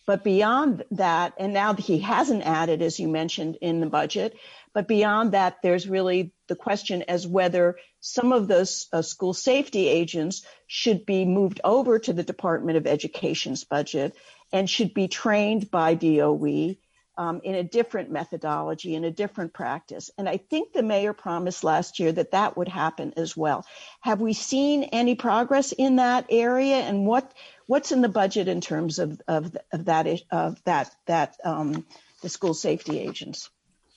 But 0.09 0.25
beyond 0.25 0.85
that, 0.93 1.35
and 1.39 1.53
now 1.53 1.75
he 1.75 1.99
hasn't 1.99 2.47
added, 2.47 2.81
as 2.81 2.99
you 2.99 3.09
mentioned 3.09 3.59
in 3.61 3.81
the 3.81 3.91
budget, 3.91 4.39
but 4.73 4.89
beyond 4.89 5.33
that, 5.33 5.59
there's 5.63 5.87
really 5.87 6.33
the 6.47 6.57
question 6.57 7.05
as 7.07 7.27
whether 7.27 7.77
some 8.01 8.33
of 8.33 8.49
those 8.49 8.87
uh, 8.91 9.03
school 9.03 9.35
safety 9.35 9.87
agents 9.87 10.47
should 10.67 11.05
be 11.05 11.27
moved 11.27 11.61
over 11.63 11.99
to 11.99 12.15
the 12.15 12.23
Department 12.23 12.79
of 12.79 12.87
Education's 12.87 13.65
budget 13.65 14.17
and 14.51 14.71
should 14.71 14.95
be 14.95 15.09
trained 15.09 15.71
by 15.71 15.93
DOE 15.93 16.77
in 17.19 17.55
a 17.55 17.65
different 17.65 18.11
methodology, 18.11 18.95
in 18.95 19.05
a 19.05 19.11
different 19.11 19.53
practice. 19.53 20.11
And 20.17 20.29
I 20.29 20.37
think 20.37 20.73
the 20.73 20.83
mayor 20.83 21.13
promised 21.13 21.65
last 21.65 21.99
year 21.99 22.13
that 22.13 22.31
that 22.31 22.57
would 22.57 22.69
happen 22.69 23.13
as 23.17 23.37
well. 23.37 23.67
Have 24.01 24.21
we 24.21 24.33
seen 24.33 24.85
any 24.85 25.15
progress 25.15 25.73
in 25.73 25.97
that 25.97 26.27
area? 26.31 26.77
And 26.77 27.07
what 27.07 27.33
what's 27.67 27.93
in 27.93 28.03
the 28.03 28.09
budget 28.09 28.49
in 28.49 28.61
terms 28.61 28.99
of 28.99 29.21
of, 29.27 29.57
of 29.73 29.85
that 29.87 30.07
of 30.31 30.63
that 30.65 30.95
that 31.07 31.37
um, 31.45 31.85
the 32.23 32.29
school 32.29 32.55
safety 32.55 32.99
agents? 33.01 33.51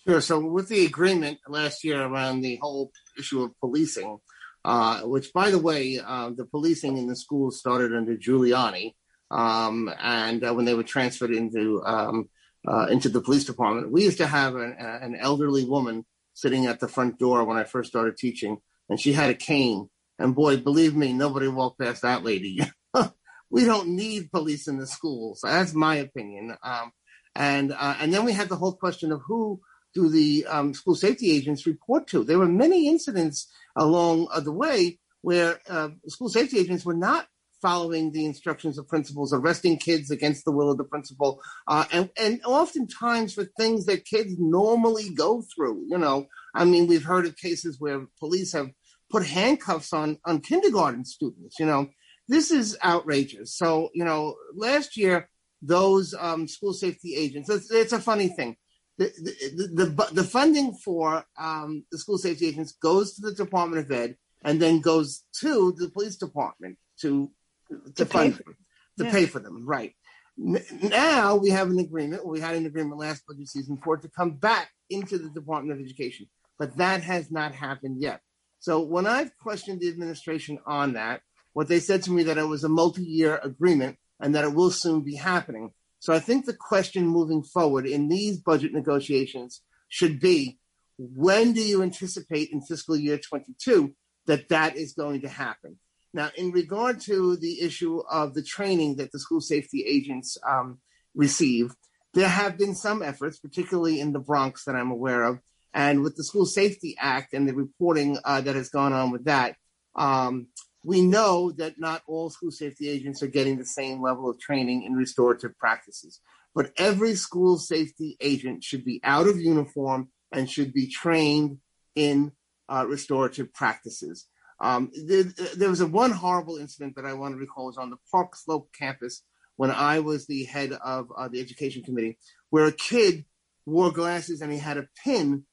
Sure. 0.07 0.21
So 0.21 0.39
with 0.39 0.67
the 0.67 0.85
agreement 0.85 1.39
last 1.47 1.83
year 1.83 2.01
around 2.01 2.41
the 2.41 2.57
whole 2.59 2.91
issue 3.19 3.43
of 3.43 3.51
policing, 3.59 4.17
uh, 4.65 5.01
which 5.01 5.31
by 5.31 5.51
the 5.51 5.59
way, 5.59 5.99
uh, 5.99 6.31
the 6.35 6.45
policing 6.45 6.97
in 6.97 7.07
the 7.07 7.15
schools 7.15 7.59
started 7.59 7.95
under 7.95 8.15
Giuliani, 8.17 8.95
um, 9.29 9.93
and 10.01 10.43
uh, 10.43 10.53
when 10.53 10.65
they 10.65 10.73
were 10.73 10.83
transferred 10.83 11.31
into 11.31 11.83
um, 11.85 12.29
uh, 12.67 12.87
into 12.89 13.09
the 13.09 13.21
police 13.21 13.45
department, 13.45 13.91
we 13.91 14.03
used 14.03 14.17
to 14.19 14.27
have 14.27 14.55
an, 14.55 14.75
an, 14.77 15.15
elderly 15.15 15.65
woman 15.65 16.05
sitting 16.33 16.67
at 16.67 16.79
the 16.79 16.87
front 16.87 17.17
door 17.17 17.43
when 17.43 17.57
I 17.57 17.63
first 17.63 17.89
started 17.89 18.17
teaching, 18.17 18.57
and 18.89 18.99
she 18.99 19.13
had 19.13 19.29
a 19.29 19.35
cane. 19.35 19.89
And 20.19 20.35
boy, 20.35 20.57
believe 20.57 20.95
me, 20.95 21.13
nobody 21.13 21.47
walked 21.47 21.79
past 21.79 22.03
that 22.03 22.23
lady. 22.23 22.61
we 23.49 23.65
don't 23.65 23.89
need 23.89 24.31
police 24.31 24.67
in 24.67 24.77
the 24.77 24.85
schools. 24.85 25.41
That's 25.43 25.73
my 25.73 25.95
opinion. 25.95 26.55
Um, 26.63 26.91
and 27.35 27.71
uh, 27.71 27.95
and 27.99 28.13
then 28.13 28.25
we 28.25 28.33
had 28.33 28.49
the 28.49 28.57
whole 28.57 28.73
question 28.73 29.11
of 29.11 29.21
who 29.25 29.61
do 29.93 30.09
the 30.09 30.45
um, 30.47 30.73
school 30.73 30.95
safety 30.95 31.31
agents 31.31 31.65
report 31.65 32.07
to. 32.07 32.23
There 32.23 32.39
were 32.39 32.47
many 32.47 32.87
incidents 32.87 33.51
along 33.75 34.27
uh, 34.31 34.39
the 34.39 34.51
way 34.51 34.99
where 35.21 35.59
uh, 35.69 35.89
school 36.07 36.29
safety 36.29 36.59
agents 36.59 36.85
were 36.85 36.95
not 36.95 37.27
following 37.61 38.11
the 38.11 38.25
instructions 38.25 38.77
of 38.77 38.87
principals, 38.87 39.33
arresting 39.33 39.77
kids 39.77 40.11
against 40.11 40.45
the 40.45 40.51
will 40.51 40.71
of 40.71 40.77
the 40.77 40.83
principal, 40.83 41.41
uh, 41.67 41.85
and 41.91 42.09
and 42.17 42.41
oftentimes 42.45 43.33
for 43.33 43.45
things 43.57 43.85
that 43.85 44.05
kids 44.05 44.35
normally 44.37 45.09
go 45.09 45.43
through. 45.55 45.85
You 45.87 45.97
know, 45.97 46.27
I 46.55 46.65
mean, 46.65 46.87
we've 46.87 47.03
heard 47.03 47.25
of 47.25 47.37
cases 47.37 47.79
where 47.79 48.05
police 48.19 48.53
have 48.53 48.69
put 49.09 49.25
handcuffs 49.25 49.93
on 49.93 50.17
on 50.25 50.41
kindergarten 50.41 51.05
students. 51.05 51.59
You 51.59 51.65
know, 51.65 51.89
this 52.27 52.51
is 52.51 52.77
outrageous. 52.83 53.55
So 53.55 53.89
you 53.93 54.03
know, 54.03 54.35
last 54.55 54.97
year 54.97 55.29
those 55.61 56.15
um, 56.19 56.47
school 56.47 56.73
safety 56.73 57.15
agents. 57.15 57.49
It's, 57.49 57.71
it's, 57.71 57.93
a 57.93 57.99
funny 57.99 58.29
thing. 58.29 58.55
The 58.97 59.11
the, 59.55 59.85
the, 59.85 60.09
the 60.13 60.23
funding 60.23 60.73
for 60.73 61.23
um, 61.39 61.85
the 61.91 61.97
school 61.97 62.17
safety 62.17 62.47
agents 62.47 62.73
goes 62.73 63.15
to 63.15 63.21
the 63.21 63.33
Department 63.33 63.85
of 63.85 63.91
Ed 63.91 64.17
and 64.43 64.61
then 64.61 64.81
goes 64.81 65.23
to 65.39 65.73
the 65.77 65.89
police 65.89 66.17
department 66.17 66.77
to 67.01 67.31
to, 67.71 67.93
to 67.93 68.05
fund 68.05 68.33
them, 68.33 68.55
to 68.99 69.05
yeah. 69.05 69.11
pay 69.11 69.25
for 69.25 69.39
them. 69.39 69.65
Right. 69.65 69.93
Now 70.37 71.35
we 71.35 71.49
have 71.49 71.69
an 71.69 71.79
agreement. 71.79 72.25
We 72.25 72.39
had 72.39 72.55
an 72.55 72.65
agreement 72.65 72.99
last 72.99 73.23
budget 73.27 73.47
season 73.47 73.77
for 73.83 73.95
it 73.95 74.01
to 74.03 74.09
come 74.09 74.31
back 74.31 74.69
into 74.89 75.17
the 75.17 75.29
Department 75.29 75.77
of 75.77 75.85
Education, 75.85 76.27
but 76.57 76.77
that 76.77 77.03
has 77.03 77.31
not 77.31 77.53
happened 77.53 78.01
yet. 78.01 78.21
So 78.59 78.81
when 78.81 79.07
I've 79.07 79.35
questioned 79.37 79.81
the 79.81 79.89
administration 79.89 80.59
on 80.65 80.93
that, 80.93 81.21
what 81.53 81.67
they 81.67 81.79
said 81.79 82.03
to 82.03 82.11
me 82.11 82.23
that 82.23 82.37
it 82.37 82.47
was 82.47 82.63
a 82.63 82.69
multi-year 82.69 83.39
agreement 83.43 83.97
and 84.19 84.35
that 84.35 84.45
it 84.45 84.53
will 84.53 84.71
soon 84.71 85.01
be 85.01 85.15
happening. 85.15 85.71
So 85.99 86.13
I 86.13 86.19
think 86.19 86.45
the 86.45 86.53
question 86.53 87.05
moving 87.07 87.43
forward 87.43 87.85
in 87.85 88.07
these 88.07 88.37
budget 88.37 88.73
negotiations 88.73 89.61
should 89.89 90.19
be, 90.19 90.59
when 90.97 91.53
do 91.53 91.61
you 91.61 91.81
anticipate 91.81 92.51
in 92.51 92.61
fiscal 92.61 92.95
year 92.95 93.17
22 93.17 93.93
that 94.27 94.49
that 94.49 94.77
is 94.77 94.93
going 94.93 95.21
to 95.21 95.29
happen? 95.29 95.77
Now, 96.13 96.29
in 96.35 96.51
regard 96.51 96.99
to 97.01 97.37
the 97.37 97.61
issue 97.61 98.01
of 98.09 98.33
the 98.33 98.43
training 98.43 98.97
that 98.97 99.11
the 99.11 99.19
school 99.19 99.41
safety 99.41 99.85
agents 99.87 100.37
um, 100.47 100.79
receive, 101.15 101.73
there 102.13 102.27
have 102.27 102.57
been 102.57 102.75
some 102.75 103.01
efforts, 103.01 103.39
particularly 103.39 103.99
in 103.99 104.11
the 104.11 104.19
Bronx, 104.19 104.65
that 104.65 104.75
I'm 104.75 104.91
aware 104.91 105.23
of. 105.23 105.39
And 105.73 106.01
with 106.01 106.17
the 106.17 106.25
School 106.25 106.45
Safety 106.45 106.97
Act 106.99 107.33
and 107.33 107.47
the 107.47 107.55
reporting 107.55 108.17
uh, 108.25 108.41
that 108.41 108.55
has 108.55 108.69
gone 108.69 108.91
on 108.91 109.11
with 109.11 109.23
that, 109.25 109.55
um, 109.95 110.47
we 110.83 111.01
know 111.01 111.51
that 111.51 111.79
not 111.79 112.01
all 112.07 112.29
school 112.29 112.51
safety 112.51 112.89
agents 112.89 113.21
are 113.21 113.27
getting 113.27 113.57
the 113.57 113.65
same 113.65 114.01
level 114.01 114.29
of 114.29 114.39
training 114.39 114.83
in 114.83 114.93
restorative 114.93 115.57
practices. 115.57 116.19
But 116.53 116.71
every 116.75 117.15
school 117.15 117.57
safety 117.57 118.17
agent 118.19 118.63
should 118.63 118.83
be 118.83 118.99
out 119.03 119.27
of 119.27 119.39
uniform 119.39 120.09
and 120.31 120.49
should 120.49 120.73
be 120.73 120.87
trained 120.87 121.59
in 121.95 122.33
uh, 122.67 122.85
restorative 122.87 123.53
practices. 123.53 124.27
Um, 124.61 124.91
there, 125.07 125.23
there, 125.57 125.69
was 125.69 125.81
a 125.81 125.87
one 125.87 126.11
horrible 126.11 126.57
incident 126.57 126.95
that 126.95 127.05
I 127.05 127.13
want 127.13 127.33
to 127.33 127.39
recall 127.39 127.65
was 127.65 127.77
on 127.77 127.89
the 127.89 127.97
Park 128.11 128.35
Slope 128.35 128.69
campus 128.77 129.23
when 129.55 129.71
I 129.71 129.99
was 129.99 130.27
the 130.27 130.43
head 130.43 130.71
of 130.71 131.11
uh, 131.17 131.27
the 131.27 131.41
education 131.41 131.81
committee, 131.81 132.19
where 132.51 132.65
a 132.65 132.71
kid 132.71 133.25
wore 133.65 133.91
glasses 133.91 134.41
and 134.41 134.51
he 134.51 134.59
had 134.59 134.77
a 134.77 134.87
pin 135.03 135.45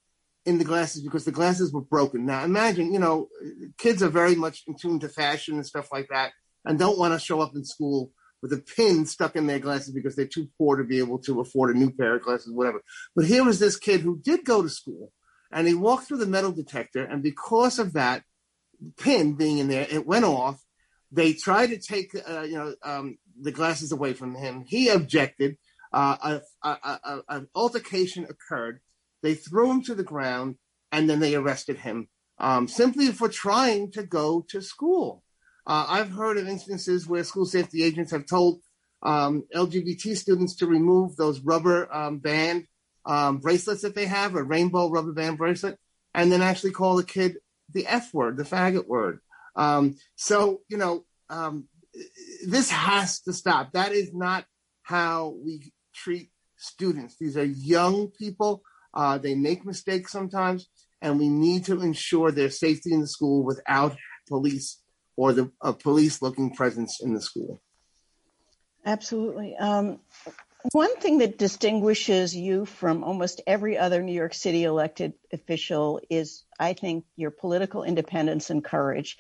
in 0.45 0.59
the 0.59 0.65
glasses 0.65 1.03
because 1.03 1.25
the 1.25 1.33
glasses 1.33 1.73
were 1.73 1.81
broken. 1.81 2.27
Now 2.27 2.45
imagine, 2.45 2.93
you 2.93 2.99
know, 2.99 3.29
kids 3.79 4.03
are 4.03 4.11
very 4.11 4.35
much 4.35 4.65
in 4.67 4.77
tune 4.77 5.01
to 5.01 5.09
fashion 5.09 5.55
and 5.55 5.67
stuff 5.67 5.89
like 5.91 6.09
that, 6.11 6.33
and 6.67 6.79
don't 6.79 6.99
want 6.99 7.15
to 7.15 7.25
show 7.25 7.41
up 7.41 7.55
in 7.55 7.65
school 7.65 8.13
with 8.43 8.53
a 8.53 8.59
pin 8.59 9.07
stuck 9.07 9.37
in 9.37 9.47
their 9.47 9.59
glasses 9.59 9.93
because 9.93 10.17
they're 10.17 10.27
too 10.27 10.49
poor 10.59 10.77
to 10.77 10.85
be 10.85 10.99
able 10.99 11.19
to 11.19 11.41
afford 11.41 11.75
a 11.75 11.79
new 11.79 11.91
pair 11.91 12.17
of 12.17 12.23
glasses, 12.23 12.53
whatever. 12.53 12.83
But 13.17 13.25
here 13.25 13.45
was 13.45 13.59
this 13.59 13.77
kid 13.77 14.03
who 14.03 14.21
did 14.23 14.45
go 14.45 14.63
to 14.63 14.69
school, 14.69 15.13
and 15.51 15.67
he 15.67 15.75
walked 15.75 16.07
through 16.07 16.19
the 16.19 16.27
metal 16.27 16.53
detector, 16.53 17.05
and 17.05 17.23
because 17.23 17.79
of 17.79 17.95
that, 17.95 18.23
pin 18.97 19.35
being 19.35 19.59
in 19.59 19.69
there, 19.69 19.87
it 19.91 20.07
went 20.07 20.25
off. 20.25 20.63
They 21.11 21.33
tried 21.33 21.69
to 21.69 21.79
take, 21.79 22.15
uh, 22.29 22.43
you 22.43 22.57
know, 22.57 22.75
um, 22.83 23.19
the 23.41 23.53
glasses 23.53 23.93
away 23.93 24.13
from 24.13 24.35
him. 24.35 24.65
He 24.67 24.89
objected. 24.89 25.57
Uh, 25.93 26.41
an 26.63 27.49
altercation 27.55 28.25
occurred. 28.25 28.81
They 29.23 29.35
threw 29.35 29.71
him 29.71 29.83
to 29.85 29.95
the 29.95 30.03
ground, 30.03 30.57
and 30.93 31.09
then 31.09 31.21
they 31.21 31.35
arrested 31.35 31.79
him 31.79 32.09
um, 32.39 32.69
simply 32.69 33.09
for 33.09 33.29
trying 33.29 33.91
to 33.93 34.03
go 34.03 34.45
to 34.49 34.61
school. 34.61 35.23
Uh, 35.67 35.87
I've 35.89 36.11
heard 36.11 36.39
of 36.39 36.49
instances 36.49 37.07
where 37.07 37.25
school 37.25 37.47
safety 37.47 37.83
agents 37.83 38.13
have 38.13 38.27
told 38.27 38.61
um, 39.03 39.45
LGBT 39.55 40.17
students 40.17 40.57
to 40.57 40.67
remove 40.67 41.17
those 41.17 41.41
rubber 41.41 41.93
um, 41.95 42.19
band 42.19 42.67
um, 43.05 43.39
bracelets 43.39 43.83
that 43.83 43.95
they 43.95 44.07
have, 44.07 44.35
a 44.35 44.43
rainbow 44.43 44.91
rubber 44.91 45.13
band 45.13 45.39
bracelet, 45.39 45.79
and 46.15 46.33
then 46.33 46.43
actually 46.43 46.73
call 46.73 46.97
the 46.97 47.05
kid 47.05 47.37
the 47.73 47.87
F 47.87 48.13
word, 48.15 48.37
the 48.37 48.45
faggot 48.45 48.87
word. 48.87 49.21
Um, 49.57 49.97
so, 50.17 50.61
you 50.69 50.77
know, 50.77 51.05
um, 51.29 51.69
this 52.47 52.71
has 52.71 53.21
to 53.23 53.33
stop. 53.33 53.73
That 53.73 53.93
is 53.93 54.15
not 54.15 54.45
how 54.83 55.35
we 55.45 55.73
treat 55.95 56.31
students. 56.57 57.17
These 57.19 57.37
are 57.37 57.45
young 57.45 58.09
people. 58.09 58.63
Uh, 58.95 59.19
they 59.19 59.35
make 59.35 59.65
mistakes 59.65 60.13
sometimes, 60.13 60.69
and 61.03 61.19
we 61.19 61.29
need 61.29 61.65
to 61.67 61.81
ensure 61.83 62.31
their 62.31 62.51
safety 62.51 62.93
in 62.93 63.01
the 63.01 63.07
school 63.07 63.45
without 63.45 63.97
police 64.29 64.81
or 65.17 65.33
the 65.33 65.51
police 65.81 66.23
looking 66.23 66.55
presence 66.55 67.01
in 67.01 67.13
the 67.13 67.21
school. 67.21 67.61
Absolutely. 68.87 69.57
Um, 69.57 69.99
one 70.73 70.97
thing 70.97 71.19
that 71.19 71.39
distinguishes 71.39 72.35
you 72.37 72.65
from 72.65 73.05
almost 73.05 73.41
every 73.47 73.79
other 73.79 74.03
New 74.03 74.13
York 74.13 74.35
City 74.35 74.65
elected 74.65 75.15
official 75.33 76.01
is, 76.11 76.45
I 76.59 76.75
think, 76.75 77.05
your 77.17 77.31
political 77.31 77.85
independence 77.85 78.51
and 78.51 78.65
courage. 78.65 79.19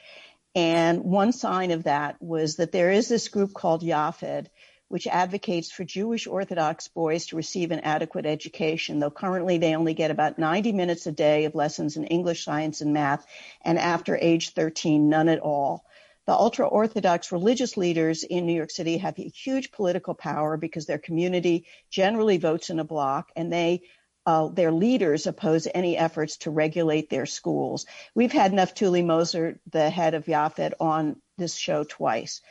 And 0.54 1.04
one 1.04 1.32
sign 1.32 1.70
of 1.70 1.84
that 1.84 2.20
was 2.20 2.56
that 2.56 2.72
there 2.72 2.90
is 2.90 3.08
this 3.08 3.28
group 3.28 3.54
called 3.54 3.82
YAFED, 3.82 4.48
which 4.88 5.06
advocates 5.06 5.70
for 5.70 5.84
Jewish 5.84 6.26
Orthodox 6.26 6.88
boys 6.88 7.26
to 7.26 7.36
receive 7.36 7.70
an 7.70 7.80
adequate 7.80 8.26
education, 8.26 8.98
though 8.98 9.10
currently 9.10 9.58
they 9.58 9.76
only 9.76 9.94
get 9.94 10.10
about 10.10 10.38
90 10.38 10.72
minutes 10.72 11.06
a 11.06 11.12
day 11.12 11.44
of 11.44 11.54
lessons 11.54 11.96
in 11.96 12.04
English, 12.04 12.44
science, 12.44 12.80
and 12.80 12.92
math, 12.92 13.24
and 13.62 13.78
after 13.78 14.16
age 14.16 14.50
13, 14.50 15.08
none 15.08 15.28
at 15.28 15.40
all 15.40 15.84
the 16.28 16.34
ultra 16.34 16.66
Orthodox 16.68 17.32
religious 17.32 17.78
leaders 17.78 18.22
in 18.22 18.44
New 18.44 18.52
York 18.52 18.70
City 18.70 18.98
have 18.98 19.16
huge 19.16 19.72
political 19.72 20.12
power 20.12 20.58
because 20.58 20.84
their 20.84 20.98
community 20.98 21.64
generally 21.88 22.36
votes 22.36 22.68
in 22.68 22.78
a 22.78 22.84
bloc 22.84 23.30
and 23.34 23.50
they 23.50 23.80
uh, 24.26 24.48
their 24.48 24.70
leaders 24.70 25.26
oppose 25.26 25.66
any 25.74 25.96
efforts 25.96 26.36
to 26.36 26.50
regulate 26.50 27.08
their 27.08 27.24
schools. 27.24 27.86
We've 28.14 28.30
had 28.30 28.52
Naftuli 28.52 29.02
Moser, 29.02 29.58
the 29.70 29.88
head 29.88 30.12
of 30.12 30.26
YAFED, 30.26 30.74
on 30.78 31.16
this 31.38 31.56
show 31.56 31.82
twice. 31.84 32.42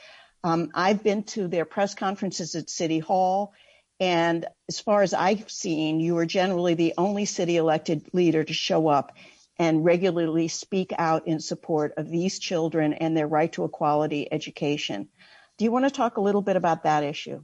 Um, 0.44 0.72
I've 0.74 1.04
been 1.04 1.22
to 1.36 1.48
their 1.48 1.66
press 1.66 1.94
conferences 1.94 2.56
at 2.56 2.72
City 2.72 2.98
Hall, 2.98 3.54
And 4.00 4.48
as 4.68 4.80
far 4.80 5.04
as 5.04 5.14
I've 5.14 5.52
seen, 5.52 6.00
you 6.00 6.18
are 6.18 6.26
generally 6.26 6.74
the 6.74 6.96
only 6.98 7.26
city 7.26 7.58
elected 7.58 8.10
leader 8.12 8.44
to 8.44 8.54
show 8.54 8.88
up 8.88 9.14
and 9.60 9.84
regularly 9.84 10.48
speak 10.48 10.94
out 10.98 11.28
in 11.28 11.40
support 11.40 11.94
of 11.98 12.10
these 12.10 12.40
children 12.40 12.94
and 12.94 13.16
their 13.16 13.28
right 13.28 13.52
to 13.54 13.64
a 13.64 13.70
quality 13.70 14.32
education. 14.32 15.10
Do 15.58 15.66
you 15.66 15.72
want 15.72 15.86
to 15.86 15.92
talk 15.92 16.18
a 16.18 16.22
little 16.22 16.42
bit 16.44 16.56
about 16.56 16.84
that 16.84 17.04
issue? 17.04 17.44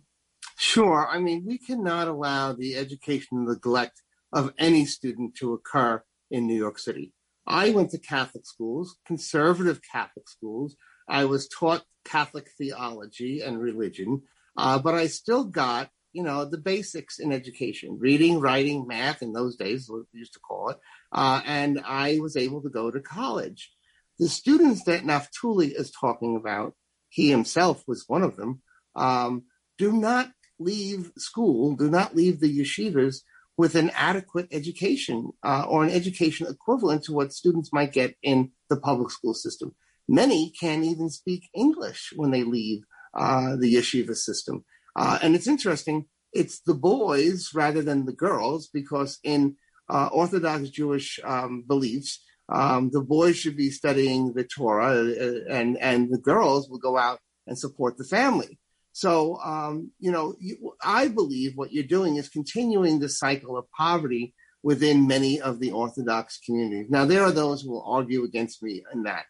Sure. 0.58 1.08
I 1.10 1.20
mean, 1.20 1.44
we 1.46 1.58
cannot 1.58 2.08
allow 2.08 2.54
the 2.54 2.76
education 2.76 3.46
neglect 3.46 4.02
of 4.32 4.54
any 4.58 4.86
student 4.86 5.36
to 5.36 5.54
occur 5.54 6.04
in 6.30 6.48
New 6.48 6.56
York 6.56 6.80
City. 6.80 7.14
I 7.46 7.72
went 7.72 7.92
to 7.92 7.98
Catholic 7.98 8.46
schools, 8.46 8.98
conservative 9.06 9.82
Catholic 9.92 10.30
schools. 10.30 10.76
I 11.10 11.26
was 11.26 11.48
taught 11.48 11.84
Catholic 12.06 12.50
theology 12.58 13.42
and 13.42 13.60
religion, 13.60 14.22
uh, 14.58 14.80
but 14.80 14.94
I 14.94 15.08
still 15.08 15.44
got, 15.44 15.90
you 16.14 16.24
know, 16.24 16.46
the 16.46 16.60
basics 16.60 17.20
in 17.20 17.34
education 17.34 17.98
reading, 18.00 18.40
writing, 18.40 18.88
math 18.88 19.22
in 19.22 19.34
those 19.34 19.56
days, 19.56 19.90
what 19.90 20.04
we 20.14 20.20
used 20.20 20.34
to 20.34 20.40
call 20.40 20.70
it. 20.70 20.78
Uh, 21.12 21.42
and 21.46 21.82
I 21.84 22.20
was 22.22 22.38
able 22.38 22.62
to 22.62 22.70
go 22.70 22.92
to 22.92 23.00
college. 23.00 23.72
The 24.20 24.30
students 24.30 24.84
that 24.86 25.04
Naftuli 25.04 25.72
is 25.74 25.92
talking 25.92 26.38
about, 26.38 26.76
he 27.10 27.30
himself 27.30 27.84
was 27.88 28.06
one 28.08 28.24
of 28.24 28.36
them, 28.36 28.62
um, 28.96 29.44
do 29.78 29.92
not 29.92 30.32
leave 30.60 31.12
school, 31.18 31.76
do 31.76 31.90
not 31.90 32.16
leave 32.16 32.40
the 32.40 32.60
yeshivas 32.60 33.22
with 33.58 33.76
an 33.76 33.92
adequate 33.92 34.48
education 34.52 35.32
uh, 35.44 35.66
or 35.68 35.84
an 35.84 35.90
education 35.90 36.48
equivalent 36.48 37.04
to 37.04 37.14
what 37.14 37.34
students 37.34 37.74
might 37.74 37.92
get 37.92 38.16
in 38.24 38.52
the 38.70 38.78
public 38.78 39.12
school 39.12 39.34
system. 39.34 39.76
Many 40.08 40.52
can't 40.60 40.84
even 40.84 41.10
speak 41.10 41.50
English 41.56 42.14
when 42.16 42.32
they 42.32 42.44
leave 42.44 42.84
uh, 43.14 43.56
the 43.56 43.76
yeshiva 43.76 44.16
system. 44.16 44.64
Uh, 44.96 45.20
and 45.22 45.36
it's 45.36 45.48
interesting, 45.48 46.06
it's 46.34 46.60
the 46.62 46.74
boys 46.74 47.50
rather 47.54 47.82
than 47.82 48.06
the 48.06 48.14
girls, 48.14 48.70
because 48.74 49.20
in 49.24 49.56
uh, 49.90 50.10
Orthodox 50.12 50.70
Jewish 50.70 51.20
um, 51.24 51.64
beliefs, 51.68 52.24
um, 52.50 52.90
the 52.92 53.02
boys 53.02 53.38
should 53.38 53.58
be 53.58 53.70
studying 53.70 54.34
the 54.34 54.44
Torah 54.44 54.92
uh, 54.92 55.40
and, 55.50 55.78
and 55.78 56.12
the 56.12 56.18
girls 56.18 56.70
will 56.70 56.80
go 56.80 56.98
out 56.98 57.20
and 57.48 57.58
support 57.58 57.98
the 57.98 58.04
family. 58.04 58.60
So, 58.92 59.38
um, 59.38 59.92
you 60.00 60.12
know, 60.12 60.36
you, 60.40 60.76
I 60.84 61.08
believe 61.08 61.54
what 61.56 61.74
you're 61.74 61.84
doing 61.84 62.18
is 62.18 62.30
continuing 62.30 63.00
the 63.00 63.10
cycle 63.10 63.58
of 63.58 63.66
poverty 63.72 64.36
within 64.62 65.08
many 65.08 65.42
of 65.42 65.60
the 65.60 65.72
Orthodox 65.72 66.40
communities. 66.46 66.90
Now, 66.90 67.06
there 67.06 67.24
are 67.24 67.32
those 67.32 67.62
who 67.62 67.72
will 67.72 67.86
argue 67.88 68.24
against 68.24 68.62
me 68.62 68.84
in 68.94 69.04
that, 69.04 69.26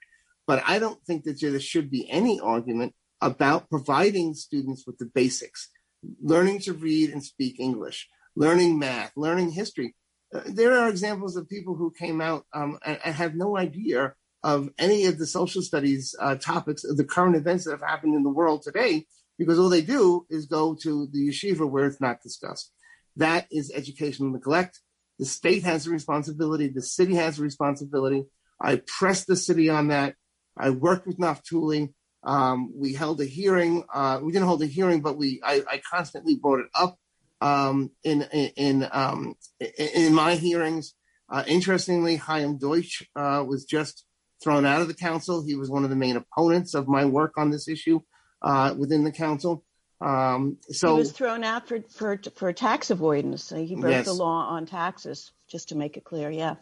but 0.45 0.61
I 0.68 0.80
don't 0.80 1.01
think 1.05 1.24
that 1.24 1.39
there 1.39 1.59
should 1.59 1.89
be 1.89 2.09
any 2.09 2.39
argument 2.39 2.93
about 3.24 3.69
providing 3.69 4.34
students 4.34 4.86
with 4.86 4.97
the 4.97 5.05
basics, 5.05 5.69
learning 6.21 6.59
to 6.59 6.74
read 6.74 7.09
and 7.09 7.24
speak 7.24 7.59
English, 7.59 8.09
learning 8.36 8.78
math, 8.78 9.13
learning 9.15 9.51
history. 9.51 9.95
Uh, 10.36 10.41
there 10.45 10.78
are 10.78 10.89
examples 10.89 11.38
of 11.38 11.47
people 11.47 11.76
who 11.76 11.91
came 11.97 12.19
out 12.19 12.45
um, 12.53 12.78
and, 12.86 12.99
and, 13.05 13.15
have 13.15 13.36
no 13.36 13.57
idea 13.57 14.13
of 14.43 14.69
any 14.78 15.05
of 15.05 15.17
the 15.17 15.26
social 15.26 15.61
studies 15.61 16.13
uh, 16.19 16.36
topics 16.36 16.84
of 16.84 16.97
the 16.97 17.05
current 17.05 17.36
events 17.36 17.63
that 17.63 17.71
have 17.71 17.88
happened 17.88 18.13
in 18.13 18.24
the 18.24 18.30
world 18.30 18.61
today 18.61 19.05
because 19.38 19.57
all 19.57 19.69
they 19.69 19.82
do 19.82 20.26
is 20.30 20.45
go 20.45 20.76
to 20.76 21.07
the 21.13 21.30
yeshiva 21.30 21.69
where 21.69 21.86
it's 21.86 22.01
not 22.01 22.21
discussed. 22.21 22.71
That 23.15 23.47
is 23.51 23.71
educational 23.74 24.32
neglect. 24.32 24.82
The 25.19 25.26
state 25.26 25.63
has 25.63 25.88
a 25.88 25.91
responsibility. 25.91 26.67
The 26.67 26.82
city 26.82 27.15
has 27.15 27.39
a 27.39 27.43
responsibility. 27.43 28.26
I 28.59 28.82
pressed 28.86 29.28
the 29.28 29.36
city 29.36 29.69
on 29.69 29.88
that. 29.89 30.15
I 30.57 30.71
worked 30.71 31.07
with 31.07 31.19
Naftuli. 31.19 31.93
Um, 32.26 32.71
we 32.76 32.93
held 32.93 33.21
a 33.21 33.26
hearing. 33.26 33.84
Uh, 33.93 34.19
we 34.21 34.32
didn't 34.32 34.47
hold 34.47 34.61
a 34.61 34.67
hearing, 34.67 35.01
but 35.01 35.17
we 35.17 35.41
I, 35.43 35.61
I 35.69 35.82
constantly 35.89 36.36
brought 36.36 36.61
it 36.61 36.67
up 36.74 36.97
um, 37.41 37.91
in 38.03 38.21
in 38.32 38.51
in, 38.55 38.89
um, 38.91 39.36
in, 39.59 40.13
my 40.13 40.36
hearings. 40.36 40.93
Uh, 41.30 41.43
interestingly, 41.47 42.15
Chaim 42.15 42.57
Deutsch 42.57 43.03
uh, 43.15 43.43
was 43.45 43.65
just 43.65 44.05
thrown 44.41 44.65
out 44.65 44.82
of 44.82 44.88
the 44.88 44.93
council. 44.93 45.43
He 45.43 45.55
was 45.55 45.69
one 45.69 45.84
of 45.84 45.89
the 45.89 45.95
main 45.95 46.15
opponents 46.15 46.74
of 46.74 46.88
my 46.88 47.05
work 47.05 47.34
on 47.38 47.49
this 47.49 47.67
issue 47.67 47.99
uh, 48.41 48.74
within 48.78 49.03
the 49.03 49.11
council. 49.11 49.63
Um, 49.99 50.57
so 50.69 50.95
he 50.95 50.99
was 50.99 51.11
thrown 51.11 51.43
out 51.43 51.67
for 51.67 51.82
for, 51.89 52.19
for 52.36 52.53
tax 52.53 52.89
avoidance. 52.89 53.49
He 53.49 53.76
broke 53.76 53.91
yes. 53.91 54.05
the 54.05 54.13
law 54.13 54.47
on 54.47 54.65
taxes. 54.65 55.32
Just 55.49 55.69
to 55.69 55.76
make 55.76 55.97
it 55.97 56.03
clear, 56.03 56.32
yeah. 56.32 56.55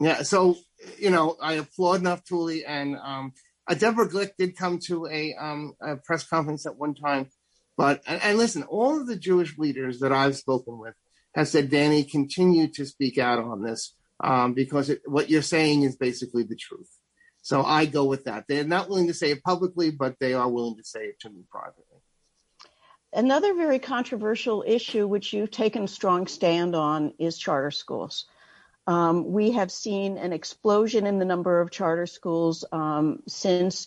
Yeah. 0.00 0.22
So 0.22 0.56
you 0.98 1.10
know, 1.10 1.36
I 1.40 1.54
applaud 1.54 2.02
Naftuli 2.02 2.62
and 2.66 2.96
um, 2.96 3.32
uh, 3.68 3.74
Deborah 3.74 4.08
Glick 4.08 4.32
did 4.38 4.56
come 4.56 4.78
to 4.86 5.06
a, 5.06 5.34
um, 5.34 5.74
a 5.80 5.96
press 5.96 6.24
conference 6.24 6.66
at 6.66 6.76
one 6.76 6.94
time. 6.94 7.28
But 7.76 8.02
and, 8.06 8.22
and, 8.22 8.38
listen, 8.38 8.64
all 8.64 9.00
of 9.00 9.06
the 9.06 9.16
Jewish 9.16 9.56
leaders 9.58 10.00
that 10.00 10.12
I've 10.12 10.36
spoken 10.36 10.78
with 10.78 10.94
have 11.34 11.48
said, 11.48 11.70
Danny, 11.70 12.04
continue 12.04 12.68
to 12.68 12.84
speak 12.84 13.18
out 13.18 13.38
on 13.38 13.62
this 13.62 13.94
um, 14.22 14.52
because 14.52 14.90
it, 14.90 15.02
what 15.06 15.30
you're 15.30 15.42
saying 15.42 15.82
is 15.82 15.96
basically 15.96 16.42
the 16.42 16.56
truth. 16.56 16.90
So 17.40 17.64
I 17.64 17.86
go 17.86 18.04
with 18.04 18.24
that. 18.24 18.44
They're 18.46 18.64
not 18.64 18.88
willing 18.88 19.08
to 19.08 19.14
say 19.14 19.30
it 19.30 19.42
publicly, 19.42 19.90
but 19.90 20.16
they 20.20 20.34
are 20.34 20.48
willing 20.48 20.76
to 20.76 20.84
say 20.84 21.06
it 21.06 21.20
to 21.20 21.30
me 21.30 21.42
privately. 21.50 21.84
Another 23.12 23.54
very 23.54 23.78
controversial 23.78 24.64
issue, 24.66 25.06
which 25.06 25.32
you've 25.32 25.50
taken 25.50 25.82
a 25.82 25.88
strong 25.88 26.26
stand 26.26 26.74
on, 26.74 27.12
is 27.18 27.36
charter 27.36 27.70
schools. 27.70 28.26
Um, 28.86 29.32
we 29.32 29.52
have 29.52 29.70
seen 29.70 30.18
an 30.18 30.32
explosion 30.32 31.06
in 31.06 31.18
the 31.18 31.24
number 31.24 31.60
of 31.60 31.70
charter 31.70 32.06
schools 32.06 32.64
um, 32.72 33.22
since 33.28 33.86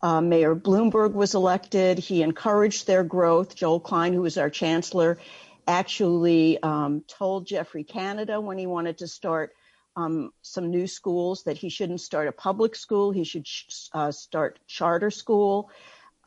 uh, 0.00 0.20
Mayor 0.20 0.54
Bloomberg 0.54 1.12
was 1.12 1.34
elected. 1.34 1.98
He 1.98 2.22
encouraged 2.22 2.86
their 2.86 3.02
growth. 3.02 3.56
Joel 3.56 3.80
Klein, 3.80 4.12
who 4.12 4.22
was 4.22 4.38
our 4.38 4.50
chancellor, 4.50 5.18
actually 5.66 6.62
um, 6.62 7.02
told 7.08 7.46
Geoffrey 7.46 7.84
Canada 7.84 8.40
when 8.40 8.58
he 8.58 8.66
wanted 8.66 8.98
to 8.98 9.08
start 9.08 9.52
um, 9.96 10.32
some 10.42 10.70
new 10.70 10.86
schools 10.86 11.42
that 11.42 11.58
he 11.58 11.68
shouldn't 11.68 12.00
start 12.00 12.28
a 12.28 12.32
public 12.32 12.76
school, 12.76 13.10
he 13.10 13.24
should 13.24 13.46
uh, 13.92 14.12
start 14.12 14.60
charter 14.68 15.10
school. 15.10 15.70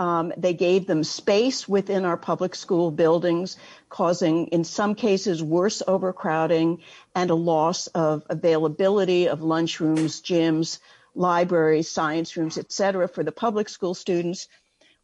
Um, 0.02 0.34
they 0.36 0.56
gave 0.56 0.88
them 0.88 1.04
space 1.04 1.70
within 1.70 2.06
our 2.06 2.18
public 2.18 2.56
school 2.56 2.90
buildings, 2.90 3.56
causing, 3.88 4.48
in 4.48 4.64
some 4.64 4.96
cases, 4.96 5.44
worse 5.44 5.84
overcrowding 5.88 6.80
and 7.14 7.30
a 7.30 7.36
loss 7.36 7.86
of 7.86 8.24
availability 8.28 9.30
of 9.30 9.42
lunchrooms, 9.42 10.20
gyms, 10.24 10.80
libraries, 11.14 11.92
science 11.92 12.36
rooms, 12.36 12.58
etc., 12.58 13.08
for 13.08 13.24
the 13.24 13.32
public 13.32 13.70
school 13.70 13.94
students. 13.94 14.48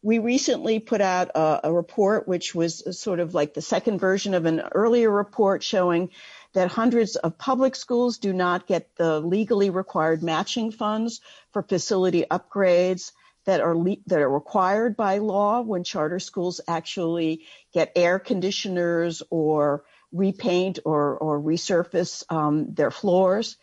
We 0.02 0.18
recently 0.18 0.80
put 0.80 1.00
out 1.00 1.30
a, 1.36 1.60
a 1.68 1.72
report, 1.72 2.26
which 2.26 2.52
was 2.52 2.98
sort 3.00 3.20
of 3.20 3.34
like 3.34 3.54
the 3.54 3.62
second 3.62 4.00
version 4.00 4.34
of 4.34 4.46
an 4.46 4.62
earlier 4.72 5.10
report 5.10 5.62
showing 5.62 6.10
that 6.54 6.72
hundreds 6.72 7.14
of 7.14 7.38
public 7.38 7.76
schools 7.76 8.18
do 8.18 8.32
not 8.32 8.66
get 8.66 8.96
the 8.96 9.20
legally 9.20 9.70
required 9.70 10.24
matching 10.24 10.72
funds 10.72 11.20
for 11.52 11.62
facility 11.62 12.24
upgrades 12.28 13.12
that 13.48 13.62
are 13.62 13.74
le- 13.74 13.96
that 14.06 14.20
are 14.20 14.28
required 14.28 14.94
by 14.94 15.16
law 15.16 15.62
when 15.62 15.82
charter 15.82 16.18
schools 16.18 16.60
actually 16.68 17.46
get 17.72 17.92
air 17.96 18.18
conditioners 18.18 19.22
or 19.30 19.84
repaint 20.12 20.80
or, 20.84 21.16
or 21.16 21.40
resurface 21.40 22.22
um, 22.30 22.74
their 22.74 22.90
floors. 22.90 23.56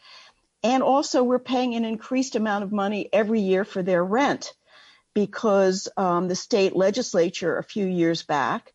And 0.63 0.81
also, 0.81 1.21
we're 1.21 1.37
paying 1.37 1.75
an 1.75 1.85
increased 1.85 2.35
amount 2.35 2.63
of 2.63 2.71
money 2.71 3.07
every 3.13 3.41
year 3.41 3.63
for 3.63 3.83
their 3.83 4.03
rent 4.03 4.53
because 5.13 5.87
um, 5.95 6.29
the 6.29 6.35
state 6.35 6.75
legislature 6.75 7.55
a 7.55 7.63
few 7.63 7.85
years 7.85 8.23
back 8.23 8.73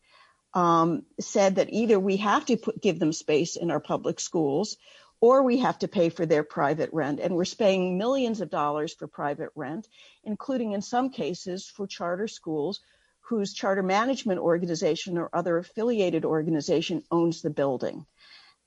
um, 0.53 1.03
said 1.19 1.55
that 1.55 1.73
either 1.73 1.99
we 1.99 2.17
have 2.17 2.45
to 2.45 2.55
put, 2.55 2.81
give 2.81 2.99
them 2.99 3.11
space 3.11 3.57
in 3.57 3.69
our 3.69 3.81
public 3.81 4.21
schools 4.21 4.77
or 5.21 5.43
we 5.43 5.59
have 5.59 5.77
to 5.79 5.87
pay 5.87 6.09
for 6.09 6.25
their 6.25 6.43
private 6.43 6.89
rent. 6.91 7.19
And 7.19 7.35
we're 7.35 7.45
paying 7.45 7.97
millions 7.97 8.41
of 8.41 8.49
dollars 8.49 8.93
for 8.93 9.07
private 9.07 9.51
rent, 9.55 9.87
including 10.23 10.73
in 10.73 10.81
some 10.81 11.11
cases 11.11 11.67
for 11.67 11.87
charter 11.87 12.27
schools 12.27 12.81
whose 13.21 13.53
charter 13.53 13.83
management 13.83 14.39
organization 14.39 15.17
or 15.17 15.29
other 15.31 15.57
affiliated 15.57 16.25
organization 16.25 17.03
owns 17.11 17.41
the 17.41 17.51
building. 17.51 18.05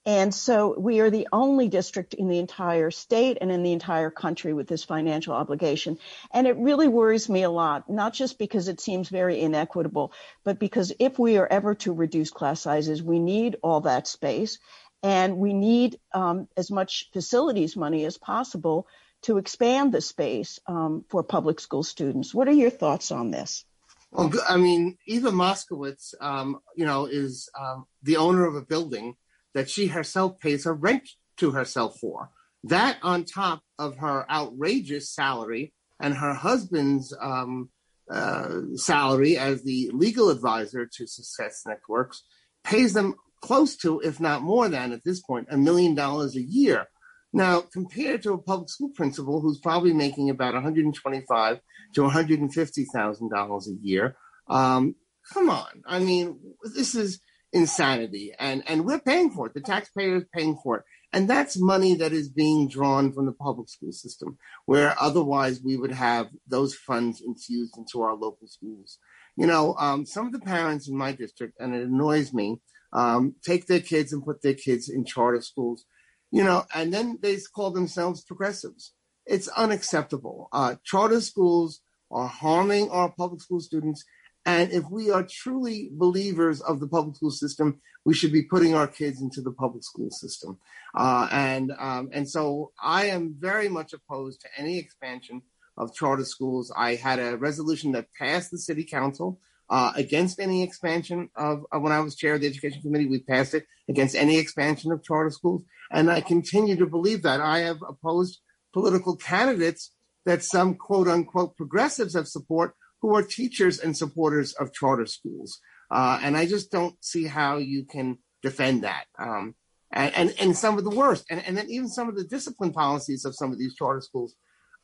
And 0.07 0.35
so 0.35 0.79
we 0.79 1.01
are 1.01 1.09
the 1.09 1.29
only 1.33 1.69
district 1.69 2.13
in 2.13 2.29
the 2.29 2.39
entire 2.39 2.91
state 2.91 3.39
and 3.41 3.51
in 3.51 3.63
the 3.63 3.73
entire 3.73 4.11
country 4.11 4.53
with 4.53 4.69
this 4.69 4.85
financial 4.85 5.33
obligation. 5.33 5.99
And 6.31 6.47
it 6.47 6.59
really 6.59 6.89
worries 6.89 7.29
me 7.31 7.43
a 7.43 7.51
lot, 7.51 7.89
not 7.89 8.13
just 8.13 8.39
because 8.39 8.69
it 8.69 8.83
seems 8.83 9.09
very 9.09 9.41
inequitable, 9.41 10.13
but 10.45 10.59
because 10.59 10.93
if 10.99 11.19
we 11.19 11.39
are 11.39 11.47
ever 11.47 11.75
to 11.77 11.95
reduce 11.95 12.31
class 12.31 12.61
sizes, 12.61 13.03
we 13.03 13.19
need 13.19 13.57
all 13.63 13.81
that 13.83 14.07
space 14.07 14.59
and 15.05 15.37
we 15.37 15.53
need 15.53 16.01
um, 16.15 16.49
as 16.57 16.71
much 16.71 17.11
facilities 17.13 17.77
money 17.77 18.07
as 18.07 18.17
possible 18.17 18.89
to 19.21 19.37
expand 19.37 19.93
the 19.93 20.01
space 20.01 20.59
um, 20.67 21.05
for 21.09 21.23
public 21.23 21.61
school 21.61 21.83
students. 21.83 22.35
What 22.35 22.49
are 22.49 22.53
your 22.53 22.71
thoughts 22.71 23.13
on 23.13 23.31
this? 23.31 23.67
Well, 24.11 24.33
I 24.49 24.57
mean, 24.57 24.97
Eva 25.07 25.31
Moskowitz, 25.31 26.15
um, 26.21 26.59
you 26.75 26.87
know, 26.87 27.05
is 27.05 27.51
um, 27.59 27.85
the 28.03 28.17
owner 28.17 28.47
of 28.47 28.55
a 28.55 28.63
building 28.63 29.17
that 29.53 29.69
she 29.69 29.89
herself 29.89 30.41
pays 30.41 30.65
her 30.65 30.73
rent 30.73 31.09
to 31.37 31.51
herself 31.51 31.99
for. 32.01 32.31
That 32.65 32.97
on 33.03 33.25
top 33.25 33.61
of 33.79 33.99
her 33.99 34.25
outrageous 34.31 35.11
salary 35.11 35.75
and 36.01 36.15
her 36.15 36.33
husband's 36.33 37.15
um, 37.21 37.69
uh, 38.11 38.61
salary 38.77 39.37
as 39.37 39.65
the 39.65 39.91
legal 39.93 40.31
advisor 40.31 40.87
to 40.87 41.07
Success 41.07 41.65
Networks, 41.67 42.23
pays 42.63 42.95
them 42.95 43.15
close 43.45 43.77
to, 43.77 44.01
if 44.01 44.21
not 44.21 44.41
more 44.41 44.71
than 44.71 44.93
at 44.93 45.05
this 45.05 45.21
point, 45.21 45.49
a 45.51 45.57
million 45.59 45.95
dollars 45.95 46.35
a 46.35 46.43
year. 46.43 46.87
Now, 47.31 47.61
compared 47.61 48.23
to 48.23 48.33
a 48.33 48.39
public 48.39 48.71
school 48.71 48.91
principal 48.95 49.41
who's 49.41 49.59
probably 49.59 49.93
making 49.93 50.31
about 50.31 50.55
125 50.55 51.61
to 51.95 52.03
150 52.03 52.85
thousand 52.87 53.29
dollars 53.29 53.69
a 53.69 53.75
year, 53.87 54.17
um, 54.49 54.95
come 55.31 55.51
on. 55.51 55.83
I 55.87 55.99
mean, 55.99 56.41
this 56.75 56.95
is 56.95 57.21
insanity, 57.53 58.33
and 58.39 58.63
and 58.67 58.87
we're 58.87 59.01
paying 59.01 59.31
for 59.31 59.47
it. 59.47 59.55
The 59.55 59.61
taxpayer 59.61 60.17
is 60.17 60.25
paying 60.33 60.57
for 60.63 60.79
it, 60.79 60.85
and 61.13 61.29
that's 61.29 61.61
money 61.61 61.95
that 61.97 62.15
is 62.15 62.31
being 62.31 62.67
drawn 62.67 63.13
from 63.13 63.27
the 63.27 63.33
public 63.47 63.69
school 63.69 63.93
system, 63.93 64.39
where 64.65 64.95
otherwise 64.99 65.61
we 65.63 65.77
would 65.77 65.93
have 65.93 66.29
those 66.49 66.75
funds 66.75 67.21
infused 67.21 67.77
into 67.77 68.01
our 68.01 68.15
local 68.15 68.47
schools. 68.47 68.99
You 69.37 69.47
know, 69.47 69.75
um, 69.79 70.07
some 70.07 70.27
of 70.27 70.33
the 70.33 70.47
parents 70.55 70.89
in 70.89 70.97
my 70.97 71.13
district, 71.13 71.55
and 71.59 71.75
it 71.75 71.83
annoys 71.83 72.33
me, 72.33 72.61
um, 72.95 73.35
take 73.45 73.67
their 73.67 73.81
kids 73.81 74.13
and 74.13 74.25
put 74.25 74.43
their 74.43 74.55
kids 74.55 74.89
in 74.89 75.05
charter 75.05 75.43
schools, 75.43 75.85
you 76.31 76.43
know, 76.43 76.65
and 76.75 76.95
then 76.95 77.19
they 77.21 77.37
call 77.55 77.71
themselves 77.71 78.23
progressives. 78.23 78.93
It's 79.27 79.49
unacceptable. 79.49 80.49
Uh, 80.53 80.77
charter 80.85 81.21
schools 81.21 81.81
are 82.11 82.29
harming 82.29 82.91
our 82.91 83.11
public 83.11 83.41
school 83.41 83.61
students. 83.61 84.05
And 84.47 84.71
if 84.73 84.89
we 84.91 85.11
are 85.11 85.27
truly 85.29 85.89
believers 85.93 86.61
of 86.61 86.79
the 86.79 86.87
public 86.87 87.17
school 87.17 87.31
system, 87.31 87.81
we 88.05 88.15
should 88.15 88.33
be 88.33 88.43
putting 88.43 88.75
our 88.75 88.87
kids 88.87 89.23
into 89.23 89.41
the 89.41 89.53
public 89.53 89.83
school 89.83 90.11
system. 90.11 90.59
Uh, 90.95 91.27
and 91.33 91.73
um, 91.79 92.11
and 92.13 92.29
so 92.29 92.73
I 92.81 93.07
am 93.07 93.35
very 93.39 93.69
much 93.69 93.95
opposed 93.95 94.43
to 94.43 94.49
any 94.57 94.79
expansion 94.79 95.43
of 95.77 95.95
charter 95.95 96.25
schools. 96.25 96.73
I 96.77 96.95
had 96.97 97.19
a 97.19 97.39
resolution 97.39 97.93
that 97.93 98.13
passed 98.19 98.51
the 98.51 98.59
city 98.59 98.85
council 98.85 99.41
uh, 99.71 99.93
against 99.97 100.41
any 100.41 100.63
expansion 100.63 101.29
of, 101.37 101.65
of, 101.73 101.83
when 101.83 101.93
I 101.93 102.01
was 102.01 102.17
chair 102.17 102.35
of 102.35 102.41
the 102.41 102.47
education 102.47 102.83
committee. 102.83 103.07
We 103.07 103.21
passed 103.21 103.55
it 103.55 103.67
against 103.89 104.15
any 104.15 104.39
expansion 104.39 104.93
of 104.93 105.03
charter 105.03 105.31
schools, 105.31 105.63
and 105.91 106.11
I 106.11 106.21
continue 106.21 106.77
to 106.77 106.87
believe 106.87 107.23
that. 107.23 107.41
I 107.41 107.61
have 107.61 107.79
opposed 107.87 108.41
political 108.73 109.17
candidates 109.17 109.93
that 110.27 110.43
some 110.43 110.75
quote 110.75 111.09
unquote 111.09 111.57
progressives 111.57 112.15
have 112.15 112.29
support 112.29 112.75
who 113.01 113.15
are 113.15 113.23
teachers 113.23 113.79
and 113.79 113.97
supporters 113.97 114.53
of 114.55 114.73
charter 114.73 115.07
schools, 115.07 115.61
uh, 115.91 116.19
and 116.23 116.37
I 116.37 116.47
just 116.47 116.71
don't 116.71 116.97
see 117.05 117.27
how 117.27 117.59
you 117.59 117.85
can 117.85 118.19
defend 118.43 118.85
that. 118.85 119.05
Um, 119.19 119.55
and, 119.93 120.15
and, 120.17 120.35
and 120.41 120.57
some 120.57 120.77
of 120.77 120.85
the 120.85 120.91
worst, 120.91 121.25
and, 121.31 121.43
and 121.47 121.57
then 121.57 121.71
even 121.71 121.89
some 121.89 122.09
of 122.09 122.17
the 122.17 122.25
discipline 122.25 122.73
policies 122.73 123.25
of 123.25 123.35
some 123.35 123.53
of 123.53 123.59
these 123.59 123.75
charter 123.75 124.01
schools 124.01 124.35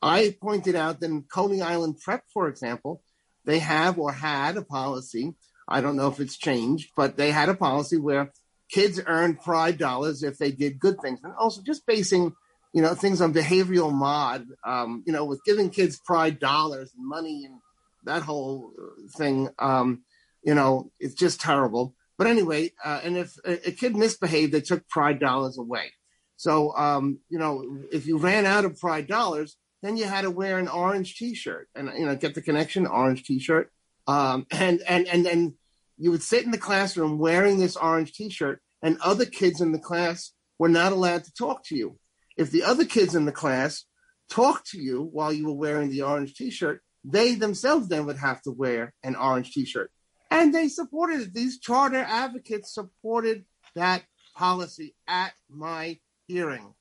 I 0.03 0.37
pointed 0.41 0.75
out 0.75 1.01
that 1.01 1.11
in 1.11 1.23
Coney 1.25 1.61
Island 1.61 2.01
Prep, 2.01 2.25
for 2.33 2.49
example, 2.49 3.03
they 3.45 3.59
have 3.59 3.99
or 3.99 4.13
had 4.13 4.57
a 4.57 4.63
policy. 4.63 5.35
I 5.69 5.81
don't 5.81 5.97
know 5.97 6.09
if 6.09 6.21
it's 6.21 6.37
changed, 6.37 6.91
but 6.97 7.17
they 7.17 7.31
had 7.31 7.49
a 7.49 7.55
policy 7.55 7.97
where 7.97 8.33
kids 8.69 9.01
earned 9.07 9.41
pride 9.41 9.79
dollars 9.79 10.23
if 10.23 10.39
they 10.39 10.51
did 10.51 10.81
good 10.81 11.01
things, 11.01 11.21
and 11.23 11.33
also 11.39 11.63
just 11.63 11.87
basing, 11.87 12.35
you 12.73 12.83
know, 12.83 12.95
things 12.95 13.21
on 13.21 13.33
behavioral 13.33 13.93
mod. 13.93 14.47
Um, 14.65 15.03
you 15.07 15.13
know, 15.13 15.25
with 15.25 15.45
giving 15.45 15.71
kids 15.71 15.99
pride 15.99 16.39
dollars 16.39 16.93
and 16.97 17.07
money 17.07 17.45
and 17.45 17.61
that 18.05 18.23
whole 18.23 18.73
thing. 19.17 19.49
Um, 19.59 20.03
you 20.43 20.55
know, 20.55 20.91
it's 20.99 21.15
just 21.15 21.41
terrible. 21.41 21.95
But 22.17 22.27
anyway, 22.27 22.73
uh, 22.85 23.01
and 23.03 23.17
if 23.17 23.37
a, 23.45 23.69
a, 23.69 23.73
kid 23.73 23.97
misbehaved, 23.97 24.53
they 24.53 24.61
took 24.61 24.89
pride 24.89 25.19
dollars 25.19 25.59
away. 25.59 25.93
So, 26.37 26.75
um, 26.77 27.21
you 27.29 27.39
know, 27.39 27.65
if 27.93 28.07
you 28.07 28.19
ran 28.19 28.47
out 28.47 28.65
of 28.65 28.79
pride 28.79 29.07
dollars, 29.07 29.57
then 29.83 29.97
you 29.97 30.05
had 30.05 30.23
to 30.23 30.31
wear 30.31 30.59
an 30.59 30.69
orange 30.69 31.17
T-shirt, 31.17 31.69
and 31.75 31.91
you 31.99 32.07
know, 32.07 32.17
get 32.17 32.35
the 32.35 32.43
connection, 32.43 32.87
orange 32.87 33.25
T-shirt, 33.25 33.71
um, 34.07 34.47
and 34.51 34.83
and 34.87 35.07
and 35.07 35.25
then 35.25 35.55
you 35.97 36.11
would 36.11 36.23
sit 36.23 36.45
in 36.45 36.51
the 36.51 36.59
classroom 36.59 37.19
wearing 37.19 37.59
this 37.59 37.77
orange 37.77 38.13
T-shirt, 38.13 38.61
and 38.83 38.99
other 39.01 39.27
kids 39.27 39.61
in 39.61 39.73
the 39.73 39.79
class 39.79 40.33
were 40.59 40.69
not 40.69 40.93
allowed 40.93 41.25
to 41.25 41.33
talk 41.33 41.65
to 41.67 41.77
you. 41.77 41.99
If 42.37 42.51
the 42.51 42.65
other 42.65 42.85
kids 42.85 43.15
in 43.15 43.25
the 43.25 43.33
class 43.33 43.85
talked 44.29 44.71
to 44.71 44.79
you 44.79 45.09
while 45.13 45.33
you 45.33 45.47
were 45.47 45.53
wearing 45.53 45.91
the 45.91 46.03
orange 46.03 46.35
T-shirt, 46.35 46.83
they 47.05 47.35
themselves 47.35 47.89
then 47.89 48.07
would 48.07 48.19
have 48.19 48.41
to 48.43 48.51
wear 48.51 48.93
an 49.03 49.17
orange 49.17 49.53
T-shirt, 49.53 49.91
and 50.31 50.55
they 50.55 50.69
supported 50.69 51.21
it. 51.21 51.35
These 51.35 51.59
charter 51.59 52.05
advocates 52.07 52.75
supported 52.75 53.45
that 53.75 54.03
policy 54.37 54.95
at 55.07 55.33
my 55.49 55.99
hearing. 56.27 56.75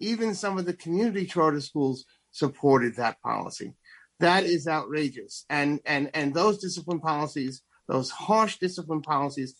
Even 0.00 0.34
some 0.34 0.58
of 0.58 0.64
the 0.64 0.72
community 0.72 1.26
charter 1.26 1.60
schools 1.60 2.04
supported 2.32 2.96
that 2.96 3.20
policy. 3.22 3.74
That 4.18 4.44
is 4.44 4.66
outrageous. 4.66 5.44
And 5.48 5.80
and 5.86 6.10
and 6.14 6.34
those 6.34 6.58
discipline 6.58 7.00
policies, 7.00 7.62
those 7.88 8.10
harsh 8.10 8.58
discipline 8.58 9.02
policies, 9.02 9.54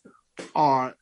are 0.55 0.95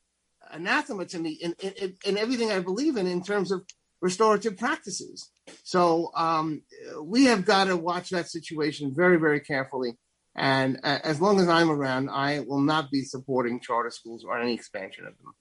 anathema 0.50 1.06
to 1.06 1.18
me 1.18 1.30
in, 1.30 1.54
in, 1.60 1.94
in 2.04 2.18
everything 2.18 2.50
I 2.50 2.60
believe 2.60 2.96
in 2.96 3.06
in 3.06 3.22
terms 3.22 3.52
of 3.52 3.64
restorative 4.00 4.56
practices. 4.56 5.30
So 5.62 6.10
um, 6.16 6.62
we 7.02 7.24
have 7.24 7.44
got 7.44 7.64
to 7.64 7.76
watch 7.76 8.10
that 8.10 8.28
situation 8.28 8.92
very, 8.94 9.18
very 9.18 9.40
carefully. 9.40 9.98
And 10.36 10.78
uh, 10.82 10.98
as 11.04 11.20
long 11.20 11.40
as 11.40 11.48
I'm 11.48 11.70
around, 11.70 12.08
I 12.08 12.40
will 12.40 12.60
not 12.60 12.90
be 12.90 13.02
supporting 13.02 13.60
charter 13.60 13.90
schools 13.90 14.24
or 14.24 14.40
any 14.40 14.54
expansion 14.54 15.06
of 15.06 15.14
them. 15.18 15.34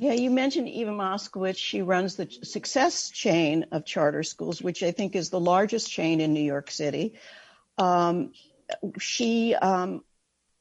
Yeah, 0.00 0.14
you 0.14 0.30
mentioned 0.30 0.66
Eva 0.66 0.92
Moskowitz. 0.92 1.58
She 1.58 1.82
runs 1.82 2.16
the 2.16 2.26
Success 2.42 3.10
chain 3.10 3.66
of 3.70 3.84
charter 3.84 4.22
schools, 4.22 4.62
which 4.62 4.82
I 4.82 4.92
think 4.92 5.14
is 5.14 5.28
the 5.28 5.38
largest 5.38 5.90
chain 5.90 6.22
in 6.22 6.32
New 6.32 6.40
York 6.42 6.70
City. 6.70 7.18
Um, 7.76 8.32
she, 8.98 9.54
um, 9.54 10.02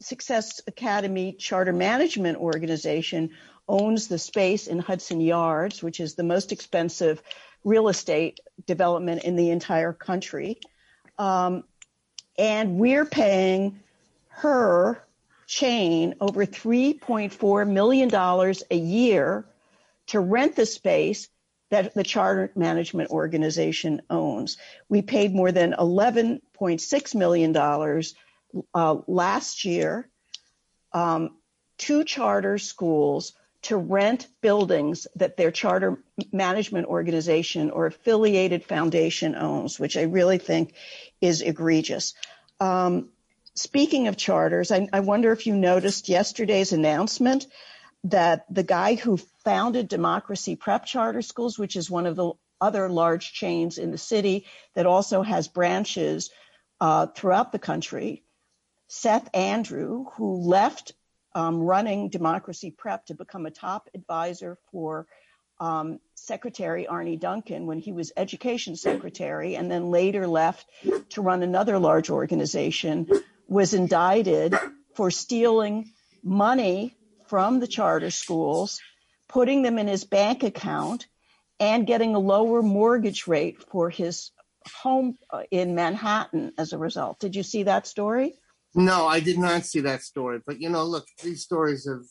Success 0.01 0.59
Academy 0.67 1.31
Charter 1.31 1.71
Management 1.71 2.37
Organization, 2.37 3.29
owns 3.65 4.09
the 4.09 4.19
space 4.19 4.67
in 4.67 4.77
Hudson 4.77 5.21
Yards, 5.21 5.81
which 5.81 6.01
is 6.01 6.15
the 6.15 6.23
most 6.23 6.51
expensive 6.51 7.23
real 7.63 7.87
estate 7.87 8.41
development 8.67 9.23
in 9.23 9.37
the 9.37 9.51
entire 9.51 9.93
country. 9.93 10.59
Um, 11.17 11.63
and 12.37 12.77
we're 12.77 13.05
paying 13.05 13.79
her 14.27 15.01
chain 15.49 16.13
over 16.21 16.45
$3.4 16.45 17.67
million 17.67 18.13
a 18.13 18.75
year 18.75 19.45
to 20.05 20.19
rent 20.19 20.55
the 20.55 20.65
space 20.65 21.27
that 21.71 21.95
the 21.95 22.03
charter 22.03 22.51
management 22.55 23.09
organization 23.09 24.01
owns. 24.11 24.57
We 24.89 25.01
paid 25.01 25.33
more 25.33 25.51
than 25.51 25.73
$11.6 25.73 27.15
million 27.15 27.57
uh, 28.75 28.95
last 29.07 29.65
year 29.65 30.07
um, 30.93 31.35
to 31.79 32.03
charter 32.03 32.59
schools 32.59 33.33
to 33.63 33.75
rent 33.75 34.27
buildings 34.41 35.07
that 35.15 35.35
their 35.35 35.51
charter 35.51 35.97
management 36.31 36.85
organization 36.85 37.71
or 37.71 37.87
affiliated 37.87 38.63
foundation 38.63 39.35
owns, 39.35 39.79
which 39.79 39.97
I 39.97 40.03
really 40.03 40.37
think 40.37 40.75
is 41.21 41.41
egregious. 41.41 42.13
Um, 42.59 43.09
speaking 43.55 44.07
of 44.07 44.17
charters, 44.17 44.71
I, 44.71 44.87
I 44.93 45.01
wonder 45.01 45.31
if 45.31 45.47
you 45.47 45.55
noticed 45.55 46.09
yesterday's 46.09 46.71
announcement 46.73 47.47
that 48.05 48.45
the 48.49 48.63
guy 48.63 48.95
who 48.95 49.17
founded 49.43 49.87
Democracy 49.87 50.55
Prep 50.55 50.85
Charter 50.85 51.21
Schools, 51.21 51.59
which 51.59 51.75
is 51.75 51.89
one 51.89 52.05
of 52.05 52.15
the 52.15 52.31
other 52.61 52.89
large 52.89 53.33
chains 53.33 53.77
in 53.77 53.91
the 53.91 53.97
city 53.97 54.45
that 54.75 54.85
also 54.85 55.21
has 55.21 55.47
branches 55.47 56.29
uh, 56.81 57.07
throughout 57.07 57.51
the 57.51 57.59
country, 57.59 58.23
Seth 58.87 59.29
Andrew, 59.33 60.05
who 60.13 60.41
left 60.41 60.93
um, 61.35 61.59
running 61.59 62.09
Democracy 62.09 62.71
Prep 62.71 63.05
to 63.05 63.15
become 63.15 63.45
a 63.45 63.51
top 63.51 63.89
advisor 63.93 64.57
for 64.71 65.05
um, 65.59 65.99
Secretary 66.15 66.87
Arne 66.87 67.17
Duncan 67.17 67.65
when 67.65 67.79
he 67.79 67.91
was 67.91 68.11
education 68.15 68.75
secretary, 68.75 69.55
and 69.55 69.69
then 69.69 69.91
later 69.91 70.25
left 70.25 70.65
to 71.09 71.21
run 71.21 71.43
another 71.43 71.77
large 71.77 72.09
organization 72.09 73.07
was 73.49 73.73
indicted 73.73 74.55
for 74.95 75.11
stealing 75.11 75.91
money 76.23 76.95
from 77.27 77.59
the 77.59 77.67
charter 77.67 78.11
schools, 78.11 78.79
putting 79.27 79.63
them 79.63 79.77
in 79.77 79.87
his 79.87 80.03
bank 80.03 80.43
account, 80.43 81.07
and 81.59 81.87
getting 81.87 82.15
a 82.15 82.19
lower 82.19 82.61
mortgage 82.61 83.27
rate 83.27 83.61
for 83.71 83.89
his 83.89 84.31
home 84.81 85.17
uh, 85.31 85.43
in 85.51 85.75
Manhattan 85.75 86.53
as 86.57 86.73
a 86.73 86.77
result. 86.77 87.19
Did 87.19 87.35
you 87.35 87.43
see 87.43 87.63
that 87.63 87.87
story? 87.87 88.35
No, 88.75 89.07
I 89.07 89.19
did 89.19 89.37
not 89.37 89.65
see 89.65 89.81
that 89.81 90.03
story. 90.03 90.41
But 90.45 90.61
you 90.61 90.69
know, 90.69 90.85
look, 90.85 91.05
these 91.23 91.43
stories 91.43 91.87
of 91.87 92.05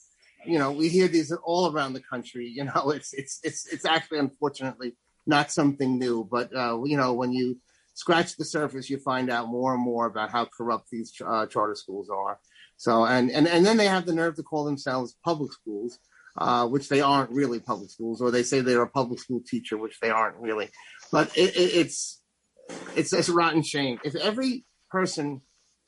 you 0.44 0.58
know, 0.58 0.72
we 0.72 0.88
hear 0.88 1.08
these 1.08 1.32
all 1.32 1.72
around 1.72 1.92
the 1.92 2.02
country. 2.02 2.48
You 2.48 2.64
know, 2.64 2.90
it's 2.90 3.12
it's 3.12 3.38
it's 3.42 3.66
it's 3.66 3.84
actually 3.84 4.18
unfortunately 4.18 4.96
not 5.26 5.52
something 5.52 5.98
new. 5.98 6.26
But 6.30 6.54
uh, 6.54 6.82
you 6.84 6.96
know, 6.96 7.12
when 7.12 7.32
you 7.32 7.58
scratch 7.98 8.36
the 8.36 8.44
surface, 8.44 8.88
you 8.88 8.96
find 8.96 9.28
out 9.28 9.48
more 9.48 9.74
and 9.74 9.82
more 9.82 10.06
about 10.06 10.30
how 10.30 10.44
corrupt 10.44 10.88
these 10.88 11.12
uh, 11.26 11.46
charter 11.46 11.74
schools 11.74 12.08
are. 12.08 12.38
So, 12.76 13.04
and, 13.04 13.28
and, 13.28 13.48
and 13.48 13.66
then 13.66 13.76
they 13.76 13.88
have 13.88 14.06
the 14.06 14.12
nerve 14.12 14.36
to 14.36 14.44
call 14.44 14.64
themselves 14.64 15.16
public 15.24 15.52
schools, 15.52 15.98
uh, 16.36 16.68
which 16.68 16.88
they 16.88 17.00
aren't 17.00 17.32
really 17.32 17.58
public 17.58 17.90
schools, 17.90 18.22
or 18.22 18.30
they 18.30 18.44
say 18.44 18.60
they're 18.60 18.82
a 18.82 18.88
public 18.88 19.18
school 19.18 19.42
teacher, 19.44 19.76
which 19.76 19.98
they 19.98 20.10
aren't 20.10 20.36
really. 20.36 20.68
But 21.10 21.36
it, 21.36 21.56
it, 21.56 21.70
it's, 21.80 22.22
it's, 22.94 23.12
it's 23.12 23.28
a 23.28 23.34
rotten 23.34 23.62
shame. 23.62 23.98
If 24.04 24.14
every 24.14 24.64
person 24.92 25.42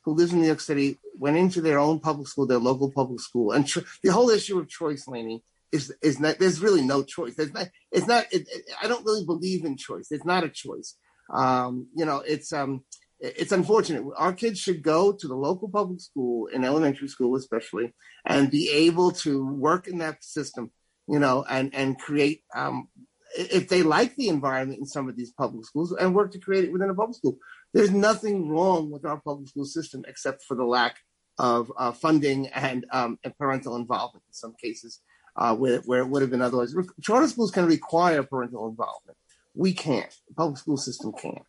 who 0.05 0.15
lives 0.15 0.33
in 0.33 0.41
New 0.41 0.49
York 0.49 0.61
City 0.61 0.99
went 1.17 1.37
into 1.37 1.61
their 1.61 1.79
own 1.79 2.01
public 2.01 2.27
school, 2.27 2.45
their 2.45 2.59
local 2.59 2.91
public 2.91 3.21
school, 3.21 3.53
and 3.53 3.69
tr- 3.69 3.87
the 4.03 4.11
whole 4.11 4.31
issue 4.31 4.59
of 4.59 4.69
choice, 4.69 5.07
Laney, 5.07 5.45
is 5.71 5.95
is 6.03 6.19
not. 6.19 6.41
There's 6.41 6.61
really 6.61 6.83
no 6.83 7.05
choice. 7.05 7.37
There's 7.37 7.55
not. 7.55 7.69
It's 7.93 8.09
not. 8.09 8.25
It, 8.33 8.49
it, 8.51 8.65
I 8.83 8.89
don't 8.89 9.05
really 9.05 9.25
believe 9.25 9.65
in 9.65 9.77
choice. 9.77 10.09
It's 10.11 10.25
not 10.25 10.43
a 10.43 10.49
choice. 10.49 10.97
Um, 11.33 11.89
you 11.95 12.05
know, 12.05 12.23
it's 12.27 12.53
um, 12.53 12.85
it's 13.19 13.53
unfortunate. 13.53 14.05
Our 14.17 14.33
kids 14.33 14.59
should 14.59 14.83
go 14.83 15.13
to 15.13 15.29
the 15.29 15.35
local 15.35 15.69
public 15.69 16.01
school, 16.01 16.47
in 16.47 16.65
elementary 16.65 17.09
school 17.09 17.37
especially, 17.37 17.93
and 18.25 18.51
be 18.51 18.71
able 18.71 19.13
to 19.13 19.47
work 19.47 19.89
in 19.89 19.99
that 19.99 20.25
system. 20.25 20.71
You 21.07 21.19
know, 21.19 21.45
and 21.49 21.75
and 21.75 21.99
create 21.99 22.43
um, 22.55 22.89
if 23.37 23.69
they 23.69 23.83
like 23.83 24.17
the 24.17 24.29
environment 24.29 24.81
in 24.81 24.87
some 24.87 25.09
of 25.09 25.17
these 25.17 25.33
public 25.33 25.65
schools 25.65 25.93
and 25.93 26.15
work 26.15 26.33
to 26.33 26.39
create 26.39 26.65
it 26.65 26.73
within 26.73 26.91
a 26.91 26.95
public 26.95 27.17
school. 27.17 27.39
There's 27.73 27.91
nothing 27.91 28.49
wrong 28.49 28.91
with 28.91 29.05
our 29.05 29.21
public 29.21 29.49
school 29.49 29.65
system 29.65 30.05
except 30.09 30.43
for 30.45 30.57
the 30.57 30.65
lack 30.65 30.97
of 31.39 31.73
uh, 31.79 31.93
funding 31.93 32.49
and, 32.49 32.85
um, 32.93 33.19
and, 33.25 33.37
parental 33.39 33.77
involvement 33.77 34.25
in 34.29 34.33
some 34.35 34.55
cases 34.63 35.01
uh, 35.37 35.55
where, 35.55 35.79
where, 35.81 36.01
it 36.01 36.07
would 36.07 36.21
have 36.21 36.31
been 36.31 36.43
otherwise. 36.43 36.75
Charter 37.01 37.29
schools 37.29 37.51
can 37.51 37.67
require 37.67 38.23
parental 38.23 38.69
involvement. 38.69 39.17
We 39.55 39.73
can't. 39.73 40.13
The 40.29 40.35
public 40.35 40.59
school 40.59 40.77
system 40.77 41.13
can't. 41.13 41.45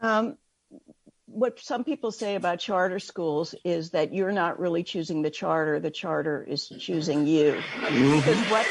Um, 0.00 0.36
what 1.26 1.58
some 1.60 1.84
people 1.84 2.12
say 2.12 2.34
about 2.34 2.58
charter 2.58 2.98
schools 2.98 3.54
is 3.64 3.90
that 3.90 4.12
you're 4.12 4.32
not 4.32 4.60
really 4.60 4.82
choosing 4.82 5.22
the 5.22 5.30
charter; 5.30 5.80
the 5.80 5.90
charter 5.90 6.42
is 6.42 6.68
choosing 6.68 7.26
you. 7.26 7.54
Mm-hmm. 7.54 8.16
Because 8.16 8.50
what 8.50 8.66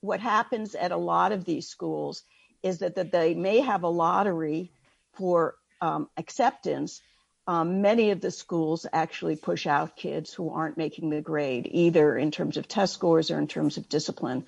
what 0.00 0.20
happens 0.20 0.74
at 0.74 0.92
a 0.92 0.96
lot 0.96 1.32
of 1.32 1.44
these 1.44 1.68
schools 1.68 2.22
is 2.62 2.78
that, 2.78 2.94
that 2.96 3.12
they 3.12 3.34
may 3.34 3.60
have 3.60 3.82
a 3.82 3.88
lottery 3.88 4.70
for 5.14 5.56
um, 5.80 6.08
acceptance. 6.16 7.02
Um, 7.46 7.80
many 7.80 8.10
of 8.10 8.20
the 8.20 8.30
schools 8.30 8.86
actually 8.92 9.36
push 9.36 9.66
out 9.66 9.96
kids 9.96 10.32
who 10.32 10.50
aren't 10.50 10.76
making 10.76 11.10
the 11.10 11.20
grade, 11.20 11.68
either 11.70 12.16
in 12.16 12.30
terms 12.30 12.56
of 12.56 12.66
test 12.66 12.94
scores 12.94 13.30
or 13.30 13.38
in 13.38 13.46
terms 13.46 13.76
of 13.76 13.88
discipline. 13.88 14.46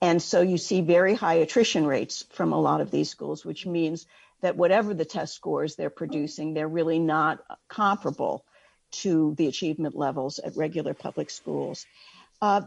And 0.00 0.20
so 0.20 0.42
you 0.42 0.58
see 0.58 0.80
very 0.80 1.14
high 1.14 1.34
attrition 1.34 1.86
rates 1.86 2.26
from 2.30 2.52
a 2.52 2.60
lot 2.60 2.80
of 2.80 2.90
these 2.90 3.08
schools, 3.08 3.44
which 3.44 3.66
means 3.66 4.06
that 4.42 4.56
whatever 4.56 4.92
the 4.92 5.04
test 5.04 5.34
scores 5.34 5.76
they're 5.76 5.90
producing, 5.90 6.52
they're 6.52 6.68
really 6.68 6.98
not 6.98 7.40
comparable 7.68 8.44
to 8.90 9.34
the 9.36 9.46
achievement 9.46 9.96
levels 9.96 10.38
at 10.38 10.56
regular 10.56 10.94
public 10.94 11.30
schools. 11.30 11.86
Uh, 12.42 12.62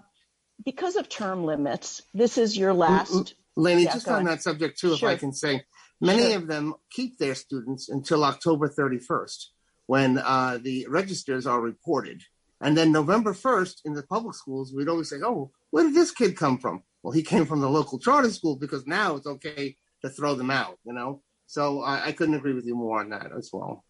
because 0.66 0.96
of 0.96 1.08
term 1.08 1.46
limits, 1.46 2.02
this 2.14 2.38
is 2.38 2.58
your 2.58 2.74
last. 2.74 3.36
Laney, 3.56 3.84
yeah, 3.84 3.94
just 3.94 4.08
on 4.08 4.26
that 4.26 4.42
subject 4.42 4.80
too, 4.80 4.96
sure. 4.96 5.10
if 5.10 5.18
I 5.18 5.20
can 5.20 5.34
say, 5.34 5.64
many 6.02 6.32
sure. 6.32 6.38
of 6.38 6.48
them 6.48 6.74
keep 6.92 7.18
their 7.18 7.36
students 7.36 7.90
until 7.90 8.24
October 8.24 8.70
31st 8.70 9.46
when 9.88 10.18
uh, 10.18 10.60
the 10.62 10.86
registers 10.90 11.48
are 11.48 11.62
reported. 11.62 12.22
And 12.62 12.78
then 12.78 12.92
November 12.92 13.34
1st 13.34 13.86
in 13.86 13.94
the 13.94 14.04
public 14.04 14.36
schools, 14.36 14.74
we'd 14.74 14.90
always 14.90 15.10
say, 15.10 15.18
oh, 15.24 15.52
where 15.70 15.84
did 15.84 15.94
this 15.94 16.12
kid 16.12 16.36
come 16.36 16.58
from? 16.58 16.84
Well, 17.04 17.14
he 17.14 17.24
came 17.24 17.46
from 17.46 17.62
the 17.62 17.70
local 17.70 18.00
charter 18.00 18.32
school 18.32 18.56
because 18.56 18.86
now 18.86 19.16
it's 19.16 19.28
okay 19.28 19.76
to 20.02 20.10
throw 20.10 20.36
them 20.36 20.52
out, 20.52 20.78
you 20.84 20.94
know? 20.94 21.22
So 21.46 21.82
I, 21.82 22.08
I 22.08 22.12
couldn't 22.12 22.36
agree 22.36 22.54
with 22.54 22.66
you 22.66 22.76
more 22.76 23.00
on 23.00 23.10
that 23.10 23.32
as 23.38 23.50
well. 23.54 23.84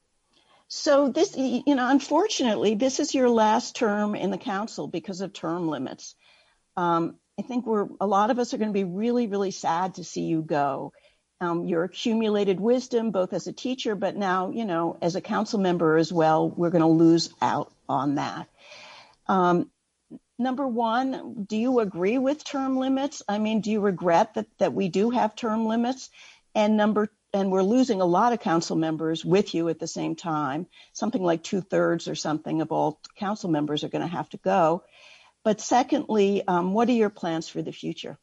So 0.68 1.10
this, 1.10 1.36
you 1.38 1.76
know, 1.76 1.90
unfortunately, 1.90 2.76
this 2.76 3.00
is 3.00 3.16
your 3.16 3.30
last 3.30 3.76
term 3.76 4.16
in 4.16 4.32
the 4.32 4.38
council 4.38 4.88
because 4.88 5.22
of 5.22 5.34
term 5.34 5.68
limits 5.68 6.16
um, 6.78 7.16
I 7.40 7.42
think 7.42 7.66
we're 7.66 7.90
a 8.00 8.08
lot 8.08 8.30
of 8.30 8.40
us 8.40 8.54
are 8.54 8.58
going 8.58 8.70
to 8.70 8.74
be 8.74 8.84
really, 8.84 9.28
really 9.28 9.52
sad 9.52 9.96
to 9.96 10.04
see 10.04 10.22
you 10.22 10.42
go. 10.42 10.94
Um, 11.42 11.66
your 11.66 11.84
accumulated 11.84 12.60
wisdom, 12.60 13.12
both 13.12 13.34
as 13.34 13.46
a 13.46 13.54
teacher, 13.54 13.96
but 13.96 14.16
now, 14.16 14.50
you 14.50 14.66
know, 14.66 14.98
as 15.02 15.16
a 15.16 15.22
council 15.22 15.60
member 15.60 15.98
as 15.98 16.12
well, 16.12 16.50
we're 16.50 16.72
going 16.72 16.82
to 16.82 16.88
lose 16.88 17.32
out 17.42 17.72
on 17.88 18.16
that. 18.16 18.48
Um, 19.28 19.70
number 20.38 20.68
one, 20.68 21.46
do 21.48 21.58
you 21.58 21.80
agree 21.80 22.18
with 22.18 22.44
term 22.44 22.78
limits? 22.78 23.22
I 23.28 23.40
mean, 23.40 23.62
do 23.62 23.72
you 23.72 23.80
regret 23.80 24.36
that, 24.36 24.48
that 24.60 24.74
we 24.74 24.90
do 24.90 25.10
have 25.10 25.36
term 25.36 25.66
limits? 25.66 26.10
And 26.56 26.78
number, 26.78 27.10
and 27.34 27.52
we're 27.52 27.64
losing 27.64 28.02
a 28.02 28.06
lot 28.06 28.34
of 28.34 28.40
council 28.40 28.76
members 28.76 29.24
with 29.24 29.54
you 29.54 29.70
at 29.70 29.80
the 29.80 29.88
same 29.88 30.16
time. 30.16 30.68
Something 30.94 31.24
like 31.24 31.44
two 31.44 31.62
thirds 31.62 32.08
or 32.08 32.16
something 32.16 32.62
of 32.62 32.72
all 32.72 33.00
council 33.18 33.50
members 33.50 33.84
are 33.84 33.90
going 33.90 34.02
to 34.02 34.08
have 34.08 34.30
to 34.30 34.38
go. 34.38 34.84
But 35.44 35.62
secondly, 35.62 36.46
um, 36.48 36.74
what 36.74 36.90
are 36.90 36.94
your 36.94 37.10
plans 37.10 37.48
for 37.48 37.62
the 37.62 37.72
future? 37.72 38.18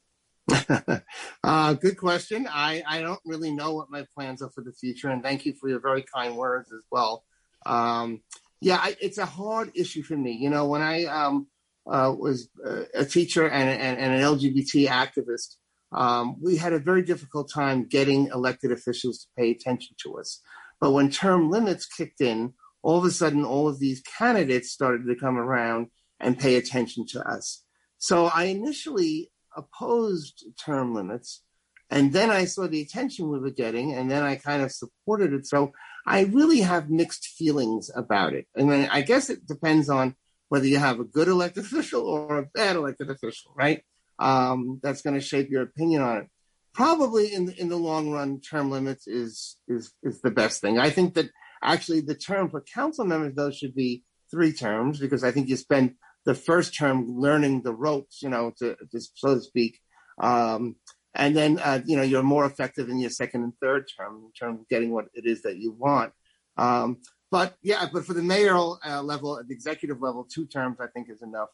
uh, 1.45 1.73
good 1.75 1.97
question. 1.97 2.47
I, 2.51 2.83
I 2.87 3.01
don't 3.01 3.21
really 3.25 3.51
know 3.51 3.75
what 3.75 3.91
my 3.91 4.05
plans 4.15 4.43
are 4.43 4.51
for 4.51 4.63
the 4.63 4.73
future, 4.73 5.09
and 5.09 5.23
thank 5.23 5.47
you 5.47 5.55
for 5.55 5.69
your 5.69 5.81
very 5.81 6.03
kind 6.03 6.37
words 6.37 6.73
as 6.73 6.83
well. 6.91 7.25
Um, 7.65 8.21
yeah, 8.61 8.79
I, 8.81 8.97
it's 9.01 9.19
a 9.19 9.27
hard 9.27 9.73
issue 9.75 10.03
for 10.03 10.17
me. 10.17 10.33
You 10.33 10.51
know, 10.51 10.67
when 10.67 10.83
I 10.83 11.05
um, 11.05 11.47
uh, 11.87 12.15
was 12.17 12.49
uh, 12.67 12.85
a 12.95 13.05
teacher 13.05 13.47
and, 13.49 13.69
and, 13.69 13.99
and, 13.99 14.15
an 14.15 14.21
LGBT 14.21 14.89
activist, 14.89 15.57
um, 15.93 16.37
we 16.41 16.57
had 16.57 16.73
a 16.73 16.79
very 16.79 17.03
difficult 17.03 17.51
time 17.53 17.85
getting 17.85 18.29
elected 18.29 18.73
officials 18.73 19.19
to 19.21 19.27
pay 19.37 19.51
attention 19.51 19.95
to 20.03 20.19
us. 20.19 20.41
But 20.81 20.93
when 20.93 21.11
term 21.11 21.51
limits 21.51 21.87
kicked 21.87 22.21
in, 22.21 22.55
all 22.83 22.99
of 22.99 23.05
a 23.05 23.11
sudden, 23.11 23.45
all 23.45 23.69
of 23.69 23.79
these 23.79 24.03
candidates 24.19 24.71
started 24.71 25.07
to 25.07 25.15
come 25.15 25.37
around 25.37 25.89
and 26.21 26.39
pay 26.39 26.57
attention 26.57 27.07
to 27.09 27.23
us. 27.27 27.63
So 27.99 28.27
I 28.27 28.45
initially 28.45 29.31
opposed 29.57 30.45
term 30.63 30.95
limits, 30.95 31.43
and 31.91 32.13
then 32.13 32.31
I 32.31 32.45
saw 32.45 32.67
the 32.67 32.83
attention 32.83 33.31
we 33.31 33.39
were 33.39 33.51
getting, 33.51 33.95
and 33.95 34.11
then 34.11 34.23
I 34.23 34.37
kind 34.37 34.63
of 34.63 34.73
supported 34.73 35.33
it. 35.33 35.47
So 35.47 35.73
I 36.07 36.23
really 36.25 36.61
have 36.61 36.91
mixed 36.91 37.27
feelings 37.27 37.91
about 37.95 38.35
it. 38.35 38.47
And 38.55 38.73
I 38.73 39.01
guess 39.03 39.31
it 39.31 39.47
depends 39.47 39.89
on 39.89 40.17
whether 40.49 40.67
you 40.67 40.79
have 40.79 41.01
a 41.01 41.05
good 41.05 41.29
elected 41.29 41.65
official 41.65 42.03
or 42.03 42.39
a 42.39 42.47
bad 42.55 42.77
elected 42.77 43.11
official, 43.11 43.53
right? 43.57 43.83
Um, 44.19 44.81
that's 44.83 45.03
going 45.03 45.15
to 45.15 45.21
shape 45.21 45.51
your 45.51 45.63
opinion 45.63 46.03
on 46.03 46.17
it. 46.19 46.29
Probably 46.73 47.33
in 47.33 47.47
the, 47.47 47.61
in 47.61 47.69
the 47.69 47.77
long 47.77 48.11
run, 48.11 48.41
term 48.41 48.71
limits 48.71 49.07
is 49.07 49.57
is 49.69 49.93
is 50.03 50.21
the 50.23 50.31
best 50.31 50.61
thing. 50.61 50.79
I 50.79 50.91
think 50.91 51.15
that 51.15 51.31
actually 51.63 52.01
the 52.01 52.17
term 52.17 52.51
for 52.51 52.61
council 52.61 53.05
members 53.05 53.35
though 53.35 53.53
should 53.53 53.75
be 53.75 54.03
three 54.31 54.53
terms 54.53 54.99
because 54.99 55.23
I 55.23 55.31
think 55.31 55.49
you 55.49 55.57
spend 55.57 55.95
the 56.25 56.35
first 56.35 56.77
term 56.77 57.19
learning 57.19 57.63
the 57.63 57.75
ropes, 57.75 58.23
you 58.23 58.29
know, 58.29 58.53
to, 58.59 58.77
to 58.91 59.01
so 59.15 59.37
to 59.37 59.41
speak. 59.41 59.79
Um, 60.21 60.77
and 61.15 61.37
then, 61.37 61.61
uh, 61.63 61.81
you 61.85 61.97
know, 61.97 62.03
you're 62.03 62.23
more 62.23 62.45
effective 62.45 62.89
in 62.89 62.99
your 62.99 63.11
second 63.11 63.45
and 63.45 63.53
third 63.61 63.87
term 63.97 64.23
in 64.25 64.33
terms 64.33 64.61
of 64.61 64.69
getting 64.69 64.91
what 64.91 65.07
it 65.15 65.27
is 65.27 65.43
that 65.43 65.59
you 65.59 65.73
want. 65.73 66.13
Um, 66.57 66.99
but 67.35 67.57
yeah, 67.63 67.89
but 67.93 68.07
for 68.07 68.15
the 68.15 68.23
mayoral 68.23 68.79
uh, 68.87 69.03
level, 69.03 69.41
at 69.41 69.49
the 69.49 69.55
executive 69.55 70.01
level, 70.01 70.23
two 70.23 70.47
terms 70.47 70.77
I 70.81 70.87
think 70.87 71.11
is 71.11 71.21
enough. 71.21 71.49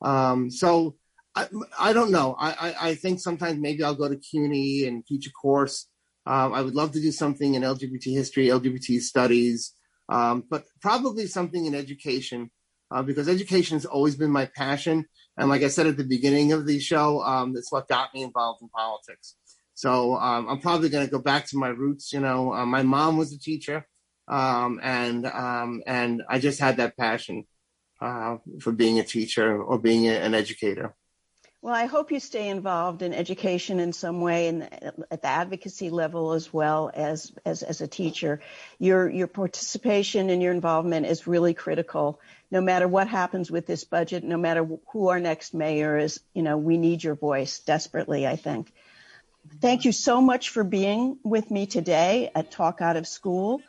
Um, 0.00 0.50
so 0.50 0.96
I, 1.34 1.46
I, 1.78 1.92
don't 1.92 2.10
know. 2.10 2.34
I, 2.38 2.50
I, 2.52 2.88
I, 2.88 2.94
think 2.94 3.20
sometimes 3.20 3.58
maybe 3.58 3.84
I'll 3.84 3.94
go 3.94 4.08
to 4.08 4.16
CUNY 4.16 4.86
and 4.86 5.04
teach 5.06 5.26
a 5.26 5.32
course. 5.32 5.88
Um, 6.24 6.54
I 6.54 6.62
would 6.62 6.74
love 6.74 6.92
to 6.92 7.02
do 7.02 7.12
something 7.12 7.54
in 7.54 7.60
LGBT 7.60 8.14
history, 8.14 8.46
LGBT 8.46 8.98
studies, 9.02 9.74
um, 10.08 10.42
but 10.48 10.64
probably 10.80 11.26
something 11.26 11.66
in 11.66 11.74
education 11.74 12.50
uh, 12.90 13.02
because 13.02 13.28
education 13.28 13.76
has 13.76 13.84
always 13.84 14.16
been 14.16 14.30
my 14.30 14.46
passion. 14.56 15.04
And 15.36 15.50
like 15.50 15.62
I 15.62 15.68
said 15.68 15.86
at 15.86 15.98
the 15.98 16.04
beginning 16.04 16.52
of 16.52 16.66
the 16.66 16.80
show, 16.80 17.20
um, 17.20 17.52
that's 17.52 17.70
what 17.70 17.88
got 17.88 18.14
me 18.14 18.22
involved 18.22 18.62
in 18.62 18.70
politics. 18.70 19.36
So 19.74 20.14
um, 20.14 20.48
I'm 20.48 20.60
probably 20.60 20.88
going 20.88 21.04
to 21.04 21.12
go 21.12 21.18
back 21.18 21.46
to 21.48 21.58
my 21.58 21.68
roots. 21.68 22.10
You 22.14 22.20
know, 22.20 22.54
uh, 22.54 22.64
my 22.64 22.82
mom 22.82 23.18
was 23.18 23.34
a 23.34 23.38
teacher, 23.38 23.86
um, 24.28 24.80
and 24.82 25.26
um, 25.26 25.82
and 25.86 26.22
I 26.28 26.38
just 26.38 26.60
had 26.60 26.78
that 26.78 26.96
passion 26.96 27.46
uh, 28.00 28.38
for 28.60 28.72
being 28.72 28.98
a 28.98 29.04
teacher 29.04 29.62
or 29.62 29.78
being 29.78 30.06
a, 30.06 30.12
an 30.12 30.34
educator. 30.34 30.94
Well, 31.62 31.74
I 31.74 31.86
hope 31.86 32.12
you 32.12 32.20
stay 32.20 32.48
involved 32.48 33.02
in 33.02 33.12
education 33.12 33.80
in 33.80 33.92
some 33.92 34.20
way 34.20 34.46
and 34.46 34.62
at 35.10 35.22
the 35.22 35.26
advocacy 35.26 35.90
level 35.90 36.32
as 36.32 36.52
well 36.52 36.92
as, 36.94 37.32
as, 37.44 37.64
as 37.64 37.80
a 37.80 37.88
teacher. 37.88 38.40
Your, 38.78 39.10
your 39.10 39.26
participation 39.26 40.30
and 40.30 40.40
your 40.40 40.52
involvement 40.52 41.06
is 41.06 41.26
really 41.26 41.54
critical. 41.54 42.20
No 42.52 42.60
matter 42.60 42.86
what 42.86 43.08
happens 43.08 43.50
with 43.50 43.66
this 43.66 43.82
budget, 43.82 44.22
no 44.22 44.36
matter 44.36 44.64
who 44.92 45.08
our 45.08 45.18
next 45.18 45.54
mayor 45.54 45.98
is, 45.98 46.20
you 46.34 46.42
know, 46.42 46.56
we 46.56 46.76
need 46.76 47.02
your 47.02 47.16
voice 47.16 47.58
desperately, 47.58 48.28
I 48.28 48.36
think. 48.36 48.72
Thank 49.60 49.84
you 49.84 49.90
so 49.90 50.20
much 50.20 50.50
for 50.50 50.62
being 50.62 51.18
with 51.24 51.50
me 51.50 51.66
today 51.66 52.30
at 52.32 52.52
Talk 52.52 52.80
Out 52.80 52.96
of 52.96 53.08
School. 53.08 53.60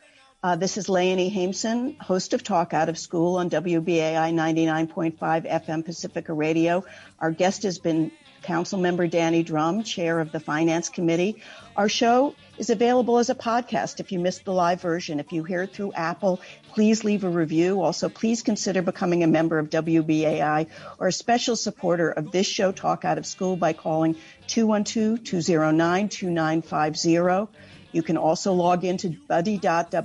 Uh, 0.43 0.55
this 0.55 0.77
is 0.77 0.88
Leonie 0.88 1.31
Haimson, 1.31 1.99
host 1.99 2.33
of 2.33 2.43
Talk 2.43 2.71
Out 2.71 2.89
of 2.89 2.99
School 2.99 3.38
on 3.38 3.49
WBAI 3.49 4.31
99.5 4.31 5.17
FM 5.17 5.83
Pacifica 5.83 6.31
Radio. 6.31 6.85
Our 7.19 7.31
guest 7.31 7.63
has 7.63 7.79
been 7.79 8.11
Council 8.43 8.77
Member 8.77 9.07
Danny 9.07 9.43
Dromm, 9.43 9.83
Chair 9.83 10.19
of 10.19 10.31
the 10.31 10.39
Finance 10.39 10.89
Committee. 10.89 11.41
Our 11.75 11.89
show 11.89 12.35
is 12.59 12.69
available 12.69 13.17
as 13.17 13.31
a 13.31 13.35
podcast 13.35 13.99
if 13.99 14.11
you 14.11 14.19
missed 14.19 14.45
the 14.45 14.53
live 14.53 14.79
version. 14.79 15.19
If 15.19 15.31
you 15.31 15.43
hear 15.43 15.63
it 15.63 15.73
through 15.73 15.93
Apple, 15.93 16.39
please 16.71 17.03
leave 17.03 17.23
a 17.23 17.29
review. 17.29 17.81
Also, 17.81 18.07
please 18.07 18.43
consider 18.43 18.83
becoming 18.83 19.23
a 19.23 19.27
member 19.27 19.57
of 19.57 19.71
WBAI 19.71 20.67
or 20.99 21.07
a 21.07 21.11
special 21.11 21.55
supporter 21.55 22.11
of 22.11 22.31
this 22.31 22.45
show, 22.45 22.71
Talk 22.71 23.05
Out 23.05 23.17
of 23.17 23.25
School, 23.25 23.55
by 23.55 23.73
calling 23.73 24.15
212 24.45 25.23
209 25.23 26.09
2950. 26.09 27.51
You 27.97 28.03
can 28.03 28.15
also 28.15 28.53
log 28.53 28.85
into 28.85 29.09
buddy.wbai.org 29.27 29.97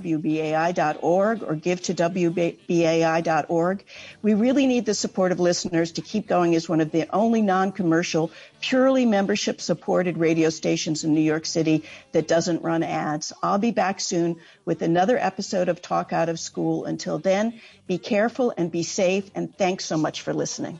or 1.43 1.53
give 1.53 1.79
to 1.83 1.93
wbai.org. 1.93 3.83
We 4.23 4.33
really 4.33 4.65
need 4.65 4.87
the 4.87 4.95
support 4.95 5.31
of 5.31 5.39
listeners 5.39 5.91
to 5.91 6.01
keep 6.01 6.25
going 6.27 6.55
as 6.55 6.67
one 6.67 6.81
of 6.81 6.89
the 6.89 7.07
only 7.13 7.43
non-commercial, 7.43 8.31
purely 8.61 9.05
membership 9.05 9.61
supported 9.61 10.17
radio 10.17 10.49
stations 10.49 11.03
in 11.03 11.13
New 11.13 11.21
York 11.21 11.45
City 11.45 11.83
that 12.13 12.27
doesn't 12.27 12.63
run 12.63 12.81
ads. 12.81 13.31
I'll 13.43 13.59
be 13.59 13.69
back 13.69 13.99
soon 13.99 14.37
with 14.65 14.81
another 14.81 15.19
episode 15.19 15.69
of 15.69 15.79
Talk 15.79 16.13
Out 16.13 16.29
of 16.29 16.39
School. 16.39 16.85
Until 16.85 17.19
then, 17.19 17.61
be 17.85 17.99
careful 17.99 18.51
and 18.57 18.71
be 18.71 18.81
safe 18.81 19.29
and 19.35 19.55
thanks 19.55 19.85
so 19.85 19.97
much 19.97 20.21
for 20.21 20.33
listening. 20.33 20.79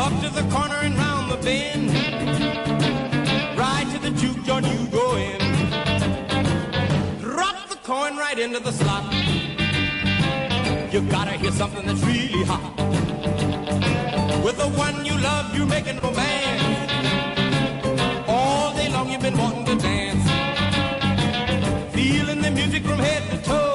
Up 0.00 0.18
to 0.22 0.30
the 0.30 0.48
corner 0.50 0.76
and 0.76 0.96
round 0.96 1.30
the 1.30 1.36
bend. 1.44 1.90
Right 3.58 3.86
to 3.92 3.98
the 3.98 4.10
juke 4.12 4.42
joint 4.44 4.66
you 4.66 4.86
go 4.86 5.16
in. 5.16 5.38
Drop 7.20 7.68
the 7.68 7.76
coin 7.84 8.16
right 8.16 8.38
into 8.38 8.60
the 8.60 8.72
slot. 8.72 9.04
You 10.90 11.02
gotta 11.02 11.32
hear 11.32 11.52
something 11.52 11.84
that's 11.84 12.02
really 12.02 12.44
hot. 12.44 12.74
With 14.42 14.56
the 14.56 14.70
one 14.84 15.04
you 15.04 15.18
love, 15.18 15.54
you're 15.54 15.66
making 15.66 16.00
romance. 16.00 16.90
All 18.26 18.74
day 18.74 18.88
long 18.88 19.10
you've 19.10 19.20
been 19.20 19.36
wanting 19.36 19.66
to 19.66 19.76
dance. 19.76 20.26
Feeling 21.94 22.40
the 22.40 22.50
music 22.50 22.84
from 22.84 22.98
head 23.00 23.22
to 23.32 23.36
toe. 23.50 23.69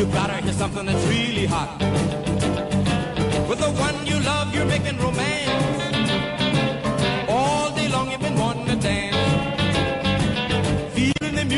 You 0.00 0.06
gotta 0.06 0.42
hear 0.42 0.54
something 0.54 0.86
that's 0.86 1.06
really 1.08 1.44
hot. 1.44 2.29